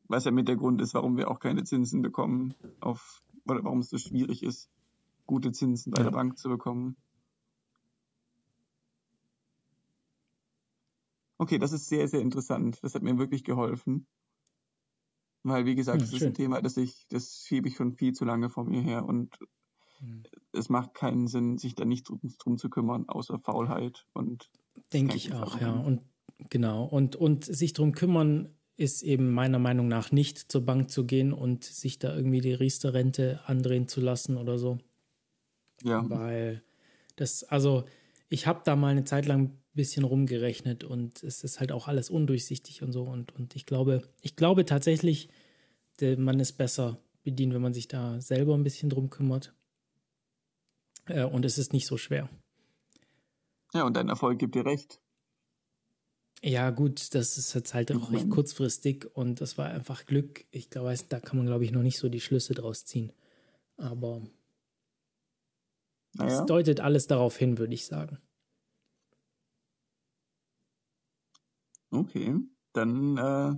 [0.08, 3.80] Was ja mit der Grund ist, warum wir auch keine Zinsen bekommen, auf, oder warum
[3.80, 4.70] es so schwierig ist,
[5.26, 6.06] gute Zinsen bei ja.
[6.06, 6.96] der Bank zu bekommen.
[11.40, 12.80] Okay, das ist sehr, sehr interessant.
[12.84, 14.08] Das hat mir wirklich geholfen.
[15.44, 18.14] Weil, wie gesagt, es ja, ist ein Thema, das ich, das schiebe ich schon viel
[18.14, 19.38] zu lange vor mir her und
[20.02, 20.24] mhm.
[20.58, 24.50] Es macht keinen Sinn, sich da nicht drum, drum zu kümmern, außer Faulheit und
[24.94, 25.72] denke ich auch, ja.
[25.72, 26.02] Und
[26.50, 26.86] genau.
[26.86, 31.34] Und, und sich drum kümmern ist eben meiner Meinung nach nicht zur Bank zu gehen
[31.34, 34.78] und sich da irgendwie die Riester-Rente andrehen zu lassen oder so.
[35.84, 36.08] Ja.
[36.08, 36.64] Weil
[37.16, 37.86] das, also
[38.30, 41.88] ich habe da mal eine Zeit lang ein bisschen rumgerechnet und es ist halt auch
[41.88, 43.04] alles undurchsichtig und so.
[43.04, 45.30] Und, und ich glaube, ich glaube tatsächlich,
[46.00, 49.54] man ist besser bedient, wenn man sich da selber ein bisschen drum kümmert.
[51.08, 52.30] Äh, und es ist nicht so schwer.
[53.74, 55.02] Ja, und dein Erfolg gibt dir recht.
[56.44, 60.46] Ja, gut, das ist jetzt halt auch recht kurzfristig und das war einfach Glück.
[60.52, 63.12] Ich glaube, da kann man, glaube ich, noch nicht so die Schlüsse draus ziehen.
[63.76, 64.22] Aber
[66.14, 66.40] naja.
[66.40, 68.20] es deutet alles darauf hin, würde ich sagen.
[71.90, 72.36] Okay,
[72.74, 73.56] dann äh,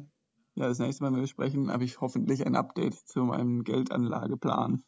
[0.60, 4.84] ja, das nächste Mal, wenn wir sprechen, habe ich hoffentlich ein Update zu meinem Geldanlageplan.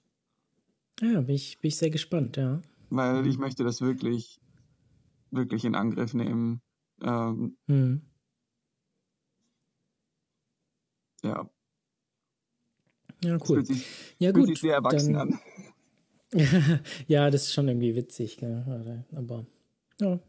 [0.99, 2.61] Ja, bin ich, bin ich sehr gespannt, ja.
[2.89, 4.41] Weil ich möchte das wirklich,
[5.31, 6.61] wirklich in Angriff nehmen.
[7.01, 8.01] Ähm, hm.
[11.23, 11.49] Ja.
[13.23, 13.63] Ja, cool.
[13.63, 13.85] Fühlt sich,
[14.19, 14.45] ja, gut.
[14.45, 15.39] Fühlt sich sehr erwachsen dann, an.
[17.07, 19.05] ja, das ist schon irgendwie witzig, gell?
[19.15, 19.45] aber
[19.99, 20.19] ja,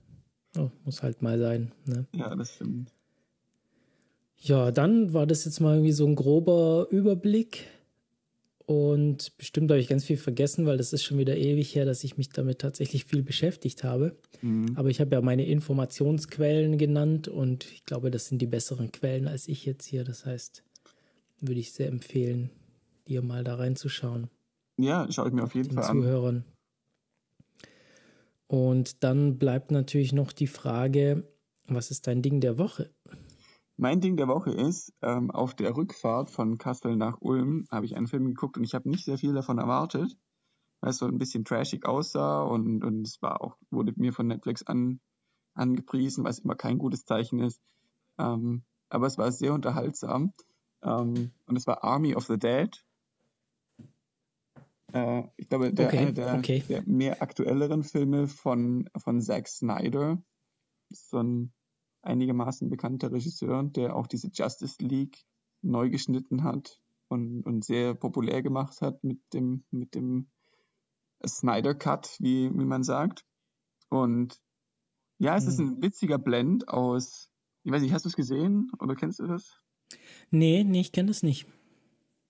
[0.59, 1.72] oh, muss halt mal sein.
[1.86, 2.06] Ne?
[2.14, 2.93] Ja, das stimmt.
[4.39, 7.66] Ja, dann war das jetzt mal irgendwie so ein grober Überblick.
[8.66, 12.05] Und bestimmt habe ich ganz viel vergessen, weil das ist schon wieder ewig her, dass
[12.05, 14.16] ich mich damit tatsächlich viel beschäftigt habe.
[14.40, 14.72] Mhm.
[14.76, 19.26] Aber ich habe ja meine Informationsquellen genannt und ich glaube, das sind die besseren Quellen
[19.26, 20.05] als ich jetzt hier.
[20.05, 20.62] Das heißt,
[21.40, 22.51] würde ich sehr empfehlen,
[23.09, 24.28] dir mal da reinzuschauen.
[24.78, 25.97] Ja, schaue ich mir auf jeden Fall an.
[25.97, 26.44] Zuhörern.
[28.47, 31.24] Und dann bleibt natürlich noch die Frage,
[31.66, 32.90] was ist dein Ding der Woche?
[33.82, 37.96] Mein Ding der Woche ist, ähm, auf der Rückfahrt von Kassel nach Ulm habe ich
[37.96, 40.16] einen Film geguckt und ich habe nicht sehr viel davon erwartet,
[40.80, 44.28] weil es so ein bisschen trashig aussah und, und es war auch, wurde mir von
[44.28, 45.00] Netflix an,
[45.54, 47.60] angepriesen, was immer kein gutes Zeichen ist.
[48.18, 50.32] Ähm, aber es war sehr unterhaltsam.
[50.84, 52.70] Ähm, und es war Army of the Dead.
[54.92, 56.62] Äh, ich glaube, der, okay, einer der, okay.
[56.68, 60.22] der mehr aktuelleren Filme von, von Zack Snyder.
[60.88, 61.52] So ein
[62.02, 65.24] einigermaßen bekannter Regisseur, der auch diese Justice League
[65.62, 70.28] neu geschnitten hat und, und sehr populär gemacht hat mit dem, mit dem
[71.26, 73.24] Snyder Cut, wie, wie man sagt.
[73.88, 74.40] Und
[75.18, 75.50] ja, es hm.
[75.50, 77.30] ist ein witziger Blend aus,
[77.62, 79.56] ich weiß nicht, hast du es gesehen oder kennst du das?
[80.30, 81.46] Nee, nee, ich kenne das nicht.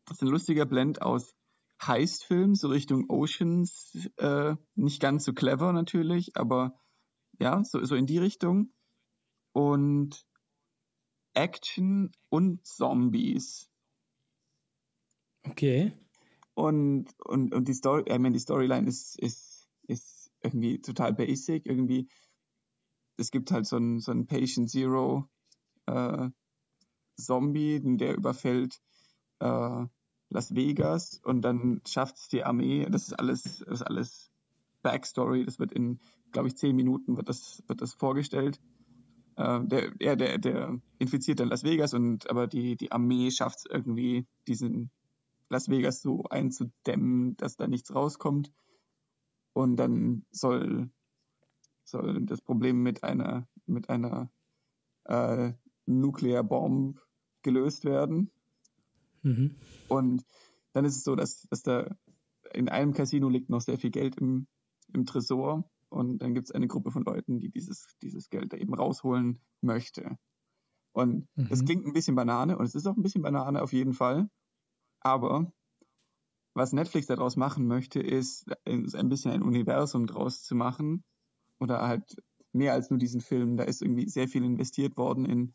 [0.04, 1.34] Das ist ein lustiger Blend aus
[1.82, 6.78] Heist-Film, so Richtung Oceans, äh, nicht ganz so clever natürlich, aber
[7.38, 8.72] ja, so, so in die Richtung
[9.52, 10.26] und
[11.34, 13.70] Action und Zombies.
[15.44, 15.92] Okay.
[16.54, 21.66] Und, und, und die Story, ich meine, die Storyline ist, ist, ist irgendwie total basic.
[21.66, 22.08] Irgendwie,
[23.16, 25.28] es gibt halt so einen, so einen Patient Zero
[25.86, 26.28] äh,
[27.16, 28.80] Zombie, der überfällt
[29.40, 29.86] äh,
[30.28, 32.86] Las Vegas und dann schafft es die Armee.
[32.90, 34.32] Das ist alles, das ist alles
[34.82, 35.44] Backstory.
[35.44, 36.00] Das wird in,
[36.32, 38.60] glaube ich, zehn Minuten wird das, wird das vorgestellt.
[39.36, 43.58] Äh, der, ja, der, der infiziert dann Las Vegas und aber die, die Armee schafft
[43.58, 44.90] es irgendwie, diesen
[45.48, 48.52] Las Vegas so einzudämmen, dass da nichts rauskommt.
[49.52, 50.90] Und dann soll,
[51.84, 54.30] soll das Problem mit einer, mit einer
[55.04, 55.52] äh,
[55.84, 57.00] Nuclear Bomb
[57.42, 58.30] gelöst werden.
[59.22, 59.56] Mhm.
[59.88, 60.24] Und
[60.72, 61.94] dann ist es so, dass, dass da
[62.54, 64.46] in einem Casino liegt noch sehr viel Geld im,
[64.94, 68.56] im Tresor und dann gibt es eine Gruppe von Leuten, die dieses, dieses Geld da
[68.56, 70.16] eben rausholen möchte.
[70.92, 71.48] Und mhm.
[71.48, 74.28] das klingt ein bisschen Banane und es ist auch ein bisschen Banane auf jeden Fall.
[75.00, 75.52] Aber
[76.54, 81.04] was Netflix daraus machen möchte, ist, ist ein bisschen ein Universum draus zu machen.
[81.60, 83.56] Oder halt mehr als nur diesen Film.
[83.56, 85.54] Da ist irgendwie sehr viel investiert worden in,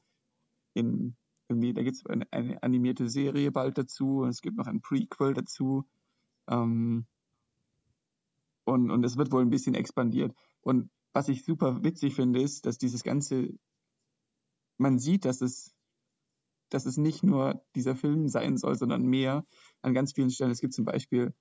[0.73, 1.15] in
[1.49, 4.81] irgendwie, da gibt es eine, eine, animierte Serie bald dazu und es gibt noch ein
[4.81, 5.85] Prequel dazu.
[6.49, 7.05] Ähm,
[8.67, 10.35] und, und es wird wohl ein bisschen expandiert.
[10.61, 13.57] Und was ich super witzig finde, ist, dass dieses ganze,
[14.77, 15.73] man sieht, dass es,
[16.69, 19.45] dass es nicht nur dieser Film sein soll, sondern mehr
[19.81, 20.51] an ganz vielen Stellen.
[20.51, 21.33] Es gibt zum Beispiel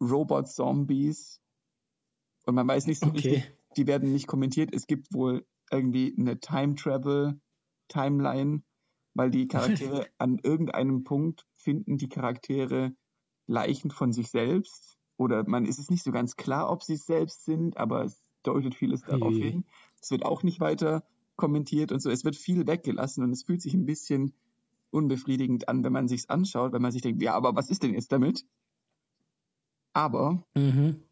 [0.00, 1.42] Robot-Zombies
[2.46, 3.16] und man weiß nicht so okay.
[3.16, 4.74] richtig, die werden nicht kommentiert.
[4.74, 8.62] Es gibt wohl irgendwie eine Time-Travel-Timeline,
[9.12, 12.96] weil die Charaktere an irgendeinem Punkt finden die Charaktere
[13.46, 17.06] Leichen von sich selbst oder man ist es nicht so ganz klar, ob sie es
[17.06, 19.52] selbst sind, aber es deutet vieles darauf hey.
[19.52, 19.64] hin.
[20.00, 21.04] Es wird auch nicht weiter
[21.36, 22.10] kommentiert und so.
[22.10, 24.34] Es wird viel weggelassen und es fühlt sich ein bisschen
[24.90, 27.94] unbefriedigend an, wenn man sich anschaut, wenn man sich denkt, ja, aber was ist denn
[27.94, 28.46] jetzt damit?
[29.92, 31.02] Aber mhm.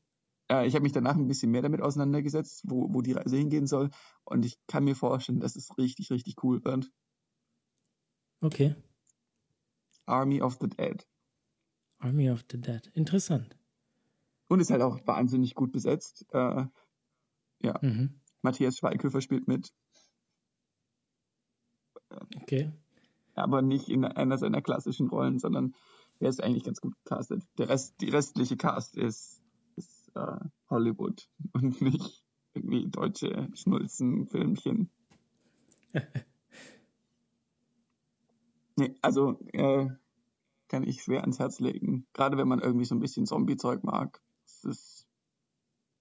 [0.51, 3.67] äh, ich habe mich danach ein bisschen mehr damit auseinandergesetzt, wo, wo die Reise hingehen
[3.67, 3.91] soll.
[4.25, 6.91] Und ich kann mir vorstellen, dass es richtig, richtig cool wird.
[8.41, 8.75] Okay.
[10.07, 11.07] Army of the Dead.
[11.99, 12.91] Army of the Dead.
[12.95, 13.57] Interessant.
[14.53, 16.27] Und ist halt auch wahnsinnig gut besetzt.
[16.35, 16.67] Äh,
[17.61, 17.79] ja.
[17.81, 18.21] Mhm.
[18.43, 19.73] Matthias Schweighöfer spielt mit.
[22.43, 22.71] Okay.
[23.35, 25.75] Aber nicht in einer seiner klassischen Rollen, sondern
[26.21, 27.43] er ist eigentlich ganz gut gecastet.
[27.57, 29.41] Der Rest, die restliche Cast ist,
[29.77, 30.37] ist äh,
[30.69, 32.23] Hollywood und nicht
[32.53, 34.91] irgendwie deutsche Schnulzen-Filmchen.
[38.77, 39.89] nee, also äh,
[40.69, 42.07] kann ich schwer ans Herz legen.
[42.13, 44.21] Gerade wenn man irgendwie so ein bisschen Zombie-Zeug mag.
[44.65, 45.09] Es ist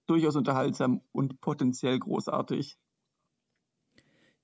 [0.06, 2.78] durchaus unterhaltsam und potenziell großartig.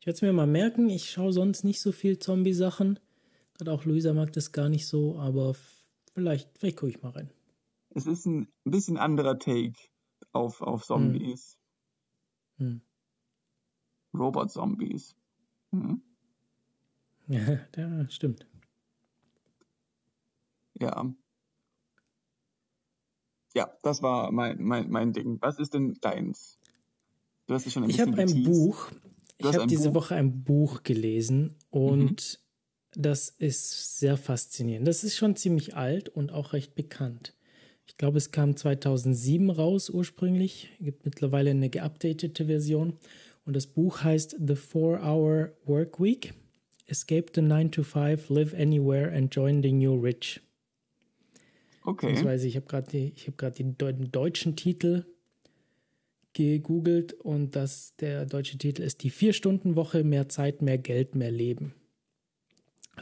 [0.01, 0.89] Ich werde es mir mal merken.
[0.89, 2.99] Ich schaue sonst nicht so viel Zombie-Sachen.
[3.55, 5.55] Gerade auch Luisa mag das gar nicht so, aber
[6.15, 7.31] vielleicht, vielleicht gucke ich mal rein.
[7.91, 9.75] Es ist ein bisschen anderer Take
[10.33, 11.59] auf, auf Zombies.
[12.59, 12.67] Hm.
[12.67, 12.81] Hm.
[14.15, 15.17] Robot-Zombies.
[15.73, 16.03] Hm.
[17.27, 18.47] Ja, ja, stimmt.
[20.75, 21.13] Ja.
[23.59, 25.39] Ja, das war mein, mein, mein Ding.
[25.41, 26.59] Was ist denn deins?
[27.49, 28.45] Du hast es schon ein Ich habe ein geteased.
[28.45, 28.91] Buch.
[29.39, 30.03] ich habe diese Buch?
[30.03, 32.39] Woche ein Buch gelesen und
[32.95, 33.03] mhm.
[33.03, 34.87] das ist sehr faszinierend.
[34.87, 37.35] Das ist schon ziemlich alt und auch recht bekannt.
[37.87, 40.71] Ich glaube, es kam 2007 raus ursprünglich.
[40.79, 42.93] Es gibt mittlerweile eine geupdatete Version.
[43.45, 46.33] Und das Buch heißt The Four Hour Work Week.
[46.87, 50.41] Escape the 9 to 5, live anywhere and join the new rich.
[51.89, 52.09] Okay.
[52.09, 53.79] Beziehungsweise ich habe gerade hab den
[54.13, 55.07] deutschen Titel
[56.35, 61.73] gegoogelt und das, der deutsche Titel ist Die Vier-Stunden-Woche, mehr Zeit, mehr Geld, mehr Leben.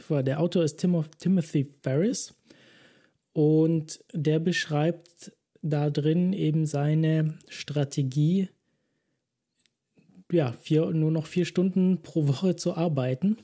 [0.09, 2.33] Der Autor ist Tim Timothy Ferris
[3.33, 8.47] und der beschreibt da drin eben seine Strategie,
[10.31, 13.35] ja, vier, nur noch vier Stunden pro Woche zu arbeiten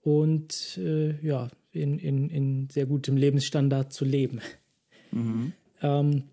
[0.00, 4.40] und äh, ja, in, in, in sehr gutem Lebensstandard zu leben.
[5.12, 5.52] Mhm.
[5.82, 6.24] Ähm,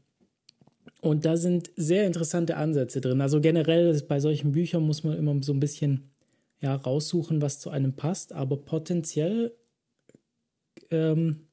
[1.01, 3.21] und da sind sehr interessante Ansätze drin.
[3.21, 6.09] Also generell bei solchen Büchern muss man immer so ein bisschen
[6.59, 9.53] ja, raussuchen, was zu einem passt, aber potenziell
[10.89, 11.47] ähm,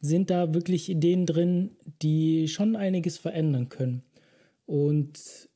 [0.00, 4.02] sind da wirklich Ideen drin, die schon einiges verändern können.
[4.66, 5.48] Und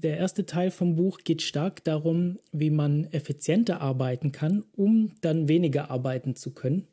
[0.00, 5.48] der erste Teil vom Buch geht stark darum, wie man effizienter arbeiten kann, um dann
[5.48, 6.86] weniger arbeiten zu können.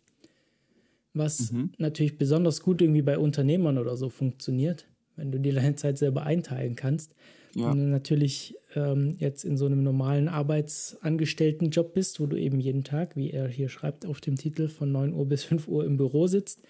[1.14, 1.72] Was mhm.
[1.78, 6.24] natürlich besonders gut irgendwie bei Unternehmern oder so funktioniert, wenn du dir deine Zeit selber
[6.24, 7.14] einteilen kannst.
[7.56, 7.70] Ja.
[7.70, 12.84] Wenn du natürlich ähm, jetzt in so einem normalen Arbeitsangestelltenjob bist, wo du eben jeden
[12.84, 15.98] Tag, wie er hier schreibt auf dem Titel, von 9 Uhr bis 5 Uhr im
[15.98, 16.62] Büro sitzt,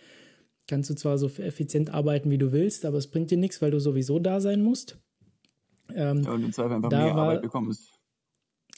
[0.68, 3.72] kannst du zwar so effizient arbeiten, wie du willst, aber es bringt dir nichts, weil
[3.72, 4.98] du sowieso da sein musst.
[5.96, 8.00] Ähm, ja, und im Zweifel einfach mehr war, Arbeit bekommst.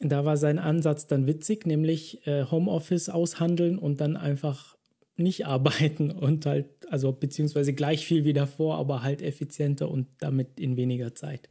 [0.01, 4.75] Da war sein Ansatz dann witzig, nämlich äh, Homeoffice aushandeln und dann einfach
[5.15, 10.59] nicht arbeiten und halt, also beziehungsweise gleich viel wie davor, aber halt effizienter und damit
[10.59, 11.49] in weniger Zeit.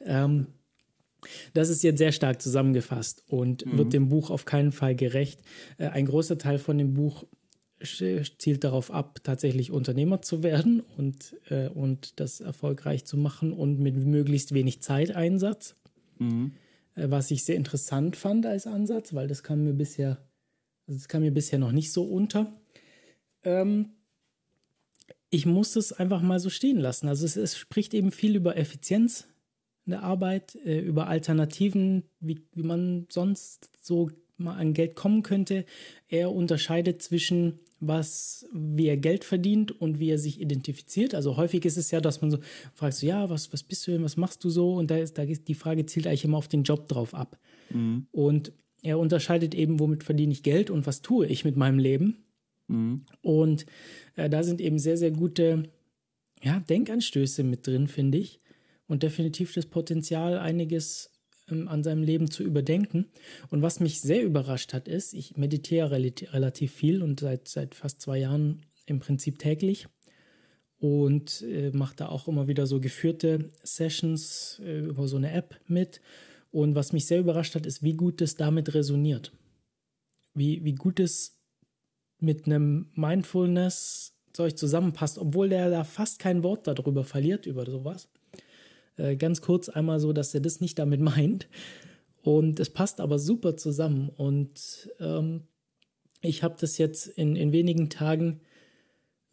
[0.00, 0.46] Ähm,
[1.54, 3.78] das ist jetzt sehr stark zusammengefasst und mhm.
[3.78, 5.40] wird dem Buch auf keinen Fall gerecht.
[5.78, 7.24] Äh, ein großer Teil von dem Buch
[7.84, 13.78] zielt darauf ab, tatsächlich Unternehmer zu werden und, äh, und das erfolgreich zu machen und
[13.78, 15.76] mit möglichst wenig Zeiteinsatz.
[16.18, 16.52] Mhm.
[16.94, 20.18] Äh, was ich sehr interessant fand als Ansatz, weil das kam mir bisher,
[20.86, 22.52] also das kam mir bisher noch nicht so unter.
[23.44, 23.90] Ähm,
[25.30, 27.08] ich muss es einfach mal so stehen lassen.
[27.08, 29.28] Also es, es spricht eben viel über Effizienz
[29.86, 35.22] in der Arbeit, äh, über Alternativen, wie, wie man sonst so mal an Geld kommen
[35.22, 35.64] könnte.
[36.08, 41.14] Er unterscheidet zwischen was, wie er Geld verdient und wie er sich identifiziert.
[41.14, 42.38] Also häufig ist es ja, dass man so
[42.74, 44.74] fragt, so, ja, was, was bist du denn, was machst du so?
[44.74, 47.38] Und da ist, da ist die Frage zielt eigentlich immer auf den Job drauf ab.
[47.70, 48.06] Mhm.
[48.12, 48.52] Und
[48.82, 52.24] er unterscheidet eben, womit verdiene ich Geld und was tue ich mit meinem Leben.
[52.68, 53.04] Mhm.
[53.20, 53.66] Und
[54.14, 55.64] äh, da sind eben sehr, sehr gute
[56.40, 58.38] ja, Denkanstöße mit drin, finde ich.
[58.86, 61.10] Und definitiv das Potenzial, einiges
[61.50, 63.06] ähm, an seinem Leben zu überdenken.
[63.50, 68.00] Und was mich sehr überrascht hat, ist, ich meditiere relativ viel und seit, seit fast
[68.00, 69.86] zwei Jahren im Prinzip täglich
[70.82, 75.60] und äh, mache da auch immer wieder so geführte Sessions äh, über so eine App
[75.68, 76.00] mit.
[76.50, 79.32] Und was mich sehr überrascht hat, ist, wie gut es damit resoniert.
[80.34, 81.38] Wie, wie gut es
[82.18, 88.08] mit einem Mindfulness-Zeug zusammenpasst, obwohl der da fast kein Wort darüber verliert, über sowas.
[88.96, 91.48] Äh, ganz kurz einmal so, dass er das nicht damit meint.
[92.22, 94.08] Und es passt aber super zusammen.
[94.08, 95.42] Und ähm,
[96.20, 98.40] ich habe das jetzt in, in wenigen Tagen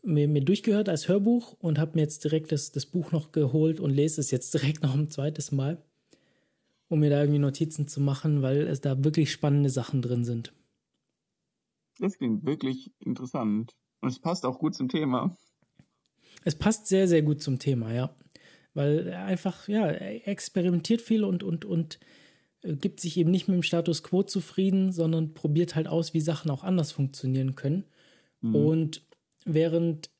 [0.01, 3.79] mir, mir durchgehört als Hörbuch und habe mir jetzt direkt das, das Buch noch geholt
[3.79, 5.83] und lese es jetzt direkt noch ein zweites Mal,
[6.87, 10.53] um mir da irgendwie Notizen zu machen, weil es da wirklich spannende Sachen drin sind.
[11.99, 13.75] Das klingt wirklich interessant.
[14.01, 15.35] Und es passt auch gut zum Thema.
[16.45, 18.15] Es passt sehr, sehr gut zum Thema, ja
[18.79, 21.99] weil er einfach, ja, er experimentiert viel und, und, und
[22.61, 26.21] äh, gibt sich eben nicht mit dem Status quo zufrieden, sondern probiert halt aus, wie
[26.21, 27.83] Sachen auch anders funktionieren können.
[28.39, 28.55] Mhm.
[28.55, 29.05] Und
[29.43, 30.11] während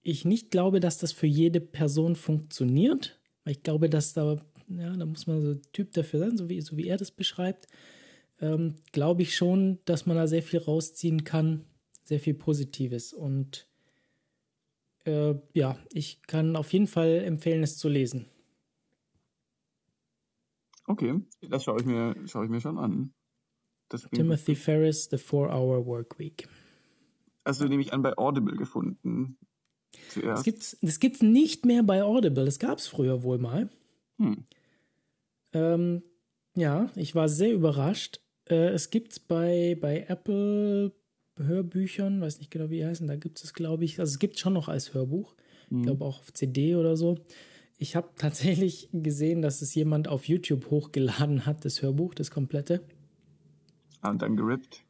[0.00, 4.96] ich nicht glaube, dass das für jede Person funktioniert, weil ich glaube, dass da, ja,
[4.96, 7.66] da muss man so Typ dafür sein, so wie, so wie er das beschreibt,
[8.40, 11.66] ähm, glaube ich schon, dass man da sehr viel rausziehen kann,
[12.02, 13.12] sehr viel Positives.
[13.12, 13.68] Und
[15.04, 18.26] äh, ja, ich kann auf jeden Fall empfehlen, es zu lesen.
[20.86, 23.12] Okay, das schaue ich mir, schaue ich mir schon an.
[24.12, 26.48] Timothy Ferris, The Four-Hour Work Week.
[27.44, 29.38] Also nehme ich an, bei Audible gefunden.
[30.08, 30.38] Zuerst.
[30.38, 32.44] Das gibt's, das gibt's nicht mehr bei Audible.
[32.44, 33.70] Das gab es früher wohl mal.
[34.18, 34.44] Hm.
[35.52, 36.02] Ähm,
[36.56, 38.20] ja, ich war sehr überrascht.
[38.48, 40.92] Äh, es gibt es bei, bei Apple
[41.36, 44.34] Hörbüchern, weiß nicht genau, wie die heißen, da gibt es, glaube ich, also es gibt
[44.34, 45.34] es schon noch als Hörbuch.
[45.70, 45.78] Mhm.
[45.78, 47.18] Ich glaube auch auf CD oder so.
[47.78, 52.82] Ich habe tatsächlich gesehen, dass es jemand auf YouTube hochgeladen hat, das Hörbuch, das komplette.
[54.00, 54.84] Ah, und dann gerippt.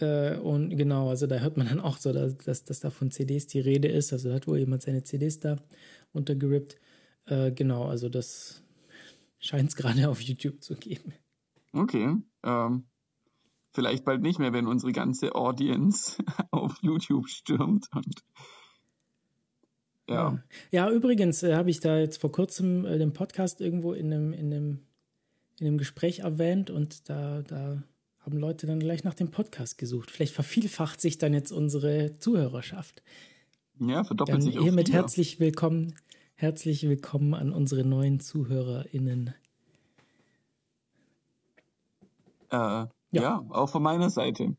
[0.00, 3.10] Äh, und genau, also da hört man dann auch so, dass, dass, dass da von
[3.10, 4.12] CDs die Rede ist.
[4.12, 5.56] Also da hat wohl jemand seine CDs da
[6.12, 6.78] untergerippt.
[7.26, 8.62] Äh, genau, also das
[9.38, 11.12] scheint es gerade auf YouTube zu geben.
[11.72, 12.16] Okay.
[12.44, 12.84] Ähm,
[13.74, 18.24] vielleicht bald nicht mehr, wenn unsere ganze Audience auf YouTube stürmt und
[20.08, 20.38] ja.
[20.70, 24.32] Ja, übrigens äh, habe ich da jetzt vor kurzem äh, den Podcast irgendwo in einem,
[24.34, 24.78] in einem,
[25.58, 27.82] in einem Gespräch erwähnt und da, da
[28.20, 30.10] haben Leute dann gleich nach dem Podcast gesucht.
[30.10, 33.02] Vielleicht vervielfacht sich dann jetzt unsere Zuhörerschaft.
[33.80, 35.94] Ja, verdoppelt dann sich Hiermit herzlich willkommen,
[36.34, 39.34] herzlich willkommen an unsere neuen ZuhörerInnen.
[42.50, 43.22] Äh, ja.
[43.22, 44.56] ja, auch von meiner Seite.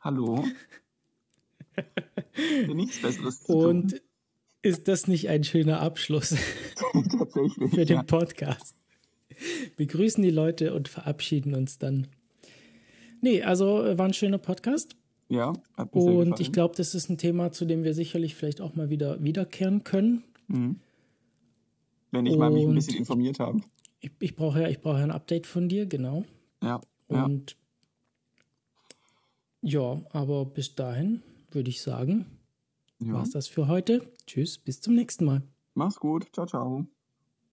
[0.00, 0.44] Hallo.
[2.72, 4.00] nichts Besseres zu Und tun.
[4.62, 6.30] ist das nicht ein schöner Abschluss
[7.18, 8.02] Tatsächlich, für den ja.
[8.02, 8.76] Podcast?
[9.76, 12.06] Wir grüßen die Leute und verabschieden uns dann.
[13.20, 14.96] Nee, also äh, war ein schöner Podcast.
[15.28, 15.52] Ja,
[15.90, 19.22] Und ich glaube, das ist ein Thema, zu dem wir sicherlich vielleicht auch mal wieder
[19.22, 20.22] wiederkehren können.
[20.46, 20.76] Mhm.
[22.12, 23.60] Wenn ich und mal mich ein bisschen informiert habe.
[24.00, 26.24] Ich, ich brauche ja, ich brauche ja ein Update von dir, genau.
[26.62, 26.80] Ja.
[27.08, 27.56] Und
[29.66, 32.26] ja, aber bis dahin würde ich sagen,
[33.00, 33.14] ja.
[33.14, 34.12] war es das für heute.
[34.26, 35.42] Tschüss, bis zum nächsten Mal.
[35.74, 36.28] Mach's gut.
[36.32, 36.86] Ciao, ciao.